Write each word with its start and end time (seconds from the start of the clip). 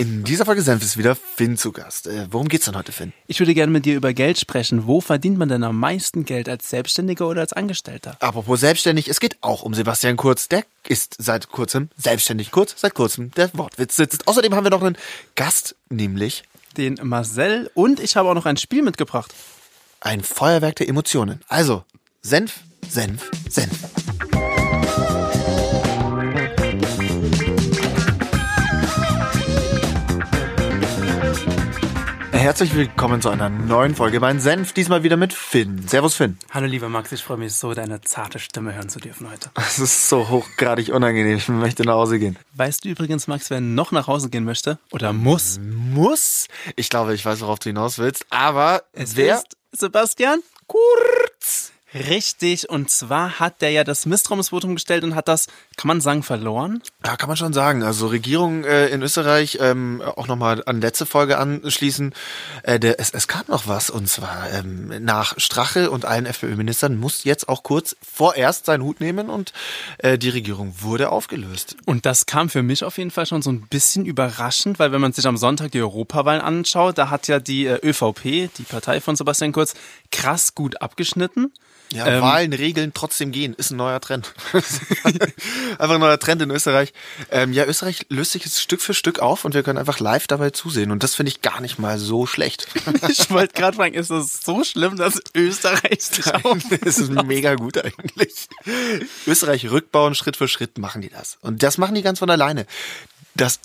In 0.00 0.24
dieser 0.24 0.46
Folge 0.46 0.62
Senf 0.62 0.82
ist 0.82 0.96
wieder 0.96 1.14
Finn 1.14 1.58
zu 1.58 1.72
Gast. 1.72 2.06
Äh, 2.06 2.26
worum 2.30 2.48
geht's 2.48 2.64
denn 2.64 2.74
heute, 2.74 2.90
Finn? 2.90 3.12
Ich 3.26 3.38
würde 3.38 3.52
gerne 3.52 3.70
mit 3.70 3.84
dir 3.84 3.96
über 3.96 4.14
Geld 4.14 4.40
sprechen. 4.40 4.86
Wo 4.86 5.02
verdient 5.02 5.36
man 5.36 5.50
denn 5.50 5.62
am 5.62 5.78
meisten 5.78 6.24
Geld 6.24 6.48
als 6.48 6.70
Selbstständiger 6.70 7.28
oder 7.28 7.42
als 7.42 7.52
Angestellter? 7.52 8.16
Apropos 8.18 8.60
selbstständig, 8.60 9.08
es 9.08 9.20
geht 9.20 9.36
auch 9.42 9.62
um 9.62 9.74
Sebastian 9.74 10.16
Kurz. 10.16 10.48
Der 10.48 10.64
ist 10.88 11.16
seit 11.18 11.50
kurzem 11.50 11.90
selbstständig. 11.98 12.50
Kurz, 12.50 12.76
seit 12.78 12.94
kurzem. 12.94 13.30
Der 13.32 13.50
Wortwitz 13.52 13.96
sitzt. 13.96 14.26
Außerdem 14.26 14.54
haben 14.54 14.64
wir 14.64 14.70
noch 14.70 14.82
einen 14.82 14.96
Gast, 15.34 15.76
nämlich 15.90 16.44
Den 16.78 16.98
Marcel 17.02 17.70
und 17.74 18.00
ich 18.00 18.16
habe 18.16 18.30
auch 18.30 18.34
noch 18.34 18.46
ein 18.46 18.56
Spiel 18.56 18.80
mitgebracht. 18.80 19.34
ein 20.00 20.22
Feuerwerk 20.22 20.76
der 20.76 20.88
Emotionen. 20.88 21.42
Also, 21.46 21.84
Senf, 22.22 22.60
Senf, 22.88 23.30
Senf. 23.50 23.99
Herzlich 32.40 32.74
willkommen 32.74 33.20
zu 33.20 33.28
einer 33.28 33.50
neuen 33.50 33.94
Folge 33.94 34.18
Mein 34.18 34.40
Senf, 34.40 34.72
diesmal 34.72 35.02
wieder 35.02 35.18
mit 35.18 35.34
Finn. 35.34 35.86
Servus 35.86 36.14
Finn. 36.14 36.38
Hallo 36.50 36.66
lieber 36.66 36.88
Max, 36.88 37.12
ich 37.12 37.22
freue 37.22 37.36
mich 37.36 37.52
so, 37.52 37.74
deine 37.74 38.00
zarte 38.00 38.38
Stimme 38.38 38.74
hören 38.74 38.88
zu 38.88 38.98
dürfen 38.98 39.30
heute. 39.30 39.50
Es 39.56 39.78
ist 39.78 40.08
so 40.08 40.26
hochgradig 40.30 40.88
unangenehm, 40.88 41.36
ich 41.36 41.48
möchte 41.48 41.84
nach 41.84 41.96
Hause 41.96 42.18
gehen. 42.18 42.38
Weißt 42.54 42.86
du 42.86 42.88
übrigens, 42.88 43.26
Max, 43.26 43.50
wer 43.50 43.60
noch 43.60 43.92
nach 43.92 44.06
Hause 44.06 44.30
gehen 44.30 44.44
möchte 44.44 44.78
oder 44.90 45.12
muss? 45.12 45.60
Muss? 45.60 46.48
Ich 46.76 46.88
glaube, 46.88 47.12
ich 47.12 47.26
weiß, 47.26 47.42
worauf 47.42 47.58
du 47.58 47.68
hinaus 47.68 47.98
willst, 47.98 48.24
aber 48.30 48.84
wer? 48.94 49.36
ist 49.36 49.56
Sebastian 49.72 50.40
Kurz. 50.66 51.72
Richtig, 51.92 52.70
und 52.70 52.88
zwar 52.88 53.40
hat 53.40 53.62
der 53.62 53.72
ja 53.72 53.82
das 53.82 54.06
Misstrauensvotum 54.06 54.74
gestellt 54.74 55.02
und 55.02 55.16
hat 55.16 55.26
das, 55.26 55.48
kann 55.76 55.88
man 55.88 56.00
sagen, 56.00 56.22
verloren? 56.22 56.82
Ja, 57.04 57.16
kann 57.16 57.28
man 57.28 57.36
schon 57.36 57.52
sagen. 57.52 57.82
Also 57.82 58.06
Regierung 58.06 58.64
äh, 58.64 58.86
in 58.88 59.02
Österreich, 59.02 59.58
ähm, 59.60 60.00
auch 60.00 60.28
nochmal 60.28 60.62
an 60.66 60.80
letzte 60.80 61.04
Folge 61.04 61.38
anschließen, 61.38 62.14
äh, 62.62 62.78
der, 62.78 63.00
es, 63.00 63.10
es 63.10 63.26
kam 63.26 63.42
noch 63.48 63.66
was 63.66 63.90
und 63.90 64.08
zwar 64.08 64.50
ähm, 64.52 65.04
nach 65.04 65.34
Strache 65.38 65.90
und 65.90 66.04
allen 66.04 66.26
FPÖ-Ministern 66.26 66.96
muss 66.96 67.24
jetzt 67.24 67.48
auch 67.48 67.64
kurz 67.64 67.96
vorerst 68.00 68.66
seinen 68.66 68.84
Hut 68.84 69.00
nehmen 69.00 69.28
und 69.28 69.52
äh, 69.98 70.16
die 70.16 70.28
Regierung 70.28 70.74
wurde 70.78 71.10
aufgelöst. 71.10 71.76
Und 71.86 72.06
das 72.06 72.26
kam 72.26 72.50
für 72.50 72.62
mich 72.62 72.84
auf 72.84 72.98
jeden 72.98 73.10
Fall 73.10 73.26
schon 73.26 73.42
so 73.42 73.50
ein 73.50 73.62
bisschen 73.62 74.06
überraschend, 74.06 74.78
weil 74.78 74.92
wenn 74.92 75.00
man 75.00 75.12
sich 75.12 75.26
am 75.26 75.36
Sonntag 75.36 75.72
die 75.72 75.80
Europawahlen 75.80 76.40
anschaut, 76.40 76.98
da 76.98 77.10
hat 77.10 77.26
ja 77.26 77.40
die 77.40 77.66
äh, 77.66 77.80
ÖVP, 77.82 78.50
die 78.56 78.62
Partei 78.68 79.00
von 79.00 79.16
Sebastian 79.16 79.50
Kurz, 79.50 79.74
krass 80.10 80.54
gut 80.54 80.80
abgeschnitten. 80.82 81.52
Ja, 81.92 82.06
Ähm, 82.06 82.22
Wahlen 82.22 82.52
regeln, 82.52 82.92
trotzdem 82.94 83.32
gehen, 83.32 83.52
ist 83.54 83.72
ein 83.72 83.76
neuer 83.76 84.00
Trend. 84.00 84.32
einfach 85.78 85.94
ein 85.96 86.00
neuer 86.00 86.20
Trend 86.20 86.40
in 86.40 86.50
Österreich. 86.52 86.92
Ähm, 87.32 87.52
ja, 87.52 87.64
Österreich 87.64 88.06
löst 88.08 88.30
sich 88.30 88.44
jetzt 88.44 88.60
Stück 88.60 88.80
für 88.80 88.94
Stück 88.94 89.18
auf 89.18 89.44
und 89.44 89.54
wir 89.54 89.64
können 89.64 89.78
einfach 89.78 89.98
live 89.98 90.28
dabei 90.28 90.50
zusehen. 90.50 90.92
Und 90.92 91.02
das 91.02 91.16
finde 91.16 91.30
ich 91.30 91.42
gar 91.42 91.60
nicht 91.60 91.80
mal 91.80 91.98
so 91.98 92.26
schlecht. 92.26 92.68
Ich 93.08 93.30
wollte 93.30 93.54
gerade 93.54 93.76
fragen, 93.76 93.94
ist 93.94 94.10
es 94.10 94.40
so 94.40 94.62
schlimm, 94.62 94.96
dass 94.96 95.20
Österreich 95.34 95.98
drauf 96.10 96.58
Es 96.84 96.98
ist 96.98 97.10
mega 97.10 97.54
gut 97.56 97.78
eigentlich. 97.78 98.48
Österreich 99.26 99.70
rückbauen, 99.70 100.14
Schritt 100.14 100.36
für 100.36 100.48
Schritt 100.48 100.78
machen 100.78 101.02
die 101.02 101.08
das. 101.08 101.38
Und 101.40 101.62
das 101.62 101.76
machen 101.76 101.94
die 101.94 102.02
ganz 102.02 102.20
von 102.20 102.30
alleine. 102.30 102.66
Das, 103.34 103.58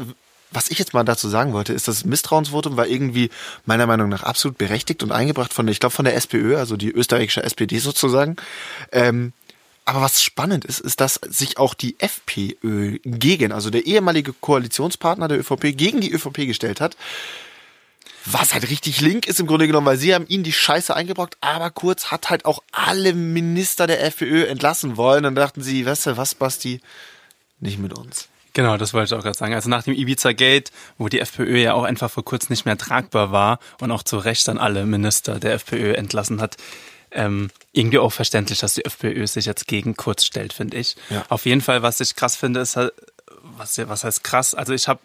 was 0.51 0.69
ich 0.69 0.79
jetzt 0.79 0.93
mal 0.93 1.03
dazu 1.03 1.27
sagen 1.27 1.53
wollte, 1.53 1.73
ist, 1.73 1.88
das 1.88 2.05
Misstrauensvotum 2.05 2.77
war 2.77 2.88
irgendwie 2.88 3.29
meiner 3.65 3.88
Meinung 3.88 4.09
nach 4.09 4.23
absolut 4.23 4.57
berechtigt 4.57 5.03
und 5.03 5.11
eingebracht 5.11 5.53
von, 5.53 5.67
ich 5.67 5.79
glaube, 5.79 5.95
von 5.95 6.05
der 6.05 6.15
SPÖ, 6.15 6.57
also 6.57 6.77
die 6.77 6.91
österreichische 6.91 7.43
SPD 7.43 7.79
sozusagen. 7.79 8.38
Ähm, 8.91 9.33
aber 9.85 10.01
was 10.01 10.23
spannend 10.23 10.66
ist, 10.66 10.79
ist, 10.79 10.99
dass 10.99 11.19
sich 11.29 11.59
auch 11.59 11.75
die 11.75 11.95
FPÖ 11.99 12.97
gegen, 13.03 13.51
also 13.51 13.69
der 13.69 13.85
ehemalige 13.85 14.33
Koalitionspartner 14.33 15.27
der 15.27 15.39
ÖVP, 15.39 15.77
gegen 15.77 16.01
die 16.01 16.11
ÖVP 16.11 16.47
gestellt 16.47 16.81
hat. 16.81 16.97
Was 18.25 18.55
halt 18.55 18.67
richtig 18.71 19.01
link 19.01 19.27
ist 19.27 19.39
im 19.39 19.45
Grunde 19.45 19.67
genommen, 19.67 19.85
weil 19.85 19.99
sie 19.99 20.16
haben 20.16 20.25
ihnen 20.27 20.43
die 20.43 20.51
Scheiße 20.51 20.95
eingebrockt, 20.95 21.38
aber 21.41 21.69
Kurz 21.69 22.07
hat 22.07 22.31
halt 22.31 22.45
auch 22.45 22.63
alle 22.71 23.13
Minister 23.13 23.85
der 23.85 24.03
FPÖ 24.03 24.45
entlassen 24.45 24.97
wollen. 24.97 25.23
Dann 25.23 25.35
dachten 25.35 25.62
sie, 25.62 25.85
weißt 25.85 26.07
du 26.07 26.17
was, 26.17 26.33
Basti, 26.33 26.81
nicht 27.59 27.77
mit 27.77 27.94
uns. 27.94 28.27
Genau, 28.55 28.77
das 28.77 28.93
wollte 28.93 29.13
ich 29.13 29.19
auch 29.19 29.23
gerade 29.23 29.38
sagen. 29.38 29.53
Also 29.53 29.69
nach 29.69 29.83
dem 29.83 29.93
Ibiza-Gate, 29.93 30.71
wo 30.97 31.09
die 31.09 31.19
FPÖ 31.19 31.57
ja 31.57 31.73
auch 31.73 31.83
einfach 31.83 32.09
vor 32.09 32.23
kurzem 32.23 32.53
nicht 32.53 32.66
mehr 32.66 32.77
tragbar 32.77 33.33
war 33.33 33.59
und 33.81 33.91
auch 33.91 34.01
zu 34.01 34.17
Recht 34.17 34.47
dann 34.47 34.57
alle 34.57 34.85
Minister 34.85 35.39
der 35.41 35.53
FPÖ 35.55 35.93
entlassen 35.93 36.39
hat, 36.39 36.55
ähm, 37.11 37.51
irgendwie 37.73 37.99
auch 37.99 38.13
verständlich, 38.13 38.59
dass 38.59 38.75
die 38.75 38.85
FPÖ 38.85 39.27
sich 39.27 39.45
jetzt 39.45 39.67
gegen 39.67 39.97
Kurz 39.97 40.23
stellt, 40.23 40.53
finde 40.53 40.77
ich. 40.77 40.95
Ja. 41.09 41.25
Auf 41.27 41.45
jeden 41.45 41.59
Fall, 41.59 41.81
was 41.81 41.99
ich 41.99 42.15
krass 42.15 42.38
finde, 42.38 42.61
ist 42.61 42.77
halt, 42.77 42.94
was, 43.57 43.77
was 43.77 44.05
heißt 44.05 44.23
krass? 44.23 44.55
Also 44.55 44.73
ich 44.73 44.88
habe, 44.88 45.01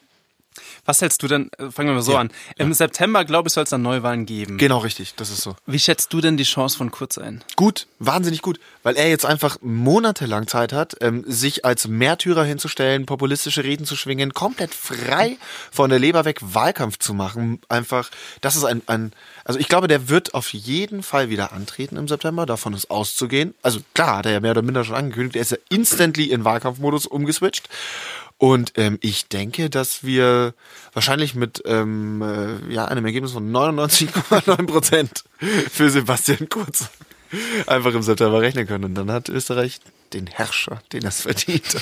was 0.84 1.00
hältst 1.00 1.22
du 1.22 1.28
denn, 1.28 1.50
äh, 1.58 1.70
fangen 1.70 1.88
wir 1.88 1.94
mal 1.94 2.02
so 2.02 2.12
Ja, 2.12 2.20
an. 2.20 2.30
Im 2.56 2.72
September, 2.72 3.24
glaube 3.24 3.48
ich, 3.48 3.54
soll 3.54 3.64
es 3.64 3.70
dann 3.70 3.82
Neuwahlen 3.82 4.26
geben. 4.26 4.58
Genau 4.58 4.78
richtig, 4.78 5.14
das 5.14 5.30
ist 5.30 5.42
so. 5.42 5.56
Wie 5.66 5.78
schätzt 5.78 6.12
du 6.12 6.20
denn 6.20 6.36
die 6.36 6.44
Chance 6.44 6.76
von 6.76 6.90
Kurz 6.90 7.18
ein? 7.18 7.42
Gut, 7.56 7.86
wahnsinnig 7.98 8.42
gut, 8.42 8.58
weil 8.82 8.96
er 8.96 9.08
jetzt 9.08 9.24
einfach 9.24 9.58
monatelang 9.60 10.46
Zeit 10.46 10.72
hat, 10.72 10.96
ähm, 11.00 11.24
sich 11.26 11.64
als 11.64 11.86
Märtyrer 11.86 12.44
hinzustellen, 12.44 13.06
populistische 13.06 13.64
Reden 13.64 13.86
zu 13.86 13.96
schwingen, 13.96 14.34
komplett 14.34 14.74
frei 14.74 15.36
von 15.70 15.90
der 15.90 15.98
Leber 15.98 16.24
weg 16.24 16.38
Wahlkampf 16.40 16.98
zu 16.98 17.14
machen. 17.14 17.60
Einfach, 17.68 18.10
das 18.40 18.56
ist 18.56 18.64
ein, 18.64 18.82
ein, 18.86 19.12
also 19.44 19.58
ich 19.58 19.68
glaube, 19.68 19.88
der 19.88 20.08
wird 20.08 20.34
auf 20.34 20.52
jeden 20.52 21.02
Fall 21.02 21.30
wieder 21.30 21.52
antreten 21.52 21.96
im 21.96 22.08
September, 22.08 22.46
davon 22.46 22.74
ist 22.74 22.90
auszugehen. 22.90 23.54
Also 23.62 23.80
klar, 23.94 24.18
hat 24.18 24.26
er 24.26 24.32
ja 24.32 24.40
mehr 24.40 24.52
oder 24.52 24.62
minder 24.62 24.84
schon 24.84 24.96
angekündigt, 24.96 25.36
er 25.36 25.42
ist 25.42 25.52
ja 25.52 25.58
instantly 25.68 26.24
in 26.24 26.44
Wahlkampfmodus 26.44 27.06
umgeswitcht. 27.06 27.68
Und 28.40 28.72
ähm, 28.76 28.96
ich 29.02 29.28
denke, 29.28 29.68
dass 29.68 30.02
wir 30.02 30.54
wahrscheinlich 30.94 31.34
mit 31.34 31.62
ähm, 31.66 32.22
äh, 32.22 32.72
ja, 32.72 32.86
einem 32.86 33.04
Ergebnis 33.04 33.32
von 33.32 33.52
99,9 33.52 34.66
Prozent 34.66 35.24
für 35.70 35.90
Sebastian 35.90 36.48
Kurz 36.48 36.88
einfach 37.66 37.92
im 37.92 38.00
September 38.00 38.40
rechnen 38.40 38.66
können. 38.66 38.84
Und 38.84 38.94
dann 38.94 39.12
hat 39.12 39.28
Österreich 39.28 39.80
den 40.14 40.26
Herrscher, 40.26 40.80
den 40.94 41.04
es 41.04 41.20
verdient. 41.20 41.76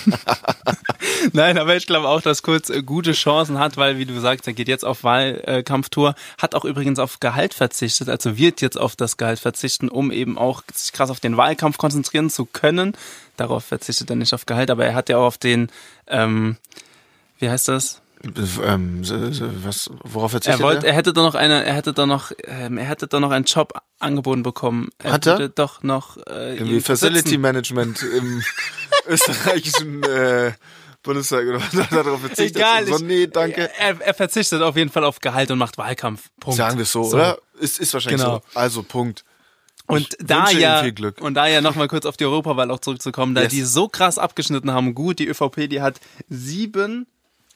Nein, 1.32 1.58
aber 1.58 1.76
ich 1.76 1.86
glaube 1.86 2.08
auch, 2.08 2.20
dass 2.20 2.42
Kurz 2.42 2.70
äh, 2.70 2.82
gute 2.82 3.12
Chancen 3.12 3.60
hat, 3.60 3.76
weil, 3.76 3.98
wie 3.98 4.04
du 4.04 4.18
sagst, 4.18 4.48
er 4.48 4.52
geht 4.52 4.66
jetzt 4.66 4.84
auf 4.84 5.04
Wahlkampftour, 5.04 6.16
hat 6.38 6.56
auch 6.56 6.64
übrigens 6.64 6.98
auf 6.98 7.20
Gehalt 7.20 7.54
verzichtet, 7.54 8.08
also 8.08 8.36
wird 8.36 8.60
jetzt 8.62 8.76
auf 8.76 8.96
das 8.96 9.16
Gehalt 9.16 9.38
verzichten, 9.38 9.88
um 9.88 10.10
eben 10.10 10.36
auch 10.36 10.64
sich 10.74 10.92
krass 10.92 11.10
auf 11.10 11.20
den 11.20 11.36
Wahlkampf 11.36 11.78
konzentrieren 11.78 12.30
zu 12.30 12.46
können. 12.46 12.96
Darauf 13.38 13.64
verzichtet 13.64 14.10
er 14.10 14.16
nicht 14.16 14.34
auf 14.34 14.44
Gehalt, 14.46 14.70
aber 14.70 14.84
er 14.84 14.94
hat 14.94 15.08
ja 15.08 15.16
auch 15.16 15.24
auf 15.26 15.38
den, 15.38 15.70
ähm, 16.08 16.56
wie 17.38 17.48
heißt 17.48 17.68
das? 17.68 18.02
ähm, 18.64 19.04
so- 19.04 19.30
so- 19.30 19.48
was, 19.64 19.88
worauf 20.02 20.32
Er 20.32 20.40
verzichtet 20.42 20.60
wollte, 20.60 20.86
er 20.88 20.92
hätte 20.94 21.12
da 21.12 21.22
noch 21.22 21.36
eine, 21.36 21.64
er 21.64 21.72
hätte 21.74 21.92
da 21.92 22.04
noch, 22.04 22.32
ähm, 22.44 22.76
er 22.76 22.84
hätte 22.86 23.06
da 23.06 23.20
noch 23.20 23.30
einen 23.30 23.44
Job 23.44 23.72
angeboten 24.00 24.42
bekommen. 24.42 24.88
Er 24.98 25.12
Hat 25.12 25.26
er? 25.26 25.48
doch 25.50 25.84
noch 25.84 26.16
äh, 26.26 26.56
Irgendwie 26.56 26.74
ihn 26.76 26.80
Facility 26.80 27.22
besitzen. 27.22 27.40
Management 27.40 28.02
im 28.02 28.42
österreichischen 29.06 30.02
äh, 30.02 30.52
Bundestag 31.04 31.46
oder 31.46 31.60
was 31.60 31.74
er 31.92 32.02
darauf 32.02 32.20
verzichtet? 32.20 32.56
Egal, 32.56 32.86
so, 32.86 32.98
nee, 32.98 33.28
danke. 33.28 33.70
Er, 33.78 34.00
er 34.00 34.14
verzichtet 34.14 34.62
auf 34.62 34.76
jeden 34.76 34.90
Fall 34.90 35.04
auf 35.04 35.20
Gehalt 35.20 35.52
und 35.52 35.58
macht 35.58 35.78
Wahlkampf. 35.78 36.28
Punkt. 36.40 36.56
Sagen 36.56 36.76
wir 36.76 36.82
es 36.82 36.90
so, 36.92 37.02
oder? 37.04 37.38
Ist, 37.60 37.78
ist 37.78 37.94
wahrscheinlich 37.94 38.20
Genau. 38.20 38.42
so. 38.52 38.58
Also 38.58 38.82
Punkt. 38.82 39.24
Und 39.88 40.16
da, 40.20 40.50
ja, 40.50 40.80
und 40.80 41.00
da, 41.00 41.06
ja, 41.06 41.12
und 41.20 41.34
da 41.34 41.46
ja 41.46 41.60
nochmal 41.62 41.88
kurz 41.88 42.04
auf 42.04 42.16
die 42.16 42.26
Europawahl 42.26 42.70
auch 42.70 42.80
zurückzukommen, 42.80 43.34
da 43.34 43.42
yes. 43.42 43.50
die 43.50 43.62
so 43.62 43.88
krass 43.88 44.18
abgeschnitten 44.18 44.70
haben, 44.70 44.94
gut, 44.94 45.18
die 45.18 45.26
ÖVP, 45.26 45.68
die 45.68 45.80
hat 45.80 45.98
sieben 46.28 47.06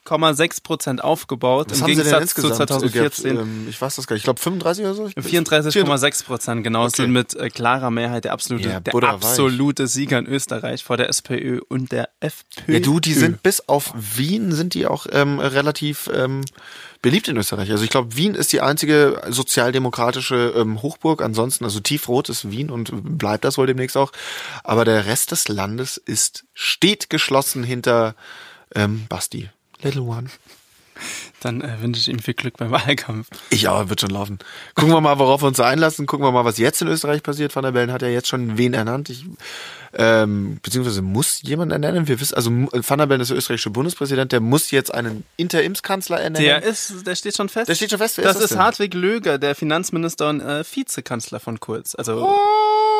34,6% 0.06 1.00
aufgebaut. 1.00 1.68
Was 1.70 1.80
Im 1.80 1.86
Gegensatz 1.86 2.34
zu 2.34 2.50
2014. 2.50 3.30
Also, 3.30 3.42
ähm, 3.42 3.66
ich 3.68 3.80
weiß 3.80 3.96
das 3.96 4.06
gar 4.06 4.14
nicht. 4.14 4.22
Ich 4.22 4.24
glaube 4.24 4.40
35 4.40 4.84
oder 4.84 4.94
so. 4.94 5.04
34,6% 5.04 6.62
genau. 6.62 6.84
Okay. 6.84 7.02
Sind 7.02 7.12
mit 7.12 7.34
äh, 7.34 7.50
klarer 7.50 7.90
Mehrheit 7.90 8.24
der 8.24 8.32
absolute, 8.32 8.68
ja, 8.68 8.80
der 8.80 8.94
absolute 8.94 9.86
Sieger 9.86 10.18
in 10.18 10.26
Österreich 10.26 10.82
vor 10.82 10.96
der 10.96 11.08
SPÖ 11.08 11.60
und 11.68 11.92
der 11.92 12.08
FPÖ. 12.20 12.74
Ja, 12.74 12.80
du, 12.80 13.00
die 13.00 13.14
sind 13.14 13.42
bis 13.42 13.68
auf 13.68 13.92
Wien 13.94 14.52
sind 14.52 14.74
die 14.74 14.86
auch 14.86 15.06
ähm, 15.10 15.38
relativ 15.38 16.10
ähm, 16.12 16.44
beliebt 17.00 17.28
in 17.28 17.36
Österreich. 17.36 17.70
Also 17.70 17.84
ich 17.84 17.90
glaube, 17.90 18.16
Wien 18.16 18.34
ist 18.34 18.52
die 18.52 18.60
einzige 18.60 19.22
sozialdemokratische 19.28 20.54
ähm, 20.56 20.82
Hochburg. 20.82 21.22
Ansonsten, 21.22 21.64
also 21.64 21.80
tiefrot 21.80 22.28
ist 22.28 22.50
Wien 22.50 22.70
und 22.70 23.18
bleibt 23.18 23.44
das 23.44 23.58
wohl 23.58 23.66
demnächst 23.66 23.96
auch. 23.96 24.12
Aber 24.64 24.84
der 24.84 25.06
Rest 25.06 25.30
des 25.30 25.48
Landes 25.48 25.96
ist 25.96 26.44
steht 26.54 27.10
geschlossen 27.10 27.64
hinter 27.64 28.14
ähm, 28.74 29.06
Basti. 29.08 29.50
Little 29.82 30.02
One. 30.02 30.28
Dann 31.40 31.60
äh, 31.60 31.80
wünsche 31.80 32.00
ich 32.00 32.08
ihm 32.08 32.20
viel 32.20 32.34
Glück 32.34 32.56
beim 32.56 32.70
Wahlkampf. 32.70 33.28
Ich 33.50 33.68
aber 33.68 33.90
wird 33.90 34.00
schon 34.00 34.10
laufen. 34.10 34.38
Gucken 34.74 34.92
wir 34.92 35.00
mal, 35.00 35.18
worauf 35.18 35.42
wir 35.42 35.48
uns 35.48 35.58
einlassen. 35.58 36.06
Gucken 36.06 36.24
wir 36.24 36.30
mal, 36.30 36.44
was 36.44 36.58
jetzt 36.58 36.80
in 36.82 36.88
Österreich 36.88 37.22
passiert. 37.22 37.54
Van 37.54 37.64
der 37.64 37.72
Bellen 37.72 37.92
hat 37.92 38.02
ja 38.02 38.08
jetzt 38.08 38.28
schon 38.28 38.58
wen 38.58 38.74
ernannt. 38.74 39.10
Ich, 39.10 39.24
ähm, 39.94 40.60
beziehungsweise 40.62 41.02
muss 41.02 41.42
jemand 41.42 41.72
ernennen. 41.72 42.06
Wir 42.06 42.20
wissen, 42.20 42.34
also 42.34 42.50
Van 42.50 42.98
der 42.98 43.06
Bellen 43.06 43.20
ist 43.20 43.28
der 43.28 43.36
österreichische 43.36 43.70
Bundespräsident. 43.70 44.30
Der 44.30 44.40
muss 44.40 44.70
jetzt 44.70 44.94
einen 44.94 45.24
Interimskanzler 45.36 46.20
ernennen. 46.20 46.44
Der 46.44 46.62
ist, 46.62 47.06
der 47.06 47.16
steht 47.16 47.36
schon 47.36 47.48
fest. 47.48 47.68
Der 47.68 47.74
steht 47.74 47.90
schon 47.90 47.98
fest. 47.98 48.18
Wer 48.18 48.24
das 48.24 48.36
ist 48.36 48.42
das 48.42 48.50
ist? 48.52 48.58
Hartwig 48.58 48.94
Löger, 48.94 49.38
der 49.38 49.54
Finanzminister 49.54 50.28
und 50.28 50.40
äh, 50.40 50.62
Vizekanzler 50.64 51.40
von 51.40 51.58
Kurz. 51.58 51.94
Also 51.96 52.28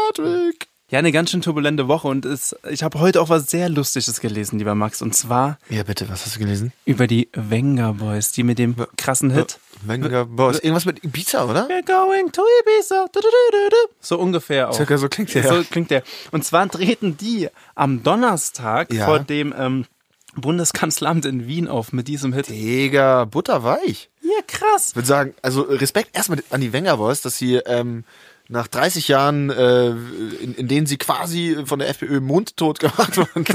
Hartwig. 0.08 0.71
Ja, 0.92 0.98
eine 0.98 1.10
ganz 1.10 1.30
schön 1.30 1.40
turbulente 1.40 1.88
Woche 1.88 2.06
und 2.06 2.26
es, 2.26 2.54
ich 2.68 2.82
habe 2.82 3.00
heute 3.00 3.22
auch 3.22 3.30
was 3.30 3.50
sehr 3.50 3.70
Lustiges 3.70 4.20
gelesen, 4.20 4.58
lieber 4.58 4.74
Max, 4.74 5.00
und 5.00 5.14
zwar 5.14 5.58
Ja, 5.70 5.84
bitte, 5.84 6.06
was 6.10 6.26
hast 6.26 6.36
du 6.36 6.40
gelesen? 6.40 6.70
über 6.84 7.06
die 7.06 7.30
Venga 7.32 7.92
Boys, 7.92 8.32
die 8.32 8.42
mit 8.42 8.58
dem 8.58 8.76
krassen 8.98 9.30
Hit 9.30 9.58
Venga 9.86 10.24
Boys. 10.24 10.58
Irgendwas 10.58 10.84
mit 10.84 11.02
Ibiza, 11.02 11.46
oder? 11.46 11.66
We're 11.66 11.82
going 11.86 12.30
to 12.30 12.42
Ibiza. 12.60 13.06
Du, 13.10 13.20
du, 13.20 13.26
du, 13.26 13.58
du, 13.58 13.70
du. 13.70 13.76
So 14.02 14.18
ungefähr 14.18 14.68
auch. 14.68 14.74
Circa 14.74 14.98
so 14.98 15.08
klingt 15.08 15.32
der. 15.34 15.48
So 15.48 15.64
klingt 15.64 15.90
der. 15.90 16.02
Und 16.30 16.44
zwar 16.44 16.68
treten 16.68 17.16
die 17.16 17.48
am 17.74 18.02
Donnerstag 18.02 18.92
Ja. 18.92 19.06
vor 19.06 19.18
dem 19.20 19.54
ähm, 19.56 19.86
Bundeskanzleramt 20.36 21.24
in 21.24 21.46
Wien 21.46 21.68
auf 21.68 21.94
mit 21.94 22.06
diesem 22.06 22.34
Hit. 22.34 22.50
Digga, 22.50 23.24
butterweich. 23.24 24.10
Ja, 24.20 24.42
krass. 24.46 24.90
Ich 24.90 24.96
würde 24.96 25.08
sagen, 25.08 25.34
also 25.40 25.62
Respekt 25.62 26.14
erstmal 26.14 26.42
an 26.50 26.60
die 26.60 26.74
Wenger 26.74 26.98
Boys, 26.98 27.22
dass 27.22 27.38
sie 27.38 27.54
ähm, 27.56 28.04
nach 28.52 28.68
30 28.68 29.08
Jahren, 29.08 29.50
äh, 29.50 29.88
in, 29.88 30.54
in 30.56 30.68
denen 30.68 30.86
sie 30.86 30.98
quasi 30.98 31.56
von 31.64 31.78
der 31.78 31.88
FPÖ 31.88 32.20
mundtot 32.20 32.78
gemacht 32.78 33.16
wurden, 33.16 33.46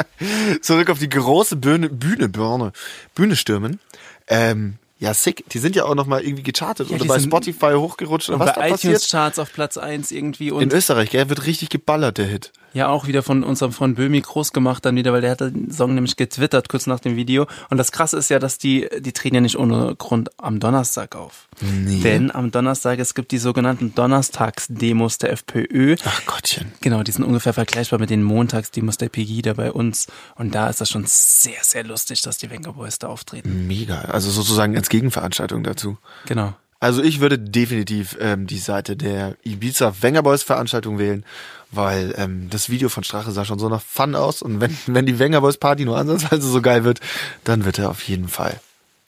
zurück 0.60 0.90
auf 0.90 0.98
die 0.98 1.08
große 1.08 1.56
Bühne, 1.56 1.88
Bühne, 1.88 2.28
Birne, 2.28 2.72
Bühne 3.14 3.36
stürmen. 3.36 3.78
Ähm, 4.26 4.78
ja, 4.98 5.14
sick. 5.14 5.44
Die 5.50 5.58
sind 5.58 5.76
ja 5.76 5.84
auch 5.84 5.94
nochmal 5.94 6.22
irgendwie 6.22 6.42
gechartet 6.42 6.90
Ja, 6.90 6.96
oder 6.96 7.06
bei 7.06 7.20
Spotify 7.20 7.72
hochgerutscht. 7.74 8.30
Und 8.30 8.40
was 8.40 8.54
bei 8.54 8.70
iTunes-Charts 8.70 9.38
auf 9.38 9.52
Platz 9.52 9.76
1 9.76 10.10
irgendwie 10.10 10.50
und 10.50 10.62
In 10.62 10.70
Österreich, 10.72 11.10
gell, 11.10 11.28
wird 11.28 11.46
richtig 11.46 11.70
geballert, 11.70 12.18
der 12.18 12.26
Hit. 12.26 12.52
Ja 12.72 12.88
auch 12.88 13.06
wieder 13.06 13.22
von 13.22 13.44
unserem 13.44 13.72
Freund 13.72 13.96
Böhmi 13.96 14.20
groß 14.20 14.52
gemacht 14.52 14.84
dann 14.84 14.96
wieder, 14.96 15.12
weil 15.12 15.20
der 15.20 15.32
hat 15.32 15.40
den 15.40 15.70
Song 15.70 15.94
nämlich 15.94 16.16
getwittert 16.16 16.68
kurz 16.68 16.86
nach 16.86 17.00
dem 17.00 17.16
Video. 17.16 17.46
Und 17.70 17.78
das 17.78 17.92
Krasse 17.92 18.16
ist 18.16 18.28
ja, 18.30 18.38
dass 18.38 18.58
die, 18.58 18.88
die 19.00 19.12
treten 19.12 19.36
ja 19.36 19.40
nicht 19.40 19.58
ohne 19.58 19.94
Grund 19.96 20.30
am 20.38 20.60
Donnerstag 20.60 21.16
auf. 21.16 21.48
Nee. 21.60 22.00
Denn 22.00 22.30
am 22.30 22.50
Donnerstag, 22.50 22.98
es 22.98 23.14
gibt 23.14 23.32
die 23.32 23.38
sogenannten 23.38 23.94
Donnerstagsdemos 23.94 25.18
der 25.18 25.32
FPÖ. 25.32 25.96
Ach 26.04 26.26
Gottchen. 26.26 26.72
Genau, 26.80 27.02
die 27.02 27.12
sind 27.12 27.24
ungefähr 27.24 27.52
vergleichbar 27.52 27.98
mit 27.98 28.10
den 28.10 28.22
Montagsdemos 28.22 28.96
der 28.96 29.08
Pegida 29.08 29.54
bei 29.54 29.72
uns. 29.72 30.06
Und 30.36 30.54
da 30.54 30.68
ist 30.68 30.80
das 30.80 30.90
schon 30.90 31.04
sehr, 31.06 31.62
sehr 31.62 31.84
lustig, 31.84 32.22
dass 32.22 32.38
die 32.38 32.50
Venga 32.50 32.72
Boys 32.72 32.98
da 32.98 33.08
auftreten. 33.08 33.66
Mega. 33.66 34.02
Also 34.02 34.30
sozusagen 34.30 34.76
als 34.76 34.88
Gegenveranstaltung 34.88 35.62
dazu. 35.62 35.98
Genau. 36.26 36.54
Also 36.82 37.00
ich 37.00 37.20
würde 37.20 37.38
definitiv 37.38 38.16
ähm, 38.18 38.48
die 38.48 38.58
Seite 38.58 38.96
der 38.96 39.36
Ibiza 39.44 39.94
Wenger 40.00 40.24
Boys 40.24 40.42
Veranstaltung 40.42 40.98
wählen, 40.98 41.24
weil 41.70 42.12
ähm, 42.18 42.50
das 42.50 42.70
Video 42.70 42.88
von 42.88 43.04
Strache 43.04 43.30
sah 43.30 43.44
schon 43.44 43.60
so 43.60 43.68
nach 43.68 43.80
Fun 43.80 44.16
aus 44.16 44.42
und 44.42 44.60
wenn, 44.60 44.76
wenn 44.88 45.06
die 45.06 45.20
Wenger 45.20 45.42
Boys 45.42 45.58
Party 45.58 45.84
nur 45.84 45.96
ansatzweise 45.96 46.42
so 46.42 46.60
geil 46.60 46.82
wird, 46.82 46.98
dann 47.44 47.64
wird 47.64 47.78
er 47.78 47.88
auf 47.88 48.02
jeden 48.08 48.26
Fall 48.26 48.58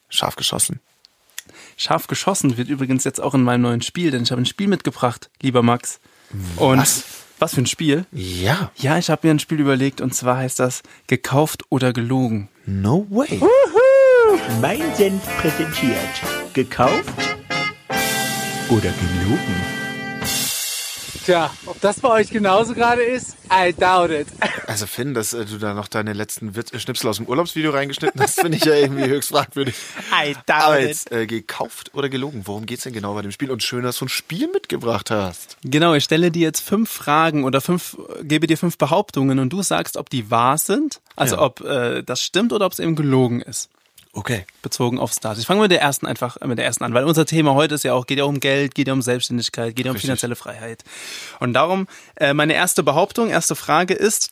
scharf 0.09 0.37
geschossen. 0.37 0.79
Scharf 1.77 2.07
geschossen 2.07 2.57
wird 2.57 2.69
übrigens 2.69 3.03
jetzt 3.03 3.21
auch 3.21 3.35
in 3.35 3.43
meinem 3.43 3.63
neuen 3.63 3.83
Spiel, 3.83 4.13
denn 4.13 4.23
ich 4.23 4.31
habe 4.31 4.41
ein 4.41 4.47
Spiel 4.47 4.69
mitgebracht, 4.69 5.29
lieber 5.43 5.65
Max. 5.65 5.99
Und 6.55 6.79
Was? 6.79 7.03
was 7.41 7.55
für 7.55 7.63
ein 7.63 7.67
Spiel? 7.67 8.07
Ja, 8.13 8.71
Ja, 8.77 8.99
ich 8.99 9.11
habe 9.11 9.27
mir 9.27 9.35
ein 9.35 9.41
Spiel 9.41 9.59
überlegt 9.59 10.01
und 10.01 10.15
zwar 10.15 10.37
heißt 10.37 10.61
das 10.61 10.85
gekauft 11.09 11.65
oder 11.71 11.93
gelogen. 11.93 12.49
no 12.67 13.05
way. 13.11 13.41
Mein 14.61 14.95
Senf 14.95 15.25
präsentiert. 15.41 15.99
Gekauft 16.53 17.34
oder 18.71 18.81
gelogen? 18.81 19.55
Tja, 21.25 21.51
ob 21.65 21.81
das 21.81 22.01
bei 22.01 22.11
euch 22.11 22.29
genauso 22.29 22.75
gerade 22.75 23.03
ist, 23.03 23.37
I 23.51 23.73
doubt 23.73 24.11
it. 24.11 24.27
Also 24.67 24.87
Finn, 24.87 25.15
dass 25.15 25.33
äh, 25.33 25.45
du 25.45 25.59
da 25.59 25.73
noch 25.73 25.89
deine 25.89 26.13
letzten 26.15 26.57
Witz, 26.57 26.73
äh, 26.73 26.81
Schnipsel 26.81 27.09
aus 27.09 27.17
dem 27.19 27.27
Urlaubsvideo 27.27 27.71
reingeschnitten 27.71 28.21
hast, 28.21 28.41
finde 28.41 28.57
ich 28.59 28.65
ja 28.65 28.75
irgendwie 28.75 29.05
höchst 29.07 29.29
fragwürdig. 29.31 29.75
I 30.13 30.35
Aber 30.51 30.81
jetzt 30.81 31.13
äh, 31.13 31.27
gekauft 31.27 31.93
oder 31.95 32.09
gelogen? 32.09 32.43
Worum 32.47 32.67
geht's 32.67 32.83
denn 32.83 32.93
genau 32.93 33.15
bei 33.15 33.23
dem 33.23 33.31
Spiel? 33.31 33.51
Und 33.51 33.63
schön, 33.63 33.85
dass 33.85 33.99
du 33.99 34.07
ein 34.07 34.09
Spiel 34.09 34.49
mitgebracht 34.49 35.11
hast. 35.11 35.57
Genau, 35.63 35.95
ich 35.95 36.05
stelle 36.05 36.31
dir 36.31 36.43
jetzt 36.43 36.61
fünf 36.61 36.91
Fragen 36.91 37.45
oder 37.45 37.61
fünf, 37.61 37.97
gebe 38.23 38.47
dir 38.47 38.59
fünf 38.59 38.77
Behauptungen 38.79 39.39
und 39.39 39.51
du 39.51 39.63
sagst, 39.63 39.97
ob 39.97 40.11
die 40.11 40.31
wahr 40.31 40.59
sind, 40.59 41.01
also 41.17 41.37
Ja. 41.37 41.43
ob 41.43 41.61
äh, 41.61 42.03
das 42.03 42.21
stimmt 42.23 42.53
oder 42.53 42.67
ob 42.67 42.73
es 42.73 42.79
eben 42.81 42.97
gelogen 42.97 43.41
ist. 43.43 43.69
Okay. 44.15 44.47
bezogen 44.63 44.99
auf 44.99 45.13
Stars. 45.13 45.39
Ich 45.39 45.47
fange 45.47 45.61
mit 45.61 45.71
der 45.71 45.83
ersten 45.83 46.07
einfach 46.07 46.41
mit 46.41 46.59
der 46.59 46.65
ersten 46.65 46.85
an, 46.85 46.95
weil 46.95 47.05
unser 47.05 47.27
Thema 47.27 47.55
heute 47.55 47.75
ist 47.75 47.83
ja 47.83 47.93
auch 47.95 48.07
geht 48.07 48.19
ja 48.19 48.25
um 48.25 48.41
Geld, 48.41 48.75
geht 48.75 48.87
ja 48.87 48.93
um 48.93 49.03
Selbstständigkeit, 49.03 49.75
geht 49.75 49.87
ja 49.87 49.91
um 49.91 49.97
Richtig. 49.97 50.09
finanzielle 50.09 50.37
Freiheit. 50.37 50.85
Und 51.41 51.53
darum 51.53 51.89
äh, 52.17 52.33
meine 52.33 52.55
erste 52.55 52.83
Behauptung, 52.83 53.29
erste 53.29 53.57
Frage 53.57 53.95
ist 53.95 54.31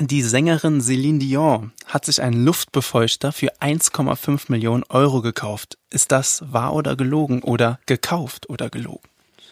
die 0.00 0.22
Sängerin 0.22 0.80
Celine 0.80 1.18
Dion 1.18 1.72
hat 1.86 2.04
sich 2.04 2.20
einen 2.20 2.44
Luftbefeuchter 2.44 3.32
für 3.32 3.52
1,5 3.60 4.44
Millionen 4.48 4.84
Euro 4.90 5.22
gekauft. 5.22 5.78
Ist 5.90 6.12
das 6.12 6.52
wahr 6.52 6.74
oder 6.74 6.96
gelogen 6.96 7.42
oder 7.42 7.78
gekauft 7.86 8.50
oder 8.50 8.68
gelogen? 8.68 9.08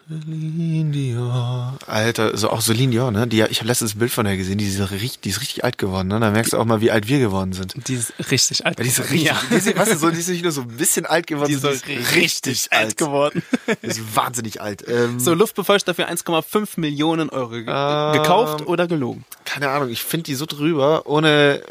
Celine 0.06 0.90
Dion. 0.92 1.78
Alter, 1.86 2.24
also 2.32 2.50
auch 2.50 2.60
Celine 2.60 2.90
Dion, 2.92 3.14
ne? 3.14 3.26
Die, 3.26 3.40
ich 3.42 3.58
habe 3.60 3.68
letztens 3.68 3.94
ein 3.94 3.98
Bild 3.98 4.12
von 4.12 4.26
der 4.26 4.36
gesehen, 4.36 4.58
die 4.58 4.66
ist, 4.68 4.78
richtig, 4.90 5.20
die 5.22 5.30
ist 5.30 5.40
richtig 5.40 5.64
alt 5.64 5.78
geworden, 5.78 6.08
ne? 6.08 6.20
Da 6.20 6.30
merkst 6.30 6.52
du 6.52 6.58
auch 6.58 6.64
mal, 6.66 6.80
wie 6.82 6.90
alt 6.90 7.08
wir 7.08 7.18
geworden 7.18 7.52
sind. 7.54 7.74
Die 7.88 7.94
ist 7.94 8.12
richtig 8.30 8.66
alt. 8.66 8.78
Die 8.78 8.82
ist 8.86 8.96
geworden. 8.96 9.12
richtig, 9.12 9.26
Ja. 9.30 9.40
die 9.50 9.54
ist, 9.56 9.76
weißt 9.78 9.92
du, 9.92 9.96
so, 9.96 10.10
die 10.10 10.18
ist 10.18 10.28
nicht 10.28 10.42
nur 10.42 10.52
so 10.52 10.60
ein 10.62 10.68
bisschen 10.68 11.06
alt 11.06 11.26
geworden, 11.26 11.48
Die 11.48 11.54
ist 11.54 11.62
sondern 11.62 11.80
so 11.80 12.14
richtig 12.16 12.68
alt 12.72 12.96
geworden. 12.98 13.42
Die 13.82 13.86
ist 13.86 14.14
wahnsinnig 14.16 14.60
alt. 14.60 14.84
Ähm, 14.86 15.18
So, 15.20 15.32
Luftbefeuchter 15.32 15.94
für 15.94 16.06
1,5 16.08 16.78
Millionen 16.78 17.30
Euro 17.30 17.50
ge 17.50 17.64
Ähm, 17.66 18.12
gekauft 18.22 18.66
oder 18.66 18.86
gelogen? 18.86 19.24
keine 19.46 19.70
Ahnung, 19.70 19.88
ich 19.90 20.02
finde 20.02 20.24
die 20.24 20.34
so 20.34 20.46
drüber, 20.46 21.06
ohne, 21.06 21.62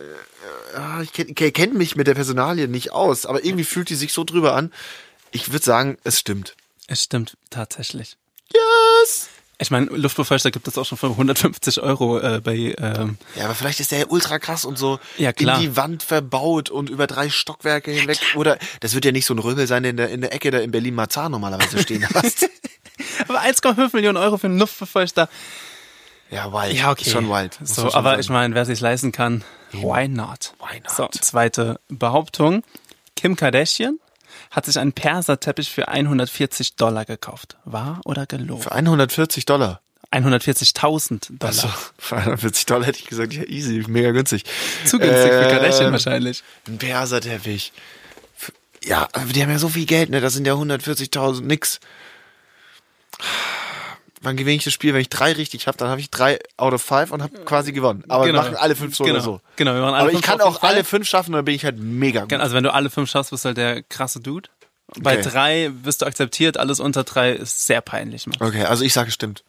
äh, 0.73 0.77
ah, 0.77 1.01
ich 1.01 1.11
kenne 1.13 1.33
kenn 1.51 1.73
mich 1.77 1.95
mit 1.95 2.07
der 2.07 2.13
Personalie 2.15 2.67
nicht 2.67 2.91
aus, 2.93 3.25
aber 3.25 3.43
irgendwie 3.45 3.63
fühlt 3.65 3.89
die 3.89 3.95
sich 3.95 4.11
so 4.13 4.23
drüber 4.23 4.55
an. 4.55 4.71
Ich 5.31 5.51
würde 5.51 5.63
sagen, 5.65 5.97
es 6.03 6.17
stimmt. 6.19 6.55
Es 6.87 7.03
stimmt 7.03 7.37
tatsächlich. 7.49 8.17
Yes! 8.51 9.29
Ich 9.59 9.71
meine, 9.71 9.85
Luftbefeuchter 9.85 10.51
gibt 10.51 10.67
es 10.67 10.77
auch 10.77 10.85
schon 10.85 10.97
für 10.97 11.07
150 11.07 11.79
Euro 11.81 12.19
äh, 12.19 12.41
bei 12.43 12.75
ähm, 12.77 13.17
Ja, 13.35 13.45
aber 13.45 13.55
vielleicht 13.55 13.79
ist 13.79 13.91
der 13.91 13.99
ja 13.99 14.05
ultra 14.09 14.37
krass 14.39 14.65
und 14.65 14.77
so 14.77 14.99
Ja, 15.17 15.29
in 15.29 15.49
die 15.61 15.77
Wand 15.77 16.03
verbaut 16.03 16.69
und 16.69 16.89
über 16.89 17.07
drei 17.07 17.29
Stockwerke 17.29 17.91
hinweg. 17.91 18.19
Oder 18.35 18.57
das 18.81 18.93
wird 18.93 19.05
ja 19.05 19.11
nicht 19.11 19.25
so 19.25 19.33
ein 19.33 19.39
Röbel 19.39 19.65
sein, 19.67 19.83
der 19.83 19.91
in 19.91 19.97
der, 19.97 20.09
in 20.09 20.21
der 20.21 20.33
Ecke 20.33 20.51
da 20.51 20.57
in 20.59 20.71
Berlin-Marzahn 20.71 21.31
normalerweise 21.31 21.79
stehen 21.79 22.05
hast. 22.13 22.49
Aber 23.27 23.41
1,5 23.41 23.95
Millionen 23.95 24.17
Euro 24.17 24.37
für 24.37 24.47
einen 24.47 24.59
Luftbefeuchter. 24.59 25.29
ja, 26.29 26.51
wild. 26.51 26.73
Ja, 26.75 26.91
okay. 26.91 27.03
Ist 27.05 27.11
schon 27.11 27.29
wild. 27.29 27.61
muss 27.61 27.75
So, 27.75 27.83
schon 27.83 27.93
aber 27.93 28.09
sagen. 28.11 28.21
ich 28.21 28.29
meine, 28.29 28.55
wer 28.55 28.65
sich 28.65 28.81
leisten 28.81 29.11
kann, 29.13 29.43
why 29.71 30.07
not? 30.09 30.53
Why 30.59 30.79
not? 30.81 30.91
So, 30.91 31.07
zweite 31.07 31.79
Behauptung. 31.89 32.63
Kim 33.15 33.35
Kardashian 33.37 33.99
hat 34.53 34.65
sich 34.67 34.77
einen 34.79 34.93
Perserteppich 34.93 35.69
für 35.71 35.87
140 35.87 36.75
Dollar 36.75 37.05
gekauft. 37.05 37.57
Wahr 37.65 38.01
oder 38.05 38.25
gelogen? 38.27 38.61
Für 38.61 38.71
140 38.71 39.45
Dollar. 39.45 39.81
140.000 40.11 41.39
Dollar. 41.39 41.49
Achso, 41.49 41.67
für 41.97 42.17
140 42.17 42.67
Dollar 42.67 42.85
hätte 42.85 42.99
ich 42.99 43.07
gesagt, 43.07 43.33
ja, 43.33 43.43
easy, 43.43 43.83
mega 43.87 44.11
günstig. 44.11 44.43
Zu 44.85 44.99
günstig 44.99 45.31
für 45.31 45.41
Ähm, 45.41 45.49
Kardashian 45.49 45.91
wahrscheinlich. 45.91 46.43
Ein 46.67 46.77
Perserteppich. 46.77 47.73
Ja, 48.83 49.07
aber 49.13 49.33
die 49.33 49.41
haben 49.41 49.49
ja 49.49 49.57
so 49.57 49.69
viel 49.69 49.85
Geld, 49.87 50.11
ne? 50.11 50.21
Das 50.21 50.33
sind 50.33 50.45
ja 50.45 50.53
140.000 50.53 51.41
nix. 51.41 51.79
Wann 54.23 54.37
gewinne 54.37 54.55
ich 54.55 54.63
das 54.63 54.73
Spiel? 54.73 54.93
Wenn 54.93 55.01
ich 55.01 55.09
drei 55.09 55.33
richtig 55.33 55.67
habe, 55.67 55.77
dann 55.77 55.89
habe 55.89 55.99
ich 55.99 56.09
drei 56.09 56.39
out 56.57 56.73
of 56.73 56.81
five 56.81 57.11
und 57.11 57.21
habe 57.21 57.37
quasi 57.39 57.73
gewonnen. 57.73 58.03
Aber 58.07 58.25
wir 58.25 58.33
machen 58.33 58.55
alle 58.55 58.75
fünf 58.75 58.95
so 58.95 59.03
genau. 59.03 59.15
oder 59.15 59.23
so. 59.23 59.41
Genau, 59.57 59.73
wir 59.73 59.81
machen 59.81 59.95
alle 59.95 60.03
Aber 60.03 60.09
ich 60.11 60.15
fünf 60.15 60.25
kann 60.25 60.41
auf 60.41 60.53
jeden 60.53 60.57
auch 60.57 60.63
alle 60.63 60.83
fünf 60.85 61.07
schaffen 61.07 61.31
und 61.31 61.37
dann 61.37 61.45
bin 61.45 61.55
ich 61.55 61.65
halt 61.65 61.77
mega 61.77 62.21
gut. 62.21 62.33
Also 62.33 62.55
wenn 62.55 62.63
du 62.63 62.73
alle 62.73 62.89
fünf 62.89 63.09
schaffst, 63.09 63.31
bist 63.31 63.43
du 63.43 63.47
halt 63.47 63.57
der 63.57 63.83
krasse 63.83 64.21
Dude. 64.21 64.49
Bei 64.99 65.17
Okay. 65.17 65.29
drei 65.29 65.71
wirst 65.83 66.01
du 66.01 66.05
akzeptiert, 66.05 66.57
alles 66.57 66.79
unter 66.79 67.03
drei 67.03 67.33
ist 67.33 67.65
sehr 67.65 67.81
peinlich. 67.81 68.25
Mann. 68.27 68.37
Okay, 68.39 68.63
also 68.63 68.83
ich 68.83 68.93
sage 68.93 69.11
stimmt. 69.11 69.43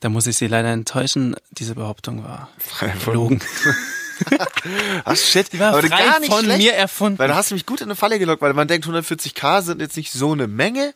Da 0.00 0.08
muss 0.08 0.26
ich 0.26 0.36
sie 0.36 0.46
leider 0.48 0.68
enttäuschen, 0.70 1.36
diese 1.50 1.74
Behauptung 1.74 2.24
war 2.24 2.48
gelogen. 3.04 3.40
Ach 5.04 5.16
shit, 5.16 5.52
Die 5.52 5.58
war 5.58 5.70
aber 5.70 5.82
frei 5.82 5.88
gar 5.88 6.20
nicht 6.20 6.32
von 6.32 6.44
schlecht, 6.44 6.58
mir 6.58 6.74
erfunden. 6.74 7.18
Weil 7.18 7.28
da 7.28 7.34
hast 7.34 7.50
du 7.50 7.54
mich 7.54 7.66
gut 7.66 7.80
in 7.80 7.86
eine 7.86 7.96
Falle 7.96 8.18
gelockt, 8.18 8.42
weil 8.42 8.54
man 8.54 8.68
denkt 8.68 8.86
140k 8.86 9.62
sind 9.62 9.80
jetzt 9.80 9.96
nicht 9.96 10.12
so 10.12 10.32
eine 10.32 10.46
Menge. 10.46 10.94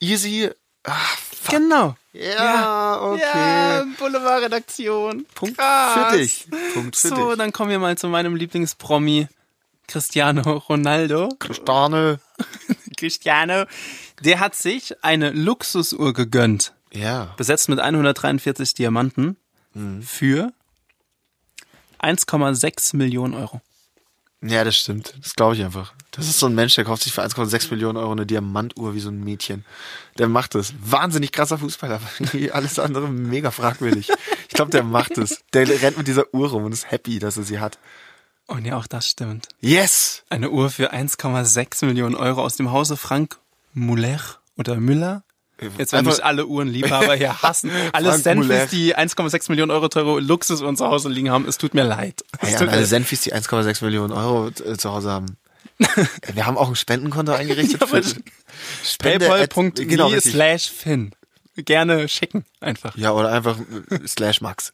Easy. 0.00 0.50
Ach, 0.86 1.16
fuck. 1.18 1.50
Genau. 1.54 1.96
Ja, 2.12 3.00
okay. 3.02 3.20
Ja, 3.22 3.84
Boulevardredaktion. 3.98 5.26
Punkt 5.34 5.58
Krass. 5.58 6.10
für 6.12 6.16
dich. 6.16 6.46
Punkt 6.74 6.96
für 6.96 7.08
So, 7.08 7.28
dich. 7.30 7.38
dann 7.38 7.52
kommen 7.52 7.70
wir 7.70 7.78
mal 7.78 7.98
zu 7.98 8.08
meinem 8.08 8.36
Lieblingspromi, 8.36 9.28
Cristiano 9.88 10.40
Ronaldo. 10.68 11.28
Sterne. 11.50 12.20
Cristiano, 12.96 13.64
der 14.22 14.40
hat 14.40 14.54
sich 14.54 15.04
eine 15.04 15.30
Luxusuhr 15.30 16.12
gegönnt, 16.14 16.72
Ja. 16.92 17.34
besetzt 17.36 17.68
mit 17.68 17.78
143 17.80 18.72
Diamanten 18.74 19.36
Mhm. 19.74 20.02
für 20.02 20.52
1,6 21.98 22.96
Millionen 22.96 23.34
Euro. 23.34 23.60
Ja, 24.48 24.64
das 24.64 24.76
stimmt. 24.76 25.14
Das 25.22 25.34
glaube 25.34 25.54
ich 25.54 25.64
einfach. 25.64 25.92
Das 26.10 26.28
ist 26.28 26.38
so 26.38 26.46
ein 26.46 26.54
Mensch, 26.54 26.74
der 26.74 26.84
kauft 26.84 27.02
sich 27.02 27.12
für 27.12 27.22
1,6 27.22 27.70
Millionen 27.70 27.96
Euro 27.96 28.12
eine 28.12 28.26
Diamantuhr 28.26 28.94
wie 28.94 29.00
so 29.00 29.10
ein 29.10 29.22
Mädchen. 29.22 29.64
Der 30.18 30.28
macht 30.28 30.54
das. 30.54 30.72
Wahnsinnig 30.80 31.32
krasser 31.32 31.58
Fußballer. 31.58 32.00
Wie 32.32 32.50
Alles 32.56 32.78
andere 32.78 33.08
mega 33.08 33.50
fragwürdig. 33.50 34.10
Ich 34.48 34.54
glaube, 34.54 34.70
der 34.70 34.82
macht 34.82 35.18
es. 35.18 35.42
Der 35.52 35.68
rennt 35.68 35.98
mit 35.98 36.08
dieser 36.08 36.32
Uhr 36.32 36.50
rum 36.50 36.64
und 36.64 36.72
ist 36.72 36.90
happy, 36.90 37.18
dass 37.18 37.36
er 37.36 37.42
sie 37.42 37.60
hat. 37.60 37.78
Und 38.46 38.64
ja, 38.64 38.76
auch 38.76 38.86
das 38.86 39.08
stimmt. 39.08 39.48
Yes! 39.60 40.22
Eine 40.30 40.50
Uhr 40.50 40.70
für 40.70 40.92
1,6 40.92 41.84
Millionen 41.84 42.14
Euro 42.14 42.42
aus 42.42 42.56
dem 42.56 42.70
Hause 42.70 42.96
Frank 42.96 43.38
Muller 43.72 44.20
oder 44.56 44.76
Müller. 44.76 45.24
Jetzt 45.78 45.92
werden 45.92 46.06
mich 46.06 46.24
alle 46.24 46.46
Uhrenliebhaber 46.46 47.14
hier 47.14 47.42
hassen. 47.42 47.70
Alle 47.92 48.16
Senfis, 48.18 48.68
die 48.70 48.96
1,6 48.96 49.50
Millionen 49.50 49.70
Euro 49.70 49.88
teure 49.88 50.20
Luxusuhren 50.20 50.76
zu 50.76 50.86
Hause 50.86 51.08
liegen 51.08 51.30
haben, 51.30 51.46
es 51.48 51.56
tut 51.58 51.72
mir 51.74 51.84
leid. 51.84 52.24
Es 52.40 52.52
Ja, 52.52 52.58
tut 52.58 52.68
alle 52.68 52.84
Senfis, 52.84 53.22
die 53.22 53.34
1,6 53.34 53.84
Millionen 53.84 54.12
Euro 54.12 54.48
äh, 54.48 54.76
zu 54.76 54.92
Hause 54.92 55.10
haben. 55.10 55.36
Wir 56.34 56.46
haben 56.46 56.56
auch 56.56 56.68
ein 56.68 56.76
Spendenkonto 56.76 57.32
eingerichtet. 57.32 57.80
Ja, 57.80 58.00
Paypal.me 58.98 59.70
genau, 59.72 60.10
slash 60.20 60.70
Finn. 60.70 61.12
Gerne 61.56 62.06
schicken, 62.08 62.44
einfach. 62.60 62.96
Ja, 62.96 63.12
oder 63.12 63.32
einfach 63.32 63.58
äh, 63.90 64.06
slash 64.06 64.42
Max. 64.42 64.72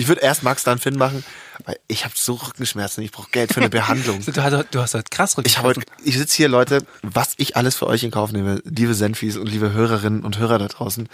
Ich 0.00 0.08
würde 0.08 0.22
erst 0.22 0.42
Max, 0.42 0.64
dann 0.64 0.78
Finn 0.78 0.96
machen, 0.96 1.22
weil 1.66 1.78
ich 1.86 2.06
habe 2.06 2.14
so 2.16 2.32
Rückenschmerzen. 2.32 3.04
Ich 3.04 3.12
brauche 3.12 3.30
Geld 3.30 3.52
für 3.52 3.60
eine 3.60 3.68
Behandlung. 3.68 4.20
Du, 4.24 4.32
du, 4.32 4.64
du 4.70 4.80
hast 4.80 4.94
halt 4.94 5.10
krass 5.10 5.32
Ich 5.32 5.38
Rückenschmerzen. 5.38 5.82
heute, 5.82 6.08
ich 6.08 6.16
sitze 6.16 6.36
hier, 6.38 6.48
Leute, 6.48 6.86
was 7.02 7.34
ich 7.36 7.56
alles 7.56 7.76
für 7.76 7.86
euch 7.86 8.02
in 8.02 8.10
Kauf 8.10 8.32
nehme, 8.32 8.62
liebe 8.64 8.94
Senfis 8.94 9.36
und 9.36 9.46
liebe 9.46 9.72
Hörerinnen 9.72 10.24
und 10.24 10.38
Hörer 10.38 10.58
da 10.58 10.68
draußen. 10.68 11.06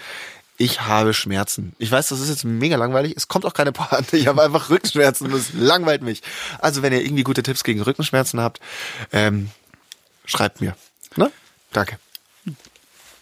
Ich 0.56 0.82
habe 0.82 1.14
Schmerzen. 1.14 1.74
Ich 1.78 1.90
weiß, 1.90 2.08
das 2.08 2.20
ist 2.20 2.28
jetzt 2.28 2.44
mega 2.44 2.76
langweilig. 2.76 3.14
Es 3.16 3.26
kommt 3.26 3.44
auch 3.44 3.54
keine 3.54 3.72
Pointe. 3.72 4.16
Ich 4.16 4.28
habe 4.28 4.42
einfach 4.42 4.70
Rückenschmerzen 4.70 5.26
und 5.26 5.34
es 5.34 5.52
langweilt 5.52 6.02
mich. 6.02 6.22
Also, 6.60 6.82
wenn 6.82 6.92
ihr 6.92 7.02
irgendwie 7.02 7.24
gute 7.24 7.42
Tipps 7.42 7.64
gegen 7.64 7.82
Rückenschmerzen 7.82 8.40
habt, 8.40 8.60
ähm, 9.12 9.50
schreibt 10.24 10.60
mir. 10.60 10.76
Ne? 11.16 11.32
Danke. 11.72 11.98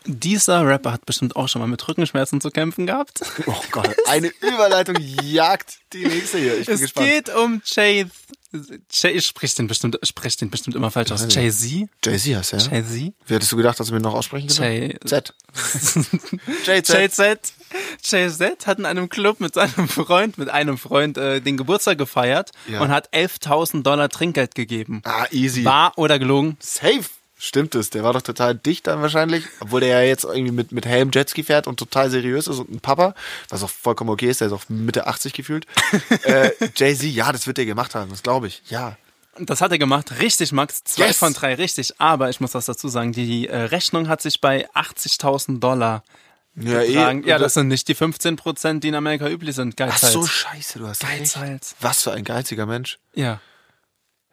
Dieser 0.07 0.67
Rapper 0.67 0.93
hat 0.93 1.07
bestimmt 1.07 1.35
auch 1.37 1.49
schon 1.49 1.61
mal 1.63 1.67
mit 1.69 1.87
Rückenschmerzen 1.89 2.41
zu 2.41 2.51
kämpfen 2.51 2.87
gehabt. 2.87 3.21
Oh 3.47 3.55
Gott, 3.71 3.89
eine 4.07 4.29
Überleitung 4.43 4.97
jagt 5.23 5.79
die 5.93 6.05
nächste 6.07 6.39
hier. 6.39 6.59
Ich 6.59 6.67
bin 6.67 6.75
Es 6.75 6.81
gespannt. 6.83 7.07
geht 7.09 7.35
um 7.35 7.63
Jay. 7.65 8.07
Jay 8.93 9.11
ich 9.13 9.27
sprich 9.27 9.53
den 9.57 9.67
bestimmt, 9.67 9.99
sprich 10.05 10.37
den 10.37 10.49
bestimmt 10.51 10.77
immer 10.77 10.91
falsch 10.93 11.11
aus. 11.11 11.27
Jay-Z? 11.29 11.89
Jay-Z 12.05 12.37
heißt 12.37 12.53
er, 12.53 12.59
ja? 12.61 12.73
Jay-Z? 12.73 13.15
Wie 13.27 13.35
hättest 13.35 13.51
du 13.51 13.57
gedacht, 13.57 13.81
dass 13.81 13.89
du 13.89 13.95
mir 13.95 14.01
noch 14.01 14.15
aussprechen 14.15 14.47
kannst? 14.47 14.61
Jay- 14.61 14.97
Z. 15.05 15.35
Jay-Z. 16.65 17.53
Jay-Z 18.05 18.67
hat 18.67 18.79
in 18.79 18.87
einem 18.87 19.09
Club 19.09 19.41
mit 19.41 19.55
seinem 19.55 19.89
Freund, 19.89 20.39
mit 20.39 20.51
einem 20.51 20.79
Freund, 20.79 21.19
äh, 21.19 21.41
den 21.41 21.57
Geburtstag 21.57 21.99
gefeiert 21.99 22.51
Ja. 22.69 22.81
und 22.81 22.91
hat 22.91 23.13
11.000 23.13 23.83
Dollar 23.83 24.09
Trinkgeld 24.09 24.55
gegeben. 24.55 25.03
Ah, 25.05 25.27
easy. 25.33 25.65
Wahr 25.65 25.93
oder 25.97 26.19
gelogen? 26.19 26.57
Safe. 26.61 27.03
Stimmt 27.47 27.75
es. 27.75 27.91
Der 27.91 28.03
war 28.03 28.15
doch 28.15 28.23
total 28.23 28.55
dicht 28.55 28.87
dann 28.87 29.03
wahrscheinlich. 29.03 29.45
Obwohl 29.61 29.81
der 29.81 30.01
ja 30.01 30.01
jetzt 30.09 30.25
irgendwie 30.25 30.51
mit, 30.53 30.73
mit 30.73 30.87
Helm 30.87 31.11
Jetski 31.13 31.43
fährt 31.45 31.67
und 31.67 31.79
total 31.79 32.09
seriös 32.11 32.47
ist 32.47 32.59
und 32.59 32.71
ein 32.71 32.81
Papa, 32.81 33.15
was 33.51 33.63
auch 33.63 33.69
vollkommen 33.69 34.09
okay 34.09 34.31
ist, 34.31 34.41
der 34.41 34.47
ist 34.49 34.55
auch 34.55 34.63
Mitte 34.69 35.07
80 35.07 35.35
gefühlt. 35.35 35.67
äh, 36.25 36.51
Jay-Z, 36.75 37.05
ja, 37.11 37.31
das 37.33 37.47
wird 37.47 37.59
der 37.59 37.67
gemacht 37.67 37.95
haben, 37.95 38.09
das 38.11 38.23
glaube 38.23 38.47
ich. 38.47 38.63
Ja. 38.69 38.97
Das 39.39 39.61
hat 39.61 39.73
er 39.73 39.79
gemacht. 39.79 40.21
Richtig, 40.21 40.53
Max. 40.53 40.85
Zwei 40.85 41.09
Yes. 41.09 41.19
von 41.19 41.35
drei 41.35 41.55
richtig. 41.55 42.01
Aber 42.01 42.31
ich 42.31 42.41
muss 42.41 42.55
was 42.55 42.65
dazu 42.67 42.89
sagen. 42.89 43.13
Die 43.13 43.49
äh, 43.49 43.57
Rechnung 43.57 44.09
hat 44.09 44.23
sich 44.23 44.41
bei 44.41 44.67
80.000 44.71 45.59
Dollar 45.59 46.03
Ja, 46.57 46.83
getragen. 46.85 47.25
eh. 47.25 47.29
ja, 47.29 47.39
das 47.39 47.55
sind 47.55 47.69
nicht 47.69 47.89
die 47.89 47.95
15 47.95 48.37
Prozent, 48.37 48.85
die 48.85 48.89
in 48.89 48.95
Amerika 48.95 49.29
üblich 49.29 49.55
sind. 49.57 49.75
Ach 49.75 49.89
Geizhals. 49.89 50.13
so, 50.13 50.25
scheiße, 50.27 50.79
du 50.79 50.87
hast 50.87 51.03
recht. 51.03 51.19
Geizhals. 51.19 51.75
Was 51.81 52.03
für 52.05 52.13
ein 52.13 52.25
geiziger 52.25 52.65
Mensch. 52.65 52.99
Ja. 53.15 53.41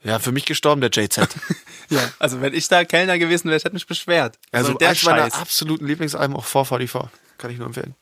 Ja, 0.04 0.20
für 0.20 0.32
mich 0.32 0.46
gestorben, 0.46 0.82
der 0.82 0.90
JZ. 0.92 1.28
Ja, 1.90 2.10
also 2.20 2.40
wenn 2.40 2.54
ich 2.54 2.70
da 2.70 2.86
Kellner 2.86 3.20
gewesen 3.20 3.48
wäre, 3.50 3.58
ich 3.58 3.66
hätte 3.66 3.74
mich 3.74 3.86
beschwert. 3.86 4.40
Also 4.54 4.68
Also 4.70 4.78
der 4.78 4.90
eins 4.92 5.04
meiner 5.04 5.26
absoluten 5.36 5.86
Lieblingsalben, 5.86 6.38
auch 6.38 6.46
444. 6.46 7.10
Kann 7.38 7.52
ich 7.52 7.58
nur 7.58 7.68
empfehlen. 7.68 7.96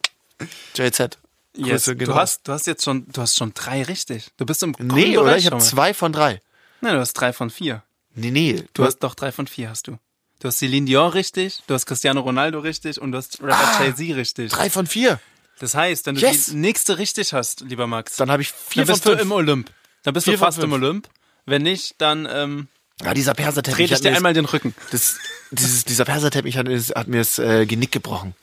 JZ. 0.75 1.17
Yes. 1.57 1.67
Grüße, 1.85 1.95
Du 1.95 2.05
genau. 2.05 2.15
hast, 2.15 2.47
du 2.47 2.51
hast 2.51 2.67
jetzt 2.67 2.83
schon, 2.83 3.07
du 3.11 3.19
hast 3.19 3.35
schon 3.35 3.51
drei 3.55 3.81
richtig. 3.81 4.27
Du 4.37 4.45
bist 4.45 4.61
im 4.61 4.73
grünen 4.73 4.89
Nee, 4.93 5.17
oder? 5.17 5.37
Ich 5.37 5.47
habe 5.47 5.57
zwei 5.57 5.95
von 5.95 6.13
drei. 6.13 6.39
Nein, 6.81 6.93
du 6.93 6.99
hast 6.99 7.13
drei 7.13 7.33
von 7.33 7.49
vier. 7.49 7.81
Nee, 8.13 8.29
nee. 8.29 8.63
Du 8.75 8.85
hast 8.85 8.99
doch 8.99 9.15
drei 9.15 9.31
von 9.31 9.47
vier 9.47 9.69
hast 9.71 9.87
du. 9.87 9.97
Du 10.39 10.47
hast 10.47 10.59
Celine 10.59 10.85
Dion 10.85 11.09
richtig, 11.09 11.63
du 11.65 11.73
hast 11.73 11.85
Cristiano 11.87 12.21
Ronaldo 12.21 12.59
richtig 12.59 13.01
und 13.01 13.11
du 13.11 13.17
hast 13.17 13.41
Rapper 13.41 13.85
Jay-Z 13.87 14.15
richtig. 14.15 14.53
Ah, 14.53 14.57
drei 14.57 14.69
von 14.69 14.85
vier. 14.87 15.19
Das 15.59 15.73
heißt, 15.73 16.05
wenn 16.05 16.13
du 16.15 16.21
Yes. 16.21 16.45
die 16.45 16.55
nächste 16.57 16.97
richtig 16.99 17.33
hast, 17.33 17.61
lieber 17.61 17.87
Max, 17.87 18.15
Dann 18.17 18.29
habe 18.31 18.43
ich 18.43 18.51
vier 18.51 18.85
dann 18.85 18.95
von 18.95 19.11
bist 19.11 19.19
du 19.19 19.23
im 19.23 19.31
Olymp. 19.31 19.71
Dann 20.03 20.13
bist 20.13 20.25
Vier 20.25 20.33
du 20.35 20.39
fast 20.39 20.59
im. 20.59 20.71
Olymp. 20.71 21.09
Wenn 21.49 21.61
nicht, 21.63 21.95
dann 21.99 22.27
ähm, 22.31 22.67
Ja, 23.03 23.13
dieser 23.13 23.33
Perserteppich 23.33 23.75
trete 23.89 23.93
ich 23.95 24.01
dir 24.01 24.15
einmal 24.15 24.33
den 24.33 24.45
Rücken. 24.45 24.73
das, 24.91 25.17
dieses, 25.51 25.85
dieser 25.85 26.05
Perserteppich 26.05 26.57
hat, 26.57 26.67
mir- 26.67 26.79
hat 26.79 27.07
mir 27.07 27.17
das 27.17 27.39
äh, 27.39 27.65
Genick 27.65 27.91
gebrochen. 27.91 28.35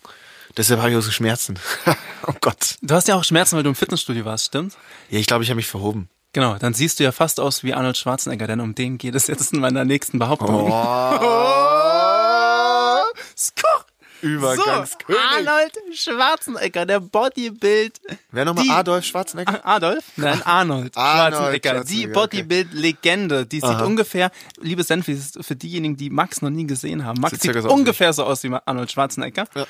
Deshalb 0.56 0.80
habe 0.80 0.90
ich 0.90 0.96
auch 0.96 1.02
so 1.02 1.10
Schmerzen. 1.10 1.58
oh 2.26 2.32
Gott. 2.40 2.76
Du 2.82 2.94
hast 2.94 3.08
ja 3.08 3.14
auch 3.14 3.24
Schmerzen, 3.24 3.56
weil 3.56 3.62
du 3.62 3.68
im 3.68 3.74
Fitnessstudio 3.74 4.24
warst, 4.24 4.46
stimmt? 4.46 4.74
Ja, 5.10 5.18
ich 5.18 5.26
glaube, 5.26 5.44
ich 5.44 5.50
habe 5.50 5.56
mich 5.56 5.66
verhoben. 5.66 6.08
Genau, 6.32 6.56
dann 6.58 6.74
siehst 6.74 6.98
du 6.98 7.04
ja 7.04 7.12
fast 7.12 7.40
aus 7.40 7.62
wie 7.62 7.72
Arnold 7.74 7.96
Schwarzenegger, 7.96 8.46
denn 8.46 8.60
um 8.60 8.74
den 8.74 8.98
geht 8.98 9.14
es 9.14 9.26
jetzt 9.26 9.52
in 9.52 9.60
meiner 9.60 9.84
nächsten 9.84 10.18
Behauptung. 10.18 10.70
Oh. 10.70 11.92
Übergangskönig. 14.26 15.20
Arnold 15.36 15.72
Schwarzenegger, 15.94 16.86
der 16.86 17.00
Bodybuild. 17.00 18.00
Wer 18.30 18.44
nochmal 18.44 18.70
Adolf 18.70 19.04
Schwarzenegger? 19.04 19.64
Adolf? 19.64 20.04
Nein, 20.16 20.42
Arnold 20.42 20.96
Arnold, 20.96 21.34
Schwarzenegger. 21.34 21.70
Schwarzenegger, 21.70 21.84
Die. 21.84 22.06
Bodybuild-Legende. 22.06 23.46
Die 23.46 23.56
sieht 23.56 23.64
Aha. 23.64 23.84
ungefähr, 23.84 24.30
liebe 24.60 24.82
Senfis, 24.82 25.38
für 25.40 25.56
diejenigen, 25.56 25.96
die 25.96 26.10
Max 26.10 26.42
noch 26.42 26.50
nie 26.50 26.66
gesehen 26.66 27.04
haben. 27.04 27.20
Max 27.20 27.40
Sieht 27.40 27.52
sieht 27.52 27.62
so 27.62 27.70
ungefähr 27.70 28.12
so 28.12 28.24
aus 28.24 28.42
wie 28.42 28.52
Arnold 28.64 28.90
Schwarzenegger. 28.90 29.44
Ja. 29.54 29.66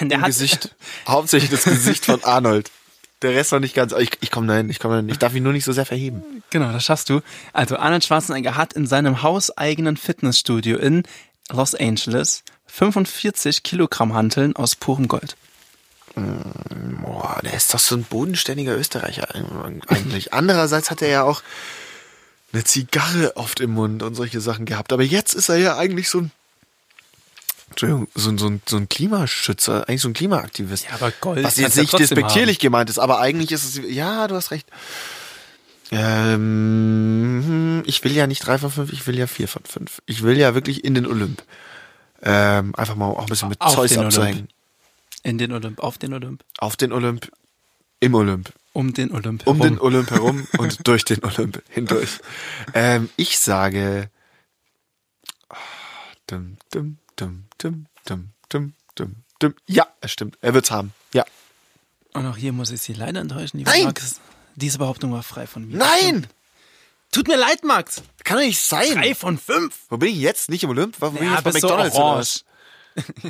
Der 0.00 0.20
hat, 0.20 0.26
Gesicht. 0.28 0.74
Hauptsächlich 1.06 1.50
das 1.50 1.64
Gesicht 1.64 2.06
von 2.06 2.22
Arnold. 2.24 2.70
Der 3.22 3.34
Rest 3.34 3.52
noch 3.52 3.60
nicht 3.60 3.74
ganz. 3.74 3.92
Ich, 3.92 4.10
ich 4.20 4.30
komme 4.30 4.46
dahin, 4.46 4.68
ich 4.68 4.78
komme 4.78 4.94
dahin. 4.94 5.08
Ich 5.08 5.18
darf 5.18 5.34
ihn 5.34 5.42
nur 5.42 5.52
nicht 5.52 5.64
so 5.64 5.72
sehr 5.72 5.86
verheben. 5.86 6.42
Genau, 6.50 6.72
das 6.72 6.84
schaffst 6.84 7.08
du. 7.08 7.20
Also 7.52 7.76
Arnold 7.76 8.04
Schwarzenegger 8.04 8.56
hat 8.56 8.72
in 8.72 8.86
seinem 8.86 9.22
hauseigenen 9.22 9.96
Fitnessstudio 9.96 10.76
in 10.78 11.04
Los 11.50 11.74
Angeles 11.74 12.42
45 12.74 13.62
Kilogramm 13.62 14.14
Hanteln 14.14 14.56
aus 14.56 14.74
purem 14.74 15.06
Gold. 15.06 15.36
Boah, 16.16 17.40
der 17.44 17.54
ist 17.54 17.72
doch 17.72 17.78
so 17.78 17.94
ein 17.94 18.02
bodenständiger 18.02 18.76
Österreicher 18.76 19.28
eigentlich. 19.86 20.32
Andererseits 20.32 20.90
hat 20.90 21.00
er 21.00 21.08
ja 21.08 21.22
auch 21.22 21.42
eine 22.52 22.64
Zigarre 22.64 23.36
oft 23.36 23.60
im 23.60 23.70
Mund 23.70 24.02
und 24.02 24.16
solche 24.16 24.40
Sachen 24.40 24.64
gehabt. 24.64 24.92
Aber 24.92 25.04
jetzt 25.04 25.34
ist 25.34 25.48
er 25.48 25.56
ja 25.56 25.76
eigentlich 25.76 26.08
so 26.08 26.22
ein, 26.22 26.32
Entschuldigung, 27.70 28.08
so 28.16 28.30
ein, 28.30 28.38
so 28.38 28.48
ein, 28.48 28.60
so 28.66 28.76
ein 28.76 28.88
Klimaschützer, 28.88 29.88
eigentlich 29.88 30.02
so 30.02 30.08
ein 30.08 30.14
Klimaaktivist. 30.14 30.86
Ja, 30.86 30.94
aber 30.94 31.12
Gold 31.12 31.44
Was 31.44 31.56
jetzt 31.56 31.76
nicht 31.76 31.96
despektierlich 31.96 32.58
gemeint 32.58 32.90
ist, 32.90 32.98
aber 32.98 33.20
eigentlich 33.20 33.52
ist 33.52 33.64
es, 33.64 33.80
ja, 33.88 34.26
du 34.26 34.34
hast 34.34 34.50
recht. 34.50 34.66
Ähm, 35.92 37.84
ich 37.86 38.02
will 38.02 38.12
ja 38.12 38.26
nicht 38.26 38.44
drei 38.44 38.58
von 38.58 38.72
fünf, 38.72 38.92
ich 38.92 39.06
will 39.06 39.16
ja 39.16 39.28
vier 39.28 39.46
von 39.46 39.62
fünf. 39.64 40.02
Ich 40.06 40.24
will 40.24 40.36
ja 40.36 40.56
wirklich 40.56 40.84
in 40.84 40.94
den 40.94 41.06
Olymp. 41.06 41.44
Ähm, 42.26 42.74
einfach 42.74 42.94
mal 42.96 43.06
auch 43.06 43.20
ein 43.20 43.26
bisschen 43.26 43.50
mit 43.50 43.60
Auf 43.60 43.74
Zeus 43.74 43.96
abzuhängen. 43.98 44.48
In 45.22 45.38
den 45.38 45.52
Olymp, 45.52 45.78
auf 45.80 45.98
den 45.98 46.12
Olymp, 46.14 46.42
Auf 46.58 46.76
den 46.76 46.92
Olymp, 46.92 47.30
im 48.00 48.14
Olymp. 48.14 48.52
um 48.72 48.92
den 48.94 49.12
Olymp 49.12 49.46
um 49.46 49.56
herum. 49.58 49.68
den 49.76 49.78
Olymp 49.80 50.10
herum 50.10 50.46
und 50.58 50.78
durch 50.88 51.04
den 51.04 51.22
Olymp 51.22 51.62
hindurch. 51.68 52.18
Ähm, 52.72 53.10
ich 53.16 53.38
sage. 53.38 54.10
Dum, 56.26 56.56
dum, 56.72 56.98
dum, 57.16 57.44
dum, 57.58 57.86
dum, 58.06 58.30
dum, 58.48 58.72
dum, 58.94 59.16
dum. 59.38 59.54
Ja, 59.66 59.86
es 60.00 60.10
stimmt. 60.12 60.38
Er 60.40 60.54
wird's 60.54 60.70
haben. 60.70 60.92
Ja. 61.12 61.24
Und 62.14 62.26
auch 62.26 62.36
hier 62.36 62.52
muss 62.52 62.70
ich 62.70 62.80
Sie 62.80 62.94
leider 62.94 63.20
enttäuschen, 63.20 63.58
lieber 63.58 63.70
Nein! 63.70 63.84
Max. 63.84 64.20
Diese 64.56 64.78
Behauptung 64.78 65.12
war 65.12 65.22
frei 65.22 65.46
von 65.46 65.66
mir. 65.68 65.76
Nein! 65.76 66.26
Tut 67.14 67.28
mir 67.28 67.36
leid, 67.36 67.62
Max. 67.62 68.02
Kann 68.24 68.38
doch 68.38 68.44
nicht 68.44 68.58
sein. 68.60 68.92
Drei 68.94 69.14
von 69.14 69.38
fünf. 69.38 69.76
Wo 69.88 69.96
bin 69.98 70.08
ich 70.08 70.16
jetzt? 70.16 70.48
Nicht 70.50 70.64
im 70.64 70.70
Olymp? 70.70 70.96
Wo 70.98 71.10
bin 71.10 71.22
ich 71.22 71.28
Ja, 71.28 71.34
jetzt 71.36 71.44
bei 71.44 71.52
so 71.52 71.68
McDonalds? 71.68 71.94
oder 71.94 72.04
orange. 72.04 72.18
was? 72.18 72.44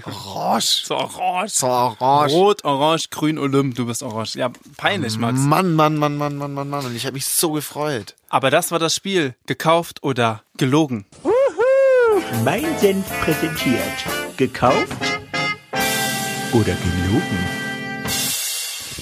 Orange. 0.05 0.85
So 0.87 0.95
orange. 0.97 1.50
So 1.53 1.67
orange. 1.67 2.33
Rot, 2.33 2.64
orange, 2.64 3.11
grün, 3.11 3.38
Olymp, 3.38 3.75
du 3.75 3.85
bist 3.87 4.03
orange. 4.03 4.37
Ja, 4.37 4.50
peinlich, 4.79 5.19
Max. 5.19 5.38
Mann, 5.38 5.75
Mann, 5.75 5.97
Mann, 5.97 6.17
Mann, 6.17 6.37
Mann, 6.37 6.55
Mann, 6.55 6.69
Mann. 6.71 6.87
Und 6.87 6.97
ich 6.97 7.05
habe 7.05 7.12
mich 7.14 7.26
so 7.26 7.53
gefreut. 7.53 8.14
Aber 8.31 8.50
das 8.50 8.71
war 8.71 8.79
das 8.79 8.95
Spiel. 8.95 9.35
Gekauft 9.47 10.03
oder 10.03 10.43
gelogen. 10.57 11.05
Mein 12.43 12.79
Senf 12.79 13.07
präsentiert. 13.23 13.81
Gekauft 14.38 14.93
oder 16.53 16.75
gelogen? 16.75 17.63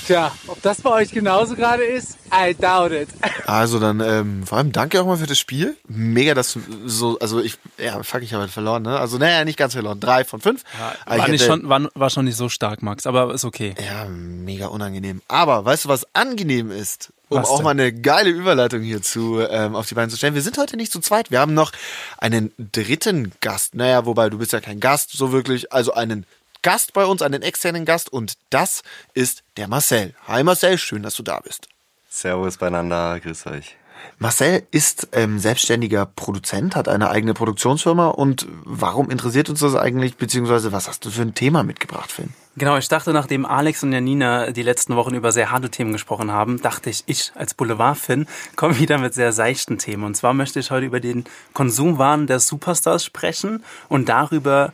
Tja, 0.07 0.33
ob 0.49 0.61
das 0.63 0.81
bei 0.81 0.91
euch 0.91 1.13
genauso 1.13 1.55
gerade 1.55 1.85
ist, 1.85 2.19
I 2.33 2.55
doubt 2.55 2.93
it. 2.93 3.09
Also 3.47 3.79
dann, 3.79 4.01
ähm, 4.01 4.47
vor 4.47 4.59
allem 4.59 4.73
danke 4.73 5.01
auch 5.01 5.07
mal 5.07 5.17
für 5.17 5.27
das 5.27 5.39
Spiel. 5.39 5.77
Mega, 5.87 6.35
dass 6.35 6.55
du 6.55 6.61
so, 6.87 7.19
also 7.21 7.41
ich, 7.41 7.59
ja, 7.79 8.03
fuck, 8.03 8.23
ich 8.23 8.33
habe 8.33 8.43
halt 8.43 8.51
verloren, 8.51 8.83
ne? 8.83 8.99
Also, 8.99 9.19
naja, 9.19 9.45
nicht 9.45 9.59
ganz 9.59 9.75
verloren. 9.75 10.01
Drei 10.01 10.25
von 10.25 10.41
fünf. 10.41 10.65
Aber 11.07 11.19
War, 11.19 11.27
ich 11.27 11.33
nicht 11.33 11.45
schon, 11.45 11.69
war, 11.69 11.89
war 11.95 12.11
schon 12.11 12.25
nicht 12.25 12.37
so 12.37 12.49
stark, 12.49 12.83
Max, 12.83 13.07
aber 13.07 13.33
ist 13.33 13.45
okay. 13.45 13.75
Ja, 13.85 14.07
mega 14.09 14.67
unangenehm. 14.67 15.23
Aber 15.29 15.65
weißt 15.65 15.85
du, 15.85 15.89
was 15.89 16.07
angenehm 16.15 16.71
ist? 16.71 17.13
Um 17.29 17.39
auch 17.45 17.63
mal 17.63 17.71
eine 17.71 17.93
geile 17.95 18.29
Überleitung 18.29 18.83
hierzu 18.83 19.41
ähm, 19.41 19.75
auf 19.75 19.87
die 19.87 19.95
Beine 19.95 20.11
zu 20.11 20.19
stellen. 20.19 20.35
Wir 20.35 20.43
sind 20.43 20.59
heute 20.59 20.77
nicht 20.77 20.93
zu 20.93 21.01
zweit. 21.01 21.31
Wir 21.31 21.41
haben 21.41 21.55
noch 21.55 21.73
einen 22.19 22.53
dritten 22.59 23.33
Gast. 23.41 23.75
Naja, 23.75 24.05
wobei 24.05 24.29
du 24.29 24.37
bist 24.37 24.53
ja 24.53 24.61
kein 24.61 24.81
Gast, 24.81 25.13
so 25.13 25.33
wirklich. 25.33 25.73
Also 25.73 25.95
einen 25.95 26.27
Gast 26.63 26.93
bei 26.93 27.05
uns, 27.05 27.23
einen 27.23 27.43
externen 27.43 27.85
Gast. 27.85 28.13
Und 28.13 28.35
das 28.51 28.83
ist 29.15 29.43
der 29.57 29.69
Marcel. 29.69 30.15
Hi 30.27 30.45
Marcel, 30.45 30.79
schön, 30.79 31.03
dass 31.03 31.17
du 31.17 31.23
da 31.23 31.41
bist. 31.41 31.69
Servus 32.09 32.57
beieinander, 32.57 33.19
grüß 33.21 33.47
euch. 33.47 33.77
Marcel 34.19 34.67
ist 34.71 35.09
ähm, 35.13 35.39
selbstständiger 35.39 36.07
Produzent, 36.07 36.77
hat 36.77 36.89
eine 36.89 37.11
eigene 37.11 37.35
Produktionsfirma 37.35 38.09
und 38.09 38.47
warum 38.65 39.11
interessiert 39.11 39.49
uns 39.49 39.61
das 39.61 39.75
eigentlich, 39.75 40.17
beziehungsweise 40.17 40.73
was 40.73 40.89
hast 40.89 41.05
du 41.05 41.11
für 41.11 41.23
ein 41.23 41.35
Thema 41.35 41.63
mitgebracht, 41.63 42.11
Finn? 42.11 42.31
Genau, 42.57 42.77
ich 42.77 42.89
dachte, 42.89 43.13
nachdem 43.13 43.47
Alex 43.47 43.83
und 43.83 43.93
Janina 43.93 44.51
die 44.51 44.63
letzten 44.63 44.95
Wochen 44.97 45.15
über 45.15 45.33
sehr 45.33 45.51
harte 45.51 45.71
Themen 45.71 45.93
gesprochen 45.93 46.31
haben, 46.31 46.61
dachte 46.61 46.91
ich, 46.91 47.03
ich 47.07 47.33
als 47.35 47.55
Boulevard-Fan 47.55 48.27
komme 48.57 48.79
wieder 48.79 48.99
mit 48.99 49.15
sehr 49.15 49.33
seichten 49.33 49.79
Themen. 49.79 50.05
Und 50.05 50.17
zwar 50.17 50.35
möchte 50.35 50.61
ich 50.61 50.71
heute 50.71 50.87
über 50.87 51.01
den 51.01 51.25
Konsumwahn 51.55 52.27
der 52.27 52.41
Superstars 52.41 53.05
sprechen 53.05 53.65
und 53.89 54.09
darüber, 54.09 54.73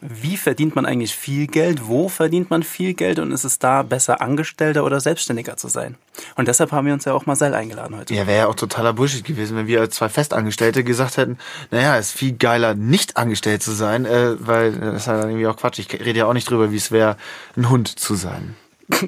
wie 0.00 0.36
verdient 0.36 0.74
man 0.74 0.86
eigentlich 0.86 1.14
viel 1.14 1.46
Geld, 1.46 1.86
wo 1.86 2.08
verdient 2.08 2.50
man 2.50 2.62
viel 2.62 2.94
Geld 2.94 3.18
und 3.18 3.32
ist 3.32 3.44
es 3.44 3.58
da 3.58 3.82
besser 3.82 4.20
Angestellter 4.20 4.84
oder 4.84 5.00
Selbstständiger 5.00 5.56
zu 5.56 5.68
sein? 5.68 5.96
Und 6.36 6.48
deshalb 6.48 6.72
haben 6.72 6.86
wir 6.86 6.92
uns 6.92 7.04
ja 7.04 7.12
auch 7.12 7.26
Marcel 7.26 7.54
eingeladen 7.54 7.96
heute. 7.96 8.14
Ja, 8.14 8.26
wäre 8.26 8.38
ja 8.38 8.46
auch 8.46 8.54
totaler 8.54 8.92
Bullshit 8.92 9.24
gewesen, 9.24 9.56
wenn 9.56 9.66
wir 9.66 9.80
als 9.80 9.96
zwei 9.96 10.08
Festangestellte 10.08 10.84
gesagt 10.84 11.16
hätten, 11.16 11.38
naja, 11.70 11.96
ist 11.96 12.12
viel 12.12 12.32
geiler, 12.32 12.74
nicht 12.74 13.16
angestellt 13.16 13.62
zu 13.62 13.72
sein, 13.72 14.04
äh, 14.04 14.34
weil 14.38 14.74
äh, 14.74 14.80
das 14.80 15.02
ist 15.02 15.06
ja 15.06 15.18
dann 15.18 15.30
irgendwie 15.30 15.46
auch 15.46 15.56
Quatsch. 15.56 15.78
Ich 15.78 15.92
rede 15.92 16.18
ja 16.18 16.26
auch 16.26 16.34
nicht 16.34 16.50
drüber, 16.50 16.70
wie 16.70 16.76
es 16.76 16.90
wäre, 16.90 17.16
ein 17.56 17.70
Hund 17.70 17.88
zu 17.88 18.14
sein. 18.14 18.56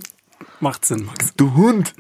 Macht 0.61 0.85
Sinn, 0.85 1.05
Max. 1.05 1.35
Du 1.37 1.55
Hund! 1.55 1.93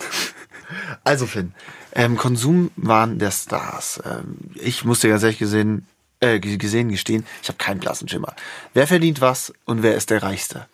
Also 1.04 1.26
Finn, 1.26 1.54
ähm, 1.92 2.16
Konsumwahn 2.16 3.18
der 3.18 3.30
Stars. 3.30 4.00
Ähm, 4.04 4.38
ich 4.54 4.84
musste 4.84 5.08
ganz 5.08 5.22
ehrlich 5.22 5.38
gesehen, 5.38 5.86
äh, 6.20 6.38
gesehen 6.38 6.88
gestehen, 6.88 7.26
ich 7.42 7.48
habe 7.48 7.58
keinen 7.58 7.80
blassen 7.80 8.08
Schimmer. 8.08 8.34
Wer 8.74 8.86
verdient 8.86 9.20
was 9.20 9.52
und 9.64 9.82
wer 9.82 9.94
ist 9.94 10.10
der 10.10 10.22
Reichste? 10.22 10.66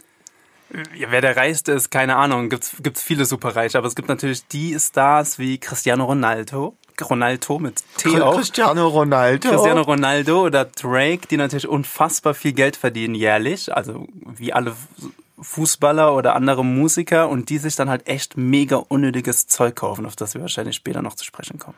Ja, 0.97 1.11
wer 1.11 1.21
der 1.21 1.37
Reichste 1.37 1.73
ist, 1.73 1.91
keine 1.91 2.17
Ahnung. 2.17 2.49
Gibt's 2.49 2.77
gibt's 2.83 3.03
viele 3.03 3.27
Superreiche, 3.27 3.77
aber 3.77 3.87
es 3.87 3.95
gibt 3.95 4.09
natürlich 4.09 4.47
die 4.47 4.79
Stars 4.79 5.39
wie 5.39 5.59
Cristiano 5.59 6.05
Ronaldo, 6.05 6.77
Ronaldo 7.01 7.59
mit 7.59 7.83
T 7.99 8.21
auch. 8.21 8.37
Cristiano 8.37 8.89
Ronaldo. 8.89 9.51
Cristiano 9.51 9.83
Ronaldo 9.83 10.47
oder 10.47 10.65
Drake, 10.65 11.27
die 11.29 11.37
natürlich 11.37 11.69
unfassbar 11.69 12.33
viel 12.33 12.53
Geld 12.53 12.77
verdienen 12.77 13.15
jährlich, 13.15 13.75
also 13.75 14.07
wie 14.15 14.53
alle 14.53 14.75
Fußballer 15.39 16.15
oder 16.15 16.35
andere 16.37 16.65
Musiker 16.65 17.29
und 17.29 17.51
die 17.51 17.59
sich 17.59 17.77
dann 17.77 17.91
halt 17.91 18.07
echt 18.07 18.37
mega 18.37 18.77
unnötiges 18.77 19.49
Zeug 19.49 19.77
kaufen, 19.77 20.07
auf 20.07 20.17
das 20.17 20.35
wir 20.35 20.41
wahrscheinlich 20.41 20.77
später 20.77 21.03
noch 21.03 21.15
zu 21.15 21.25
sprechen 21.25 21.59
kommen. 21.59 21.77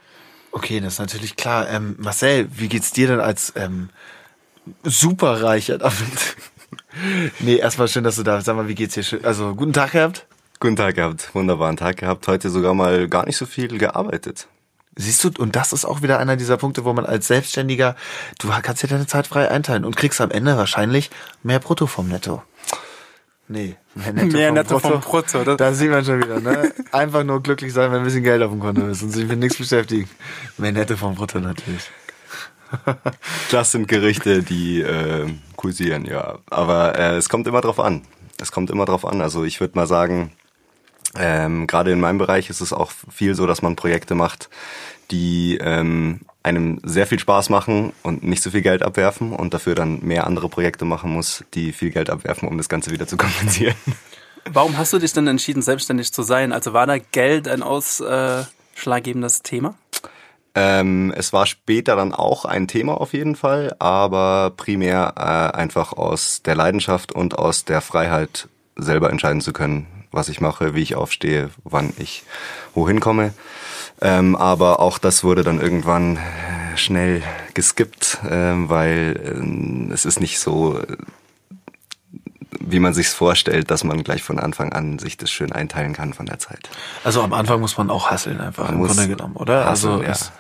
Okay, 0.56 0.78
das 0.80 0.94
ist 0.94 0.98
natürlich 1.00 1.34
klar. 1.34 1.68
Ähm, 1.68 1.96
Marcel, 1.98 2.48
wie 2.56 2.68
geht's 2.68 2.92
dir 2.92 3.08
denn 3.08 3.18
als 3.20 3.52
ähm, 3.56 3.90
Superreicher 4.84 5.78
damit? 5.78 6.36
nee, 7.40 7.56
erstmal 7.56 7.88
schön, 7.88 8.04
dass 8.04 8.16
du 8.16 8.22
da 8.22 8.36
bist. 8.36 8.46
Sag 8.46 8.54
mal, 8.56 8.68
wie 8.68 8.74
geht's 8.76 8.94
dir? 8.94 9.02
Schön- 9.02 9.24
Also, 9.24 9.54
guten 9.54 9.72
Tag 9.72 9.92
gehabt. 9.92 10.26
Guten 10.60 10.76
Tag 10.76 10.94
gehabt, 10.94 11.34
wunderbaren 11.34 11.76
Tag 11.76 11.96
gehabt. 11.98 12.28
Heute 12.28 12.48
sogar 12.50 12.72
mal 12.72 13.08
gar 13.08 13.26
nicht 13.26 13.36
so 13.36 13.46
viel 13.46 13.76
gearbeitet. 13.78 14.46
Siehst 14.96 15.24
du, 15.24 15.30
und 15.38 15.56
das 15.56 15.72
ist 15.72 15.84
auch 15.84 16.02
wieder 16.02 16.20
einer 16.20 16.36
dieser 16.36 16.56
Punkte, 16.56 16.84
wo 16.84 16.92
man 16.92 17.04
als 17.04 17.26
Selbstständiger, 17.26 17.96
du 18.38 18.48
kannst 18.62 18.82
dir 18.82 18.86
deine 18.86 19.08
Zeit 19.08 19.26
frei 19.26 19.50
einteilen 19.50 19.84
und 19.84 19.96
kriegst 19.96 20.20
am 20.20 20.30
Ende 20.30 20.56
wahrscheinlich 20.56 21.10
mehr 21.42 21.58
Brutto 21.58 21.88
vom 21.88 22.08
Netto. 22.08 22.42
Nee, 23.46 23.76
mehr 23.94 24.12
Netto, 24.12 24.36
Mehr 24.36 24.46
vom, 24.48 24.54
Netto 24.54 24.78
Brutto. 24.78 24.88
vom 24.88 25.00
Brutto, 25.00 25.44
das- 25.44 25.56
Da 25.58 25.72
sieht 25.74 25.90
man 25.90 26.04
schon 26.04 26.22
wieder, 26.22 26.40
ne? 26.40 26.72
Einfach 26.92 27.24
nur 27.24 27.42
glücklich 27.42 27.72
sein, 27.72 27.90
wenn 27.92 27.98
ein 27.98 28.04
bisschen 28.04 28.22
Geld 28.24 28.42
auf 28.42 28.50
dem 28.50 28.60
Konto 28.60 28.86
ist 28.86 29.02
und 29.02 29.10
sich 29.10 29.26
mit 29.26 29.38
nichts 29.38 29.58
beschäftigen. 29.58 30.08
Mehr 30.56 30.72
Netto 30.72 30.96
vom 30.96 31.14
Brutto 31.14 31.38
natürlich. 31.40 31.82
Das 33.50 33.70
sind 33.70 33.86
Gerichte, 33.86 34.42
die 34.42 34.80
äh, 34.80 35.26
kursieren, 35.54 36.06
ja. 36.06 36.38
Aber 36.50 36.98
äh, 36.98 37.16
es 37.16 37.28
kommt 37.28 37.46
immer 37.46 37.60
drauf 37.60 37.78
an. 37.78 38.02
Es 38.40 38.50
kommt 38.50 38.70
immer 38.70 38.84
drauf 38.84 39.04
an. 39.06 39.20
Also 39.20 39.44
ich 39.44 39.60
würde 39.60 39.76
mal 39.78 39.86
sagen, 39.86 40.32
ähm, 41.16 41.68
gerade 41.68 41.92
in 41.92 42.00
meinem 42.00 42.18
Bereich 42.18 42.50
ist 42.50 42.60
es 42.60 42.72
auch 42.72 42.90
viel 43.12 43.36
so, 43.36 43.46
dass 43.46 43.62
man 43.62 43.76
Projekte 43.76 44.16
macht, 44.16 44.48
die 45.12 45.56
ähm, 45.60 46.22
einem 46.44 46.78
sehr 46.84 47.06
viel 47.06 47.18
Spaß 47.18 47.48
machen 47.48 47.92
und 48.02 48.22
nicht 48.22 48.42
so 48.42 48.50
viel 48.50 48.62
Geld 48.62 48.82
abwerfen 48.82 49.32
und 49.32 49.54
dafür 49.54 49.74
dann 49.74 50.00
mehr 50.02 50.26
andere 50.26 50.48
Projekte 50.48 50.84
machen 50.84 51.10
muss, 51.10 51.42
die 51.54 51.72
viel 51.72 51.90
Geld 51.90 52.10
abwerfen, 52.10 52.48
um 52.48 52.58
das 52.58 52.68
Ganze 52.68 52.90
wieder 52.90 53.06
zu 53.06 53.16
kompensieren. 53.16 53.74
Warum 54.52 54.76
hast 54.76 54.92
du 54.92 54.98
dich 54.98 55.12
denn 55.12 55.26
entschieden, 55.26 55.62
selbstständig 55.62 56.12
zu 56.12 56.22
sein? 56.22 56.52
Also 56.52 56.74
war 56.74 56.86
da 56.86 56.98
Geld 56.98 57.48
ein 57.48 57.62
ausschlaggebendes 57.62 59.42
Thema? 59.42 59.74
Ähm, 60.54 61.12
es 61.16 61.32
war 61.32 61.46
später 61.46 61.96
dann 61.96 62.12
auch 62.12 62.44
ein 62.44 62.68
Thema 62.68 63.00
auf 63.00 63.12
jeden 63.14 63.34
Fall, 63.34 63.74
aber 63.80 64.52
primär 64.56 65.14
äh, 65.16 65.56
einfach 65.56 65.94
aus 65.94 66.42
der 66.42 66.54
Leidenschaft 66.54 67.10
und 67.10 67.36
aus 67.38 67.64
der 67.64 67.80
Freiheit 67.80 68.48
selber 68.76 69.10
entscheiden 69.10 69.40
zu 69.40 69.52
können, 69.52 69.86
was 70.12 70.28
ich 70.28 70.40
mache, 70.40 70.74
wie 70.74 70.82
ich 70.82 70.94
aufstehe, 70.94 71.50
wann 71.64 71.92
ich 71.98 72.22
wohin 72.74 73.00
komme. 73.00 73.32
Ähm, 74.04 74.36
aber 74.36 74.80
auch 74.80 74.98
das 74.98 75.24
wurde 75.24 75.42
dann 75.42 75.60
irgendwann 75.60 76.18
äh, 76.18 76.76
schnell 76.76 77.22
geskippt, 77.54 78.18
ähm, 78.30 78.68
weil 78.68 79.18
ähm, 79.24 79.90
es 79.94 80.04
ist 80.04 80.20
nicht 80.20 80.38
so, 80.38 80.78
äh, 80.78 80.96
wie 82.60 82.78
man 82.78 82.94
sich's 82.94 83.14
vorstellt, 83.14 83.70
dass 83.70 83.84
man 83.84 84.02
gleich 84.04 84.22
von 84.22 84.38
Anfang 84.38 84.72
an 84.72 84.98
sich 84.98 85.16
das 85.16 85.30
schön 85.30 85.52
einteilen 85.52 85.92
kann 85.92 86.12
von 86.14 86.26
der 86.26 86.38
Zeit. 86.38 86.68
Also 87.04 87.22
am 87.22 87.32
Anfang 87.32 87.60
muss 87.60 87.76
man 87.78 87.90
auch 87.90 88.10
hasseln 88.10 88.40
einfach 88.40 88.64
Man 88.70 88.80
im 88.80 88.86
Grunde 88.86 89.08
genommen, 89.08 89.36
oder? 89.36 89.64
hasseln, 89.66 89.92
also 89.94 90.02
ja. 90.02 90.10
es 90.10 90.32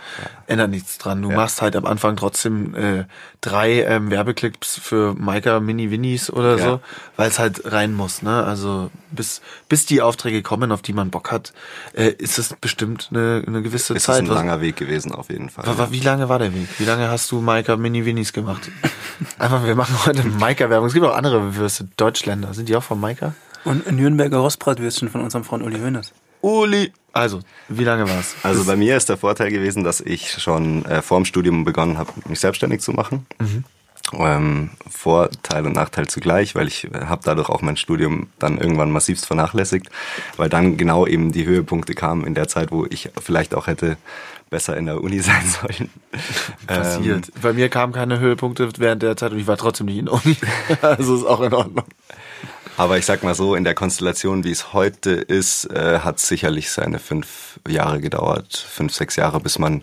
ändert 0.46 0.70
nichts 0.70 0.98
dran. 0.98 1.22
Du 1.22 1.30
machst 1.30 1.62
halt 1.62 1.74
am 1.76 1.86
Anfang 1.86 2.16
trotzdem 2.16 2.74
äh, 2.74 3.04
drei 3.40 3.82
ähm, 3.82 4.10
Werbeclips 4.10 4.78
für 4.82 5.14
Maika 5.14 5.60
Mini 5.60 5.90
Winnies 5.90 6.30
oder 6.30 6.58
Ja. 6.58 6.64
so, 6.64 6.80
weil 7.16 7.28
es 7.28 7.38
halt 7.38 7.72
rein 7.72 7.94
muss. 7.94 8.22
Ne? 8.22 8.44
Also 8.44 8.90
bis 9.10 9.40
bis 9.68 9.86
die 9.86 10.02
Aufträge 10.02 10.42
kommen, 10.42 10.70
auf 10.72 10.82
die 10.82 10.92
man 10.92 11.10
Bock 11.10 11.30
hat, 11.32 11.52
äh, 11.94 12.08
ist 12.10 12.38
es 12.38 12.54
bestimmt 12.60 13.08
eine, 13.10 13.42
eine 13.46 13.62
gewisse 13.62 13.94
Es 13.94 14.00
ist 14.02 14.06
Zeit. 14.06 14.18
ein 14.22 14.28
Was- 14.28 14.34
langer 14.36 14.60
Weg 14.60 14.76
gewesen 14.76 15.12
auf 15.12 15.30
jeden 15.30 15.48
Fall. 15.50 15.66
wa- 15.66 15.78
wa- 15.78 15.88
wie 15.90 16.00
lange 16.00 16.28
war 16.28 16.38
der 16.38 16.52
Weg? 16.54 16.68
Wie 16.78 16.84
lange 16.84 17.08
hast 17.08 17.30
du 17.30 17.40
Maika 17.40 17.76
Mini 17.76 18.04
Winnies 18.04 18.32
gemacht? 18.32 18.70
Einfach, 19.38 19.64
wir 19.64 19.76
machen 19.76 19.96
heute 20.04 20.26
Maika-Werbung. 20.26 20.88
Es 20.88 20.92
gibt 20.94 21.06
auch 21.06 21.14
andere 21.16 21.54
Würste, 21.56 21.86
Deutschländer. 22.04 22.52
Sind 22.52 22.68
die 22.68 22.76
auch 22.76 22.82
von 22.82 23.00
Maika? 23.00 23.34
Und 23.64 23.90
Nürnberger 23.90 24.36
Rostbratwürstchen 24.36 25.08
von 25.08 25.22
unserem 25.22 25.42
Freund 25.42 25.64
Uli 25.64 25.78
Hoeneß. 25.78 26.12
Uli. 26.42 26.92
Also, 27.14 27.40
wie 27.70 27.84
lange 27.84 28.06
war's? 28.06 28.34
Also 28.42 28.64
bei 28.64 28.76
mir 28.76 28.94
ist 28.98 29.08
der 29.08 29.16
Vorteil 29.16 29.50
gewesen, 29.50 29.84
dass 29.84 30.02
ich 30.02 30.32
schon 30.32 30.84
äh, 30.84 31.00
vor 31.00 31.18
dem 31.18 31.24
Studium 31.24 31.64
begonnen 31.64 31.96
habe, 31.96 32.12
mich 32.28 32.40
selbstständig 32.40 32.82
zu 32.82 32.92
machen. 32.92 33.24
Ähm, 34.12 34.68
Vorteil 34.86 35.64
und 35.64 35.74
Nachteil 35.76 36.06
zugleich, 36.06 36.54
weil 36.54 36.68
ich 36.68 36.86
habe 36.92 37.22
dadurch 37.24 37.48
auch 37.48 37.62
mein 37.62 37.78
Studium 37.78 38.26
dann 38.38 38.58
irgendwann 38.58 38.90
massivst 38.90 39.24
vernachlässigt, 39.24 39.88
weil 40.36 40.50
dann 40.50 40.76
genau 40.76 41.06
eben 41.06 41.32
die 41.32 41.46
Höhepunkte 41.46 41.94
kamen 41.94 42.26
in 42.26 42.34
der 42.34 42.48
Zeit, 42.48 42.70
wo 42.70 42.84
ich 42.84 43.08
vielleicht 43.18 43.54
auch 43.54 43.66
hätte 43.66 43.96
besser 44.50 44.76
in 44.76 44.86
der 44.86 45.00
Uni 45.02 45.18
sein 45.20 45.44
sollen. 45.46 45.90
passiert. 46.66 47.28
Bei 47.40 47.52
mir 47.52 47.68
kamen 47.68 47.92
keine 47.92 48.18
Höhepunkte 48.20 48.68
während 48.78 49.02
der 49.02 49.16
Zeit 49.16 49.32
und 49.32 49.38
ich 49.38 49.46
war 49.46 49.56
trotzdem 49.56 49.86
nicht 49.86 49.98
in 49.98 50.06
der 50.06 50.14
Uni. 50.14 50.36
also 50.82 51.16
ist 51.16 51.24
auch 51.24 51.40
in 51.40 51.52
Ordnung. 51.54 51.84
Aber 52.76 52.98
ich 52.98 53.06
sag 53.06 53.22
mal 53.22 53.34
so, 53.36 53.54
in 53.54 53.62
der 53.62 53.74
Konstellation, 53.74 54.42
wie 54.42 54.50
es 54.50 54.72
heute 54.72 55.10
ist, 55.12 55.66
äh, 55.70 56.00
hat 56.00 56.18
sicherlich 56.18 56.70
seine 56.72 56.98
fünf 56.98 57.60
Jahre 57.68 58.00
gedauert, 58.00 58.56
fünf, 58.56 58.92
sechs 58.92 59.14
Jahre, 59.14 59.38
bis 59.40 59.60
man 59.60 59.82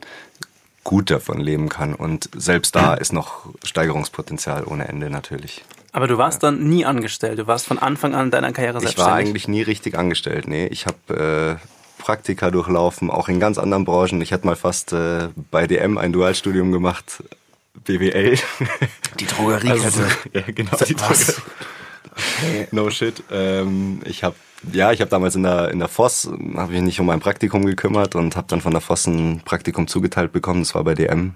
gut 0.83 1.09
davon 1.09 1.39
leben 1.39 1.69
kann. 1.69 1.93
Und 1.93 2.29
selbst 2.35 2.75
da 2.75 2.93
ist 2.95 3.13
noch 3.13 3.45
Steigerungspotenzial 3.63 4.65
ohne 4.65 4.87
Ende 4.89 5.09
natürlich. 5.09 5.63
Aber 5.93 6.07
du 6.07 6.17
warst 6.17 6.43
dann 6.43 6.63
nie 6.69 6.85
angestellt. 6.85 7.39
Du 7.39 7.47
warst 7.47 7.65
von 7.65 7.77
Anfang 7.79 8.13
an 8.13 8.29
deiner 8.31 8.51
Karriere 8.51 8.77
Ich 8.77 8.83
selbstständig. 8.83 9.09
war 9.11 9.17
eigentlich 9.17 9.47
nie 9.47 9.61
richtig 9.61 9.97
angestellt. 9.97 10.47
Nee, 10.47 10.67
ich 10.67 10.85
habe 10.85 11.59
äh, 11.61 11.67
Praktika 12.01 12.51
durchlaufen, 12.51 13.09
auch 13.09 13.29
in 13.29 13.39
ganz 13.39 13.57
anderen 13.57 13.85
Branchen. 13.85 14.21
Ich 14.21 14.33
hatte 14.33 14.45
mal 14.45 14.55
fast 14.55 14.93
äh, 14.93 15.29
bei 15.51 15.67
DM 15.67 15.97
ein 15.97 16.11
Dualstudium 16.11 16.71
gemacht, 16.71 17.23
BWL. 17.85 18.37
Die 19.19 19.25
Drogeriekette. 19.25 19.83
Also, 19.83 20.01
ja, 20.33 20.41
genau. 20.47 20.77
Die 20.87 20.99
Was? 20.99 21.41
No 22.71 22.89
shit. 22.89 23.23
Ähm, 23.31 24.01
ich 24.05 24.23
habe 24.23 24.35
ja, 24.71 24.91
ich 24.91 25.01
habe 25.01 25.09
damals 25.09 25.35
in 25.35 25.41
der 25.41 25.71
in 25.71 25.79
der 25.79 25.87
Voss 25.87 26.29
habe 26.55 26.75
ich 26.75 26.81
nicht 26.81 26.99
um 26.99 27.07
mein 27.07 27.19
Praktikum 27.19 27.65
gekümmert 27.65 28.13
und 28.13 28.35
habe 28.35 28.45
dann 28.47 28.61
von 28.61 28.73
der 28.73 28.81
Voss 28.81 29.07
ein 29.07 29.41
Praktikum 29.43 29.87
zugeteilt 29.87 30.31
bekommen. 30.31 30.61
Das 30.61 30.75
war 30.75 30.83
bei 30.83 30.93
DM 30.93 31.33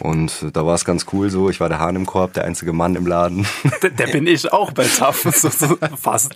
und 0.00 0.46
da 0.52 0.66
war 0.66 0.74
es 0.74 0.84
ganz 0.84 1.06
cool 1.12 1.30
so. 1.30 1.48
Ich 1.48 1.60
war 1.60 1.70
der 1.70 1.78
Hahn 1.78 1.96
im 1.96 2.04
Korb, 2.04 2.34
der 2.34 2.44
einzige 2.44 2.74
Mann 2.74 2.94
im 2.94 3.06
Laden. 3.06 3.46
Der, 3.82 3.90
der 3.90 4.06
bin 4.08 4.26
ich 4.26 4.52
auch 4.52 4.72
bei 4.72 4.84
TAF, 4.84 5.22
so, 5.34 5.48
so, 5.48 5.78
fast. 5.96 6.34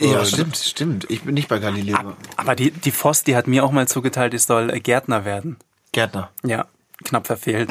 Ja, 0.00 0.24
stimmt, 0.24 0.56
stimmt. 0.56 1.10
Ich 1.10 1.22
bin 1.22 1.34
nicht 1.34 1.48
bei 1.48 1.58
Galileo. 1.58 2.14
Aber 2.36 2.54
die, 2.54 2.70
die 2.70 2.92
Voss, 2.92 3.24
die 3.24 3.36
hat 3.36 3.46
mir 3.46 3.64
auch 3.64 3.72
mal 3.72 3.88
zugeteilt, 3.88 4.34
ich 4.34 4.42
soll 4.42 4.70
äh, 4.70 4.80
Gärtner 4.80 5.24
werden. 5.24 5.56
Gärtner. 5.92 6.30
Ja, 6.44 6.66
knapp 7.04 7.26
verfehlt. 7.26 7.70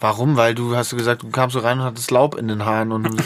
Warum? 0.00 0.36
Weil 0.36 0.54
du 0.54 0.76
hast 0.76 0.92
du 0.92 0.96
gesagt, 0.96 1.22
du 1.22 1.30
kamst 1.30 1.54
so 1.54 1.60
rein 1.60 1.78
und 1.80 1.84
hattest 1.84 2.10
Laub 2.10 2.36
in 2.36 2.48
den 2.48 2.64
Haaren 2.64 2.92
und 2.92 3.08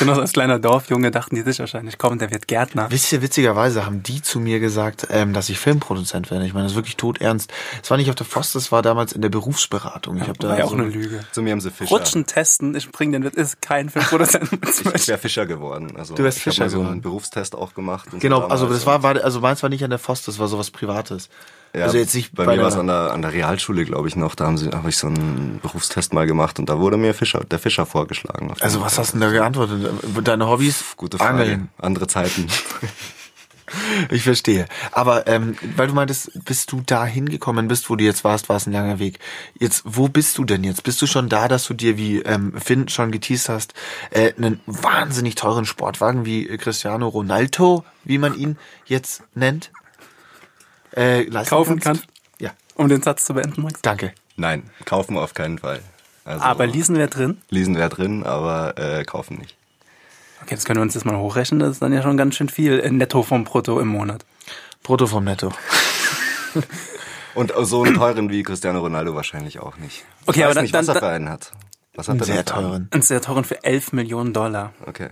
Genau, 0.00 0.18
als 0.18 0.32
kleiner 0.32 0.58
Dorfjunge 0.58 1.12
dachten 1.12 1.36
die 1.36 1.42
sich 1.42 1.60
wahrscheinlich, 1.60 1.96
komm, 1.96 2.18
der 2.18 2.32
wird 2.32 2.48
Gärtner. 2.48 2.90
Wisst 2.90 3.12
ihr, 3.12 3.22
witzigerweise 3.22 3.86
haben 3.86 4.02
die 4.02 4.20
zu 4.20 4.40
mir 4.40 4.58
gesagt, 4.58 5.06
ähm, 5.10 5.32
dass 5.32 5.48
ich 5.48 5.60
Filmproduzent 5.60 6.30
werde. 6.32 6.44
Ich 6.44 6.52
meine, 6.54 6.64
das 6.64 6.72
ist 6.72 6.76
wirklich 6.76 6.96
todernst. 6.96 7.52
Es 7.80 7.88
war 7.88 7.96
nicht 7.96 8.08
auf 8.08 8.16
der 8.16 8.26
Voss, 8.26 8.50
das 8.52 8.72
war 8.72 8.82
damals 8.82 9.12
in 9.12 9.22
der 9.22 9.28
Berufsberatung. 9.28 10.16
Ich 10.16 10.22
habe 10.22 10.38
da 10.38 10.48
War 10.48 10.58
ja 10.58 10.64
auch 10.64 10.70
so, 10.70 10.76
eine 10.76 10.86
Lüge. 10.88 11.20
Zu 11.30 11.42
mir 11.42 11.52
haben 11.52 11.60
sie 11.60 11.70
Fischer. 11.70 11.94
Rutschen 11.94 12.26
testen, 12.26 12.74
ich 12.74 12.90
bring 12.90 13.12
den 13.12 13.22
mit, 13.22 13.36
ist 13.36 13.62
kein 13.62 13.88
Filmproduzent. 13.90 14.50
Ich 14.94 15.06
wäre 15.06 15.18
Fischer 15.18 15.46
geworden. 15.46 15.96
Also 15.96 16.14
Du 16.14 16.24
wärst 16.24 16.38
ich 16.38 16.46
hab 16.46 16.52
Fischer 16.52 16.64
mal 16.64 16.70
so 16.70 16.76
einen 16.78 16.84
geworden. 16.86 17.02
Berufstest 17.02 17.54
auch 17.54 17.74
gemacht. 17.74 18.12
Und 18.12 18.18
Genau, 18.20 18.40
so 18.40 18.46
also 18.46 18.66
das 18.66 18.86
war, 18.86 19.04
war, 19.04 19.22
also 19.22 19.40
meins 19.40 19.62
war 19.62 19.70
nicht 19.70 19.84
an 19.84 19.90
der 19.90 20.00
Voss, 20.00 20.22
das 20.24 20.38
war 20.40 20.48
sowas 20.48 20.70
Privates. 20.72 21.28
Ja, 21.74 21.84
also 21.84 21.98
jetzt 21.98 22.14
nicht 22.14 22.34
bei, 22.34 22.46
bei 22.46 22.56
mir 22.56 22.62
war 22.62 22.68
es 22.68 22.76
an 22.76 22.88
der, 22.88 23.12
an 23.12 23.22
der 23.22 23.32
Realschule, 23.32 23.84
glaube 23.84 24.08
ich, 24.08 24.16
noch. 24.16 24.34
Da 24.34 24.46
haben 24.46 24.58
sie, 24.58 24.70
habe 24.70 24.88
ich 24.88 24.96
so 24.96 25.06
einen 25.06 25.60
Berufstest 25.62 26.12
mal 26.12 26.26
gemacht 26.26 26.58
und 26.58 26.68
da 26.68 26.80
wurde 26.80 26.96
mir 26.96 27.14
Fischer, 27.14 27.44
der 27.44 27.60
Fischer 27.60 27.86
vorgeschlagen. 27.86 28.52
Also 28.60 28.80
was 28.80 28.98
hast 28.98 29.14
du 29.14 29.18
denn 29.18 29.28
da 29.28 29.30
geantwortet? 29.30 29.88
Deine 30.24 30.48
Hobbys? 30.48 30.96
Gute 30.96 31.18
Frage. 31.18 31.42
Angeln. 31.42 31.68
Andere 31.78 32.08
Zeiten. 32.08 32.48
Ich 34.10 34.22
verstehe. 34.22 34.66
Aber 34.92 35.26
ähm, 35.26 35.56
weil 35.76 35.86
du 35.86 35.94
meintest, 35.94 36.44
bis 36.44 36.66
du 36.66 36.82
da 36.84 37.04
hingekommen 37.04 37.68
bist, 37.68 37.88
wo 37.88 37.96
du 37.96 38.04
jetzt 38.04 38.24
warst, 38.24 38.48
war 38.48 38.56
es 38.56 38.66
ein 38.66 38.72
langer 38.72 38.98
Weg. 38.98 39.18
Jetzt, 39.58 39.82
wo 39.84 40.08
bist 40.08 40.38
du 40.38 40.44
denn 40.44 40.64
jetzt? 40.64 40.82
Bist 40.82 41.00
du 41.00 41.06
schon 41.06 41.28
da, 41.28 41.48
dass 41.48 41.66
du 41.66 41.74
dir, 41.74 41.96
wie 41.96 42.20
ähm, 42.20 42.52
Finn 42.60 42.88
schon 42.88 43.12
geteased 43.12 43.48
hast, 43.48 43.74
äh, 44.10 44.32
einen 44.36 44.60
wahnsinnig 44.66 45.36
teuren 45.36 45.66
Sportwagen 45.66 46.24
wie 46.24 46.46
Cristiano 46.56 47.08
Ronaldo, 47.08 47.84
wie 48.04 48.18
man 48.18 48.36
ihn 48.36 48.58
jetzt 48.86 49.22
nennt, 49.34 49.70
äh, 50.96 51.22
leisten 51.24 51.50
Kaufen 51.50 51.80
kannst? 51.80 52.02
kann? 52.02 52.10
Ja, 52.38 52.50
Um 52.74 52.88
den 52.88 53.02
Satz 53.02 53.24
zu 53.24 53.34
beenden, 53.34 53.62
Max. 53.62 53.80
danke. 53.82 54.12
Nein, 54.36 54.62
kaufen 54.84 55.16
auf 55.18 55.34
keinen 55.34 55.58
Fall. 55.58 55.80
Also, 56.24 56.42
Aber 56.44 56.66
leasen 56.66 56.96
wäre 56.96 57.08
drin. 57.08 57.38
Leasen 57.50 57.76
wäre 57.76 57.88
drin, 57.88 58.24
aber 58.24 58.76
äh, 58.78 59.04
kaufen 59.04 59.38
nicht. 59.38 59.56
Okay, 60.42 60.54
das 60.54 60.64
können 60.64 60.78
wir 60.78 60.82
uns 60.82 60.94
jetzt 60.94 61.04
mal 61.04 61.16
hochrechnen. 61.18 61.60
Das 61.60 61.70
ist 61.72 61.82
dann 61.82 61.92
ja 61.92 62.02
schon 62.02 62.16
ganz 62.16 62.34
schön 62.36 62.48
viel 62.48 62.80
äh, 62.80 62.90
netto 62.90 63.22
vom 63.22 63.44
Brutto 63.44 63.80
im 63.80 63.88
Monat. 63.88 64.24
Brutto 64.82 65.06
vom 65.06 65.24
Netto. 65.24 65.52
Und 67.34 67.52
so 67.62 67.82
einen 67.84 67.94
teuren 67.94 68.28
wie 68.30 68.42
Cristiano 68.42 68.80
Ronaldo 68.80 69.14
wahrscheinlich 69.14 69.60
auch 69.60 69.76
nicht. 69.76 70.04
Okay, 70.26 70.44
aber 70.44 70.60
nicht, 70.62 70.74
dann- 70.74 70.86
was 70.86 70.88
er 70.88 70.94
dann- 70.94 71.02
für 71.02 71.14
einen 71.14 71.28
hat. 71.28 71.52
Was 71.94 72.08
hat 72.08 72.12
Einen 72.12 72.20
er 72.20 72.26
denn 72.26 72.34
sehr 72.36 72.44
teuren. 72.44 72.88
Einen 72.92 73.02
sehr 73.02 73.20
teuren 73.20 73.44
für 73.44 73.62
11 73.64 73.92
Millionen 73.92 74.32
Dollar. 74.32 74.72
Okay. 74.86 75.08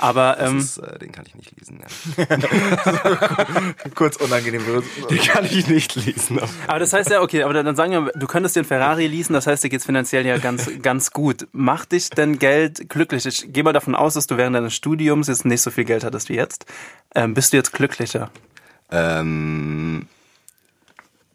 Aber 0.00 0.38
ähm, 0.38 0.58
ist, 0.58 0.78
äh, 0.78 0.98
den 1.00 1.10
kann 1.10 1.24
ich 1.26 1.34
nicht 1.34 1.52
leasen. 1.58 1.80
Ja. 1.80 2.26
Kurz 3.96 4.16
unangenehm. 4.16 4.62
Den 5.10 5.18
kann 5.18 5.44
ich 5.44 5.66
nicht 5.66 5.96
leasen. 5.96 6.38
Aber 6.68 6.78
das 6.78 6.92
heißt 6.92 7.10
ja, 7.10 7.20
okay, 7.20 7.42
aber 7.42 7.52
dann 7.52 7.74
sagen 7.74 7.92
wir, 7.92 8.12
du 8.14 8.26
könntest 8.28 8.54
den 8.54 8.64
Ferrari 8.64 9.08
leasen, 9.08 9.32
das 9.32 9.48
heißt, 9.48 9.64
dir 9.64 9.68
geht's 9.68 9.84
finanziell 9.84 10.24
ja 10.24 10.38
ganz, 10.38 10.70
ganz 10.82 11.10
gut. 11.10 11.48
Macht 11.50 11.90
dich 11.92 12.10
denn 12.10 12.38
Geld 12.38 12.88
glücklich? 12.88 13.26
Ich 13.26 13.52
gehe 13.52 13.64
mal 13.64 13.72
davon 13.72 13.96
aus, 13.96 14.14
dass 14.14 14.28
du 14.28 14.36
während 14.36 14.54
deines 14.54 14.74
Studiums 14.74 15.26
jetzt 15.26 15.44
nicht 15.44 15.62
so 15.62 15.72
viel 15.72 15.84
Geld 15.84 16.04
hattest 16.04 16.28
wie 16.28 16.36
jetzt. 16.36 16.66
Ähm, 17.16 17.34
bist 17.34 17.52
du 17.52 17.56
jetzt 17.56 17.72
glücklicher? 17.72 18.30
Ähm, 18.92 20.06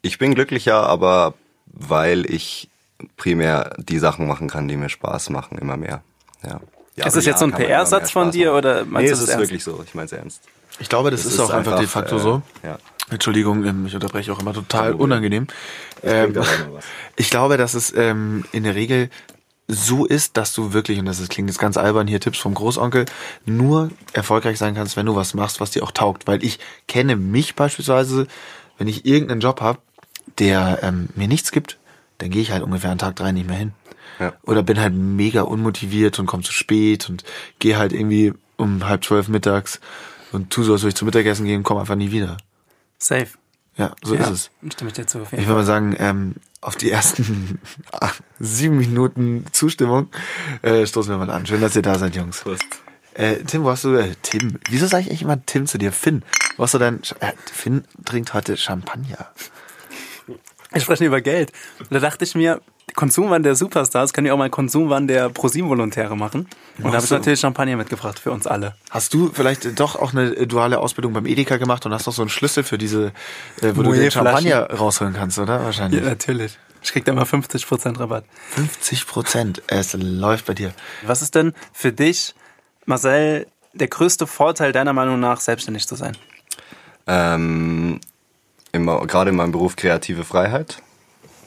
ich 0.00 0.18
bin 0.18 0.34
glücklicher, 0.34 0.86
aber 0.86 1.34
weil 1.66 2.24
ich 2.30 2.70
primär 3.18 3.76
die 3.78 3.98
Sachen 3.98 4.26
machen 4.26 4.48
kann, 4.48 4.68
die 4.68 4.76
mir 4.76 4.88
Spaß 4.88 5.28
machen, 5.28 5.58
immer 5.58 5.76
mehr. 5.76 6.02
Ja. 6.42 6.60
Ja, 6.96 7.06
Ist 7.06 7.16
das 7.16 7.24
jetzt 7.26 7.40
so 7.40 7.44
ein 7.46 7.52
PR-Satz 7.52 8.10
von 8.12 8.30
dir 8.30 8.48
machen. 8.48 8.58
oder 8.58 8.84
meinst 8.84 8.94
nee, 8.94 9.06
du 9.08 9.12
es 9.14 9.18
das 9.20 9.20
ist 9.20 9.28
ernst? 9.30 9.40
wirklich 9.42 9.64
so. 9.64 9.82
Ich 9.84 9.94
meine 9.94 10.06
es 10.06 10.12
ernst. 10.12 10.40
Ich 10.78 10.88
glaube, 10.88 11.10
das, 11.10 11.20
Es 11.24 11.32
ist, 11.34 11.40
auch 11.40 11.50
einfach, 11.50 11.78
de 11.78 11.86
facto 11.86 12.16
äh, 12.16 12.20
so. 12.20 12.42
Ja. 12.62 12.78
Entschuldigung, 13.10 13.64
ähm, 13.64 13.86
ich 13.86 13.94
unterbreche 13.94 14.32
auch 14.32 14.40
immer 14.40 14.52
total 14.52 14.90
Problem. 14.90 15.00
unangenehm. 15.04 15.46
Ähm, 16.02 16.34
ich 17.16 17.30
glaube, 17.30 17.56
dass 17.56 17.74
es 17.74 17.94
ähm, 17.96 18.44
in 18.52 18.64
der 18.64 18.74
Regel 18.74 19.10
so 19.66 20.04
ist, 20.04 20.36
dass 20.36 20.52
du 20.52 20.72
wirklich, 20.72 20.98
und 20.98 21.06
das 21.06 21.20
ist, 21.20 21.30
klingt 21.30 21.48
jetzt 21.48 21.58
ganz 21.58 21.76
albern, 21.76 22.06
hier 22.06 22.20
Tipps 22.20 22.38
vom 22.38 22.54
Großonkel, 22.54 23.06
nur 23.46 23.90
erfolgreich 24.12 24.58
sein 24.58 24.74
kannst, 24.74 24.96
wenn 24.96 25.06
du 25.06 25.16
was 25.16 25.34
machst, 25.34 25.60
was 25.60 25.70
dir 25.70 25.82
auch 25.82 25.92
taugt. 25.92 26.26
Weil 26.26 26.44
ich 26.44 26.58
kenne 26.86 27.16
mich 27.16 27.54
beispielsweise, 27.54 28.26
wenn 28.78 28.88
ich 28.88 29.06
irgendeinen 29.06 29.40
Job 29.40 29.60
habe, 29.60 29.78
der 30.38 30.80
ähm, 30.82 31.08
mir 31.14 31.28
nichts 31.28 31.50
gibt, 31.52 31.78
dann 32.18 32.30
gehe 32.30 32.42
ich 32.42 32.50
halt 32.52 32.62
ungefähr 32.62 32.90
an 32.90 32.98
Tag 32.98 33.16
drei 33.16 33.32
nicht 33.32 33.46
mehr 33.46 33.56
hin. 33.56 33.72
Ja. 34.18 34.34
Oder 34.42 34.62
bin 34.62 34.80
halt 34.80 34.94
mega 34.94 35.42
unmotiviert 35.42 36.18
und 36.18 36.26
komme 36.26 36.42
zu 36.42 36.52
spät 36.52 37.08
und 37.08 37.24
gehe 37.58 37.78
halt 37.78 37.92
irgendwie 37.92 38.32
um 38.56 38.86
halb 38.86 39.04
zwölf 39.04 39.28
mittags 39.28 39.80
und 40.32 40.50
tu 40.50 40.62
so, 40.62 40.72
als 40.72 40.82
würde 40.82 40.90
ich 40.90 40.94
zum 40.96 41.06
Mittagessen 41.06 41.46
gehen 41.46 41.58
und 41.58 41.62
komme 41.64 41.80
einfach 41.80 41.96
nie 41.96 42.10
wieder. 42.10 42.36
Safe. 42.98 43.28
Ja, 43.76 43.92
so 44.02 44.14
ist 44.14 44.28
es. 44.28 44.50
Stimme 44.72 44.88
ich 44.88 44.94
dir 44.94 45.06
zu. 45.06 45.20
Auf 45.20 45.32
Ich 45.32 45.40
würde 45.40 45.54
mal 45.54 45.64
sagen, 45.64 45.96
ähm, 45.98 46.34
auf 46.60 46.76
die 46.76 46.90
ersten 46.90 47.60
sieben 48.38 48.78
Minuten 48.78 49.46
Zustimmung 49.52 50.08
äh, 50.62 50.86
stoßen 50.86 51.10
wir 51.10 51.18
mal 51.18 51.30
an. 51.30 51.46
Schön, 51.46 51.60
dass 51.60 51.74
ihr 51.74 51.82
da 51.82 51.98
seid, 51.98 52.14
Jungs. 52.14 52.44
Äh, 53.14 53.44
Tim, 53.44 53.64
wo 53.64 53.70
hast 53.70 53.84
du, 53.84 53.94
äh, 53.94 54.14
Tim, 54.22 54.58
wieso 54.70 54.86
sage 54.86 55.02
ich 55.02 55.08
eigentlich 55.08 55.22
immer 55.22 55.44
Tim 55.44 55.66
zu 55.66 55.78
dir? 55.78 55.92
Finn, 55.92 56.22
wo 56.56 56.64
hast 56.64 56.74
du 56.74 56.78
dein, 56.78 57.00
äh, 57.20 57.32
Finn 57.52 57.84
trinkt 58.04 58.34
heute 58.34 58.56
Champagner. 58.56 59.30
Wir 60.74 60.82
sprechen 60.82 61.04
über 61.04 61.20
Geld. 61.20 61.52
Und 61.78 61.92
da 61.92 62.00
dachte 62.00 62.24
ich 62.24 62.34
mir, 62.34 62.60
Konsumwahn 62.94 63.42
der 63.42 63.54
Superstars 63.54 64.12
können 64.12 64.26
ja 64.26 64.34
auch 64.34 64.38
mal 64.38 64.50
Konsumwahn 64.50 65.08
der 65.08 65.28
ProSieben-Volontäre 65.30 66.16
machen. 66.16 66.48
Und 66.78 66.84
da 66.84 66.92
habe 66.92 66.98
ich 66.98 67.04
so. 67.04 67.14
natürlich 67.14 67.40
Champagner 67.40 67.76
mitgebracht 67.76 68.18
für 68.18 68.30
uns 68.30 68.46
alle. 68.46 68.74
Hast 68.90 69.14
du 69.14 69.30
vielleicht 69.32 69.78
doch 69.80 69.96
auch 69.96 70.12
eine 70.12 70.46
duale 70.46 70.78
Ausbildung 70.78 71.12
beim 71.12 71.26
Edeka 71.26 71.56
gemacht 71.56 71.86
und 71.86 71.92
hast 71.92 72.06
doch 72.06 72.12
so 72.12 72.22
einen 72.22 72.28
Schlüssel 72.28 72.62
für 72.62 72.78
diese, 72.78 73.12
äh, 73.62 73.72
wo 73.74 73.82
du 73.82 73.92
den. 73.92 74.10
Champagner 74.10 74.70
rausholen 74.70 75.14
kannst, 75.14 75.38
oder? 75.38 75.64
Wahrscheinlich. 75.64 76.02
Ja, 76.02 76.08
natürlich. 76.08 76.58
Ich 76.82 76.92
krieg 76.92 77.04
da 77.04 77.14
mal 77.14 77.24
50% 77.24 77.98
Rabatt. 77.98 78.24
50 78.50 79.06
Prozent. 79.06 79.62
Es 79.68 79.94
läuft 79.94 80.46
bei 80.46 80.54
dir. 80.54 80.72
Was 81.06 81.22
ist 81.22 81.34
denn 81.34 81.54
für 81.72 81.92
dich, 81.92 82.34
Marcel, 82.84 83.46
der 83.72 83.88
größte 83.88 84.26
Vorteil 84.26 84.72
deiner 84.72 84.92
Meinung 84.92 85.18
nach, 85.18 85.40
selbstständig 85.40 85.88
zu 85.88 85.94
sein? 85.94 86.16
Ähm, 87.06 88.00
immer, 88.74 89.06
gerade 89.06 89.30
in 89.30 89.36
meinem 89.36 89.52
Beruf 89.52 89.76
kreative 89.76 90.24
Freiheit. 90.24 90.82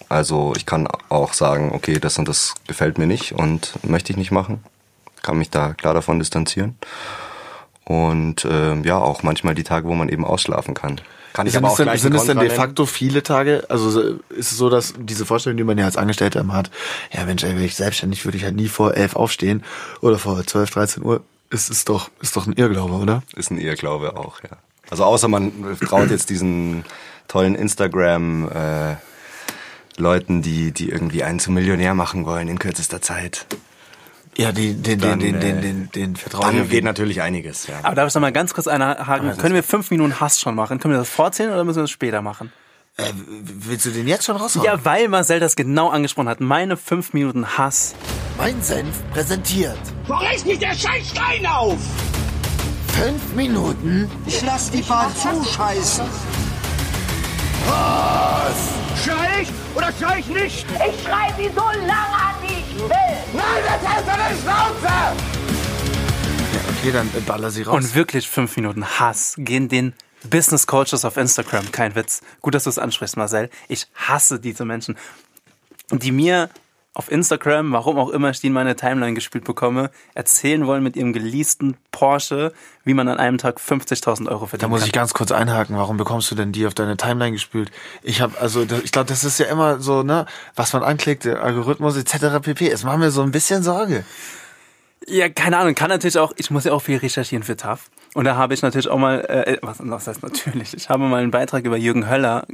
Also 0.09 0.53
ich 0.55 0.65
kann 0.65 0.87
auch 1.09 1.33
sagen, 1.33 1.71
okay, 1.73 1.99
das 1.99 2.17
und 2.17 2.27
das 2.27 2.53
gefällt 2.65 2.97
mir 2.97 3.07
nicht 3.07 3.33
und 3.33 3.73
möchte 3.83 4.11
ich 4.11 4.17
nicht 4.17 4.31
machen. 4.31 4.63
Kann 5.21 5.37
mich 5.37 5.49
da 5.49 5.73
klar 5.73 5.93
davon 5.93 6.19
distanzieren. 6.19 6.77
Und 7.83 8.45
ähm, 8.49 8.83
ja, 8.83 8.97
auch 8.97 9.23
manchmal 9.23 9.55
die 9.55 9.63
Tage, 9.63 9.87
wo 9.87 9.93
man 9.93 10.09
eben 10.09 10.25
ausschlafen 10.25 10.73
kann. 10.73 10.99
Kann 11.33 11.45
ich 11.47 11.53
Sind 11.53 11.59
aber 11.63 11.67
es, 11.67 11.73
auch 11.73 11.77
denn, 11.77 11.85
gleich 11.85 12.01
sind 12.01 12.15
es 12.15 12.25
denn 12.25 12.39
de 12.39 12.49
facto 12.49 12.85
viele 12.85 13.23
Tage? 13.23 13.65
Also 13.69 13.89
so- 13.91 14.01
ist 14.29 14.51
es 14.51 14.57
so, 14.57 14.69
dass 14.69 14.93
diese 14.97 15.25
Vorstellung, 15.25 15.57
die 15.57 15.63
man 15.63 15.77
ja 15.77 15.85
als 15.85 15.95
Angestellter 15.97 16.39
immer 16.39 16.53
hat, 16.53 16.71
ja 17.11 17.25
Mensch, 17.25 17.43
ey, 17.43 17.51
wäre 17.53 17.65
ich 17.65 17.75
selbstständig, 17.75 18.25
würde 18.25 18.37
ich 18.37 18.43
halt 18.43 18.55
nie 18.55 18.67
vor 18.67 18.95
elf 18.95 19.15
aufstehen 19.15 19.63
oder 20.01 20.17
vor 20.17 20.43
12, 20.45 20.69
13 20.71 21.03
Uhr. 21.03 21.21
Ist, 21.49 21.69
ist 21.69 21.87
doch, 21.89 22.09
ist 22.21 22.35
doch 22.35 22.45
ein 22.47 22.53
Irrglaube, 22.53 22.93
oder? 22.95 23.23
Ist 23.35 23.51
ein 23.51 23.57
Irrglaube 23.57 24.17
auch, 24.17 24.41
ja. 24.43 24.57
Also 24.89 25.03
außer 25.05 25.27
man 25.27 25.51
traut 25.85 26.09
jetzt 26.09 26.29
diesen 26.29 26.83
tollen 27.27 27.55
Instagram 27.55 28.49
äh, 28.49 28.95
Leuten, 29.97 30.41
die, 30.41 30.71
die 30.71 30.89
irgendwie 30.89 31.23
einen 31.23 31.39
zum 31.39 31.53
Millionär 31.55 31.93
machen 31.93 32.25
wollen 32.25 32.47
in 32.47 32.59
kürzester 32.59 33.01
Zeit. 33.01 33.45
Ja, 34.37 34.51
die, 34.51 34.75
den, 34.75 34.99
Dann, 34.99 35.19
den, 35.19 35.39
den, 35.39 35.61
den, 35.61 35.61
den, 35.61 35.91
den 35.91 36.15
vertrauen 36.15 36.55
Dann 36.55 36.69
geht 36.69 36.83
natürlich 36.83 37.23
einiges, 37.23 37.65
ja. 37.65 37.79
Aber 37.81 37.95
darf 37.95 38.07
ich 38.07 38.13
noch 38.13 38.21
mal 38.21 38.31
ganz 38.31 38.53
kurz 38.53 38.67
einhaken? 38.67 39.35
Können 39.37 39.55
wir 39.55 39.63
fünf 39.63 39.89
Minuten 39.89 40.19
Hass 40.19 40.39
schon 40.39 40.53
machen? 40.53 40.79
Können 40.79 40.93
wir 40.93 40.99
das 40.99 41.09
vorzählen 41.09 41.51
oder 41.51 41.63
müssen 41.63 41.77
wir 41.77 41.83
das 41.83 41.91
später 41.91 42.21
machen? 42.21 42.51
Äh, 42.97 43.03
willst 43.15 43.85
du 43.87 43.89
den 43.89 44.07
jetzt 44.07 44.25
schon 44.25 44.37
raushauen? 44.37 44.63
Ja, 44.63 44.85
weil 44.85 45.07
Marcel 45.07 45.39
das 45.39 45.55
genau 45.55 45.89
angesprochen 45.89 46.29
hat. 46.29 46.39
Meine 46.39 46.77
fünf 46.77 47.13
Minuten 47.13 47.57
Hass. 47.57 47.95
Mein 48.37 48.61
Senf 48.61 49.01
präsentiert. 49.11 49.79
Wo 50.05 50.13
reißt 50.13 50.45
mich 50.45 50.59
der 50.59 50.73
Scheißstein 50.73 51.45
auf? 51.47 51.77
Fünf 52.89 53.33
Minuten 53.35 54.09
Ich 54.27 54.43
lass 54.43 54.69
die 54.69 54.81
Bahn 54.83 55.11
zuscheißen. 55.15 56.05
Schrei 59.03 59.41
ich 59.41 59.49
oder 59.75 59.91
schrei 59.99 60.19
ich 60.19 60.27
nicht? 60.27 60.65
Ich 60.73 61.03
schrei 61.03 61.33
sie 61.37 61.49
so 61.55 61.61
lange 61.61 61.91
an, 61.91 62.35
wie 62.41 62.59
ich 62.59 62.79
will. 62.79 62.89
Nein, 63.33 63.63
das 63.65 63.81
du 64.05 64.11
nicht 64.11 64.41
Schnauze! 64.43 64.93
Ja, 66.53 66.59
okay, 66.69 66.91
dann 66.91 67.09
baller 67.25 67.51
sie 67.51 67.63
raus. 67.63 67.75
Und 67.75 67.95
wirklich 67.95 68.29
fünf 68.29 68.55
Minuten 68.55 68.85
Hass 68.85 69.35
gehen 69.37 69.69
den 69.69 69.93
Business 70.29 70.67
Coaches 70.67 71.05
auf 71.05 71.17
Instagram. 71.17 71.71
Kein 71.71 71.95
Witz. 71.95 72.21
Gut, 72.41 72.55
dass 72.55 72.63
du 72.63 72.69
es 72.69 72.79
ansprichst, 72.79 73.17
Marcel. 73.17 73.49
Ich 73.67 73.87
hasse 73.95 74.39
diese 74.39 74.65
Menschen, 74.65 74.97
die 75.91 76.11
mir 76.11 76.49
auf 76.97 77.11
Instagram, 77.11 77.71
warum 77.71 77.97
auch 77.97 78.09
immer 78.09 78.31
ich 78.31 78.39
die 78.39 78.47
in 78.47 78.53
meine 78.53 78.75
Timeline 78.75 79.13
gespielt 79.13 79.43
bekomme, 79.43 79.91
erzählen 80.15 80.65
wollen 80.65 80.81
mit 80.83 80.95
ihrem 80.95 81.13
geleasten 81.13 81.77
Porsche, 81.91 82.53
wie 82.83 82.93
man 82.95 83.07
an 83.07 83.17
einem 83.19 83.37
Tag 83.37 83.59
50.000 83.59 84.27
Euro 84.29 84.41
Da 84.41 84.47
verdienen 84.47 84.71
muss 84.71 84.79
kann. 84.81 84.87
ich 84.87 84.93
ganz 84.93 85.13
kurz 85.13 85.31
einhaken. 85.31 85.77
Warum 85.77 85.97
bekommst 85.97 86.31
du 86.31 86.35
denn 86.35 86.51
die 86.51 86.65
auf 86.65 86.73
deine 86.73 86.97
Timeline 86.97 87.33
gespült? 87.33 87.71
Ich 88.01 88.19
habe 88.21 88.37
also, 88.39 88.65
da- 88.65 88.79
ich 88.83 88.91
glaube, 88.91 89.07
das 89.07 89.23
ist 89.23 89.37
ja 89.39 89.45
immer 89.45 89.79
so, 89.79 90.01
ne, 90.03 90.25
was 90.55 90.73
man 90.73 90.83
anklickt, 90.83 91.25
der 91.25 91.43
Algorithmus 91.43 91.95
etc. 91.97 92.39
pp. 92.41 92.67
Es 92.69 92.83
macht 92.83 92.97
mir 92.97 93.11
so 93.11 93.21
ein 93.21 93.31
bisschen 93.31 93.61
Sorge. 93.63 94.03
Ja, 95.05 95.29
keine 95.29 95.57
Ahnung, 95.57 95.75
kann 95.75 95.89
natürlich 95.89 96.17
auch, 96.17 96.33
ich 96.37 96.49
muss 96.51 96.63
ja 96.65 96.73
auch 96.73 96.81
viel 96.81 96.97
recherchieren 96.97 97.43
für 97.43 97.55
TAF. 97.55 97.89
Und 98.15 98.25
da 98.25 98.35
habe 98.35 98.53
ich 98.55 98.61
natürlich 98.61 98.89
auch 98.89 98.97
mal, 98.97 99.19
äh, 99.25 99.57
was, 99.61 99.77
was 99.79 100.07
heißt 100.07 100.23
natürlich, 100.23 100.73
ich 100.75 100.89
habe 100.89 101.03
mal 101.03 101.21
einen 101.21 101.31
Beitrag 101.31 101.63
über 101.65 101.77
Jürgen 101.77 102.09
Höller 102.09 102.45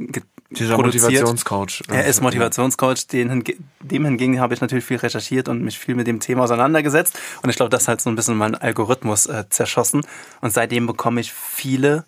Dieser 0.50 0.76
produziert. 0.76 1.04
Motivationscoach. 1.04 1.82
Er 1.88 2.06
ist 2.06 2.20
Motivationscoach, 2.20 3.06
den 3.08 3.44
dem 3.80 4.04
hingegen 4.04 4.40
habe 4.40 4.54
ich 4.54 4.60
natürlich 4.60 4.84
viel 4.84 4.98
recherchiert 4.98 5.48
und 5.48 5.62
mich 5.62 5.78
viel 5.78 5.94
mit 5.94 6.06
dem 6.06 6.20
Thema 6.20 6.44
auseinandergesetzt. 6.44 7.18
Und 7.42 7.50
ich 7.50 7.56
glaube, 7.56 7.70
das 7.70 7.88
hat 7.88 8.00
so 8.00 8.10
ein 8.10 8.16
bisschen 8.16 8.36
meinen 8.36 8.54
Algorithmus 8.54 9.26
äh, 9.26 9.44
zerschossen. 9.48 10.06
Und 10.40 10.52
seitdem 10.52 10.86
bekomme 10.86 11.20
ich 11.20 11.32
viele, 11.32 12.04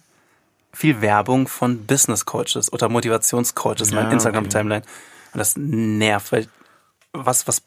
viel 0.73 1.01
Werbung 1.01 1.49
von 1.49 1.87
Business 1.87 2.25
Coaches 2.25 2.73
oder 2.73 2.89
Motivationscoaches 2.89 3.89
in 3.89 3.95
Ja, 3.95 4.03
meiner 4.03 4.13
Instagram-Timeline. 4.13 4.83
Und 5.33 5.39
das 5.39 5.57
nervt, 5.57 6.33
weil 6.33 6.49
was, 7.13 7.49
was 7.49 7.63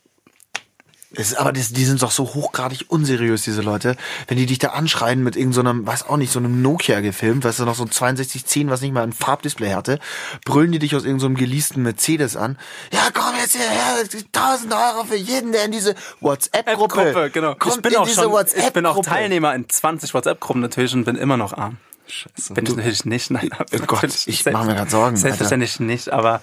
Es 1.16 1.32
ist, 1.32 1.38
aber 1.38 1.52
das, 1.52 1.70
die 1.70 1.86
sind 1.86 2.04
doch 2.04 2.12
so 2.12 2.36
hochgradig 2.36 2.86
unseriös, 2.88 3.42
diese 3.42 3.64
Leute. 3.64 3.96
Wenn 4.28 4.38
die 4.38 4.46
dich 4.46 4.60
da 4.60 4.70
anschreien 4.70 5.24
mit 5.24 5.36
irgendeinem, 5.36 5.88
weiß 5.88 6.08
auch 6.08 6.18
nicht, 6.18 6.32
so 6.32 6.38
einem 6.38 6.62
Nokia 6.62 7.00
gefilmt, 7.00 7.44
weißt 7.44 7.60
du, 7.60 7.66
noch 7.66 7.74
so 7.74 7.84
ein 7.84 7.92
6210, 7.92 8.70
was 8.70 8.82
nicht 8.82 8.94
mal 8.94 9.02
ein 9.02 9.14
Farbdisplay 9.14 9.74
hatte, 9.74 10.00
brüllen 10.46 10.72
die 10.72 10.78
dich 10.78 10.96
aus 10.96 11.06
irgendeinem 11.06 11.36
so 11.36 11.40
geleasten 11.40 11.82
Mercedes 11.82 12.38
an. 12.38 12.60
Ja, 12.94 13.08
komm 13.12 13.34
jetzt 13.42 13.56
hierher, 13.56 13.96
1000 13.98 14.72
Euro 14.72 15.04
für 15.06 15.16
jeden, 15.16 15.52
der 15.52 15.66
in 15.66 15.72
diese 15.72 15.96
WhatsApp-Gruppe 16.22 17.12
Gruppe, 17.12 17.30
genau. 17.32 17.56
kommt 17.56 17.78
ich 17.78 17.82
bin 17.82 17.92
in 17.94 17.98
auch 17.98 18.06
diese 18.06 18.22
schon, 18.22 18.32
WhatsApp-Gruppe. 18.32 18.68
ich 18.68 18.74
bin 18.74 18.86
auch 18.86 19.02
Teilnehmer 19.04 19.56
in 19.56 19.68
20 19.68 20.14
WhatsApp-Gruppen 20.14 20.62
natürlich 20.62 20.94
und 20.94 21.06
bin 21.06 21.16
immer 21.16 21.38
noch 21.38 21.54
arm. 21.54 21.78
Scheiße. 22.06 22.54
Bin 22.54 22.66
ich 22.66 22.76
natürlich 22.76 23.06
nicht, 23.06 23.32
nein. 23.32 23.50
Oh 23.60 23.86
Gott, 23.86 24.10
ich 24.26 24.46
mache 24.46 24.66
mir 24.66 24.76
gerade 24.76 24.90
Sorgen. 24.92 25.18
Selbstverständlich 25.18 25.80
nicht, 25.80 26.10
aber 26.10 26.42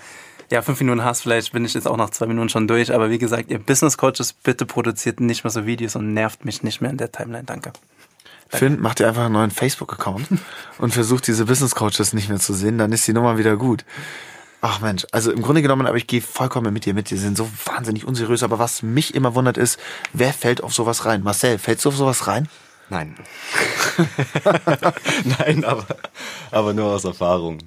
ja, 0.50 0.62
fünf 0.62 0.80
Minuten 0.80 1.04
Hass, 1.04 1.22
vielleicht 1.22 1.52
bin 1.52 1.64
ich 1.64 1.74
jetzt 1.74 1.86
auch 1.86 1.96
nach 1.96 2.10
zwei 2.10 2.26
Minuten 2.26 2.48
schon 2.48 2.68
durch, 2.68 2.94
aber 2.94 3.10
wie 3.10 3.18
gesagt, 3.18 3.50
ihr 3.50 3.58
Business 3.58 3.98
Coaches, 3.98 4.32
bitte 4.32 4.66
produziert 4.66 5.20
nicht 5.20 5.44
mehr 5.44 5.50
so 5.50 5.66
Videos 5.66 5.96
und 5.96 6.14
nervt 6.14 6.44
mich 6.44 6.62
nicht 6.62 6.80
mehr 6.80 6.90
in 6.90 6.96
der 6.96 7.12
Timeline, 7.12 7.44
danke. 7.44 7.72
Finn, 8.48 8.78
mach 8.80 8.94
dir 8.94 9.08
einfach 9.08 9.24
einen 9.24 9.34
neuen 9.34 9.50
Facebook-Account 9.50 10.28
und 10.78 10.94
versucht 10.94 11.26
diese 11.26 11.46
Business 11.46 11.74
Coaches 11.74 12.12
nicht 12.12 12.28
mehr 12.28 12.38
zu 12.38 12.54
sehen, 12.54 12.78
dann 12.78 12.92
ist 12.92 13.06
die 13.06 13.12
Nummer 13.12 13.38
wieder 13.38 13.56
gut. 13.56 13.84
Ach 14.62 14.80
Mensch, 14.80 15.06
also 15.12 15.30
im 15.30 15.42
Grunde 15.42 15.62
genommen, 15.62 15.86
aber 15.86 15.96
ich 15.96 16.06
gehe 16.06 16.22
vollkommen 16.22 16.72
mit 16.72 16.86
dir 16.86 16.94
mit. 16.94 17.10
Die 17.10 17.16
sind 17.16 17.36
so 17.36 17.48
wahnsinnig 17.66 18.04
unseriös. 18.04 18.42
Aber 18.42 18.58
was 18.58 18.82
mich 18.82 19.14
immer 19.14 19.34
wundert 19.34 19.58
ist, 19.58 19.78
wer 20.12 20.32
fällt 20.32 20.64
auf 20.64 20.74
sowas 20.74 21.04
rein? 21.04 21.22
Marcel, 21.22 21.58
fällst 21.58 21.84
du 21.84 21.90
auf 21.90 21.96
sowas 21.96 22.26
rein? 22.26 22.48
Nein. 22.88 23.16
Nein, 25.38 25.64
aber, 25.64 25.86
aber 26.50 26.72
nur 26.72 26.86
aus 26.86 27.04
Erfahrung. 27.04 27.58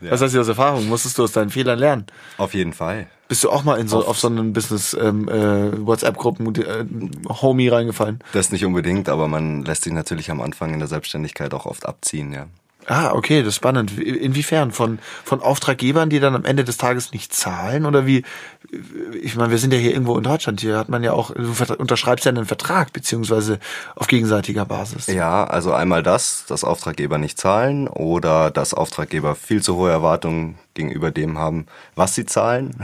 Ja. 0.00 0.12
Was 0.12 0.20
heißt 0.20 0.34
du 0.34 0.40
aus 0.40 0.48
Erfahrung? 0.48 0.88
Musstest 0.88 1.18
du 1.18 1.24
aus 1.24 1.32
deinen 1.32 1.50
Fehlern 1.50 1.78
lernen? 1.78 2.06
Auf 2.36 2.54
jeden 2.54 2.72
Fall. 2.72 3.08
Bist 3.26 3.44
du 3.44 3.50
auch 3.50 3.64
mal 3.64 3.78
in 3.78 3.88
so 3.88 3.98
auf, 3.98 4.08
auf 4.08 4.18
so 4.18 4.28
einen 4.28 4.52
Business 4.52 4.96
ähm, 4.98 5.28
äh, 5.28 5.86
WhatsApp-Gruppen 5.86 6.54
äh, 6.54 6.84
Homie 7.28 7.68
reingefallen? 7.68 8.20
Das 8.32 8.52
nicht 8.52 8.64
unbedingt, 8.64 9.08
aber 9.08 9.28
man 9.28 9.64
lässt 9.64 9.84
sich 9.84 9.92
natürlich 9.92 10.30
am 10.30 10.40
Anfang 10.40 10.72
in 10.72 10.78
der 10.78 10.88
Selbstständigkeit 10.88 11.52
auch 11.52 11.66
oft 11.66 11.84
abziehen, 11.84 12.32
ja. 12.32 12.46
Ah, 12.90 13.12
okay, 13.12 13.40
das 13.40 13.48
ist 13.48 13.56
spannend. 13.56 13.98
Inwiefern? 13.98 14.72
Von, 14.72 14.98
von 15.22 15.42
Auftraggebern, 15.42 16.08
die 16.08 16.20
dann 16.20 16.34
am 16.34 16.46
Ende 16.46 16.64
des 16.64 16.78
Tages 16.78 17.12
nicht 17.12 17.34
zahlen? 17.34 17.84
Oder 17.84 18.06
wie? 18.06 18.24
Ich 19.20 19.36
meine, 19.36 19.50
wir 19.50 19.58
sind 19.58 19.74
ja 19.74 19.78
hier 19.78 19.92
irgendwo 19.92 20.16
in 20.16 20.24
Deutschland. 20.24 20.62
Hier 20.62 20.78
hat 20.78 20.88
man 20.88 21.04
ja 21.04 21.12
auch, 21.12 21.30
du 21.32 21.52
unterschreibst 21.76 22.24
ja 22.24 22.30
einen 22.30 22.46
Vertrag, 22.46 22.94
beziehungsweise 22.94 23.58
auf 23.94 24.06
gegenseitiger 24.06 24.64
Basis. 24.64 25.06
Ja, 25.06 25.44
also 25.44 25.74
einmal 25.74 26.02
das, 26.02 26.46
dass 26.48 26.64
Auftraggeber 26.64 27.18
nicht 27.18 27.38
zahlen 27.38 27.88
oder 27.88 28.50
dass 28.50 28.72
Auftraggeber 28.72 29.34
viel 29.34 29.62
zu 29.62 29.76
hohe 29.76 29.90
Erwartungen 29.90 30.58
gegenüber 30.72 31.10
dem 31.10 31.36
haben, 31.36 31.66
was 31.94 32.14
sie 32.14 32.24
zahlen. 32.24 32.74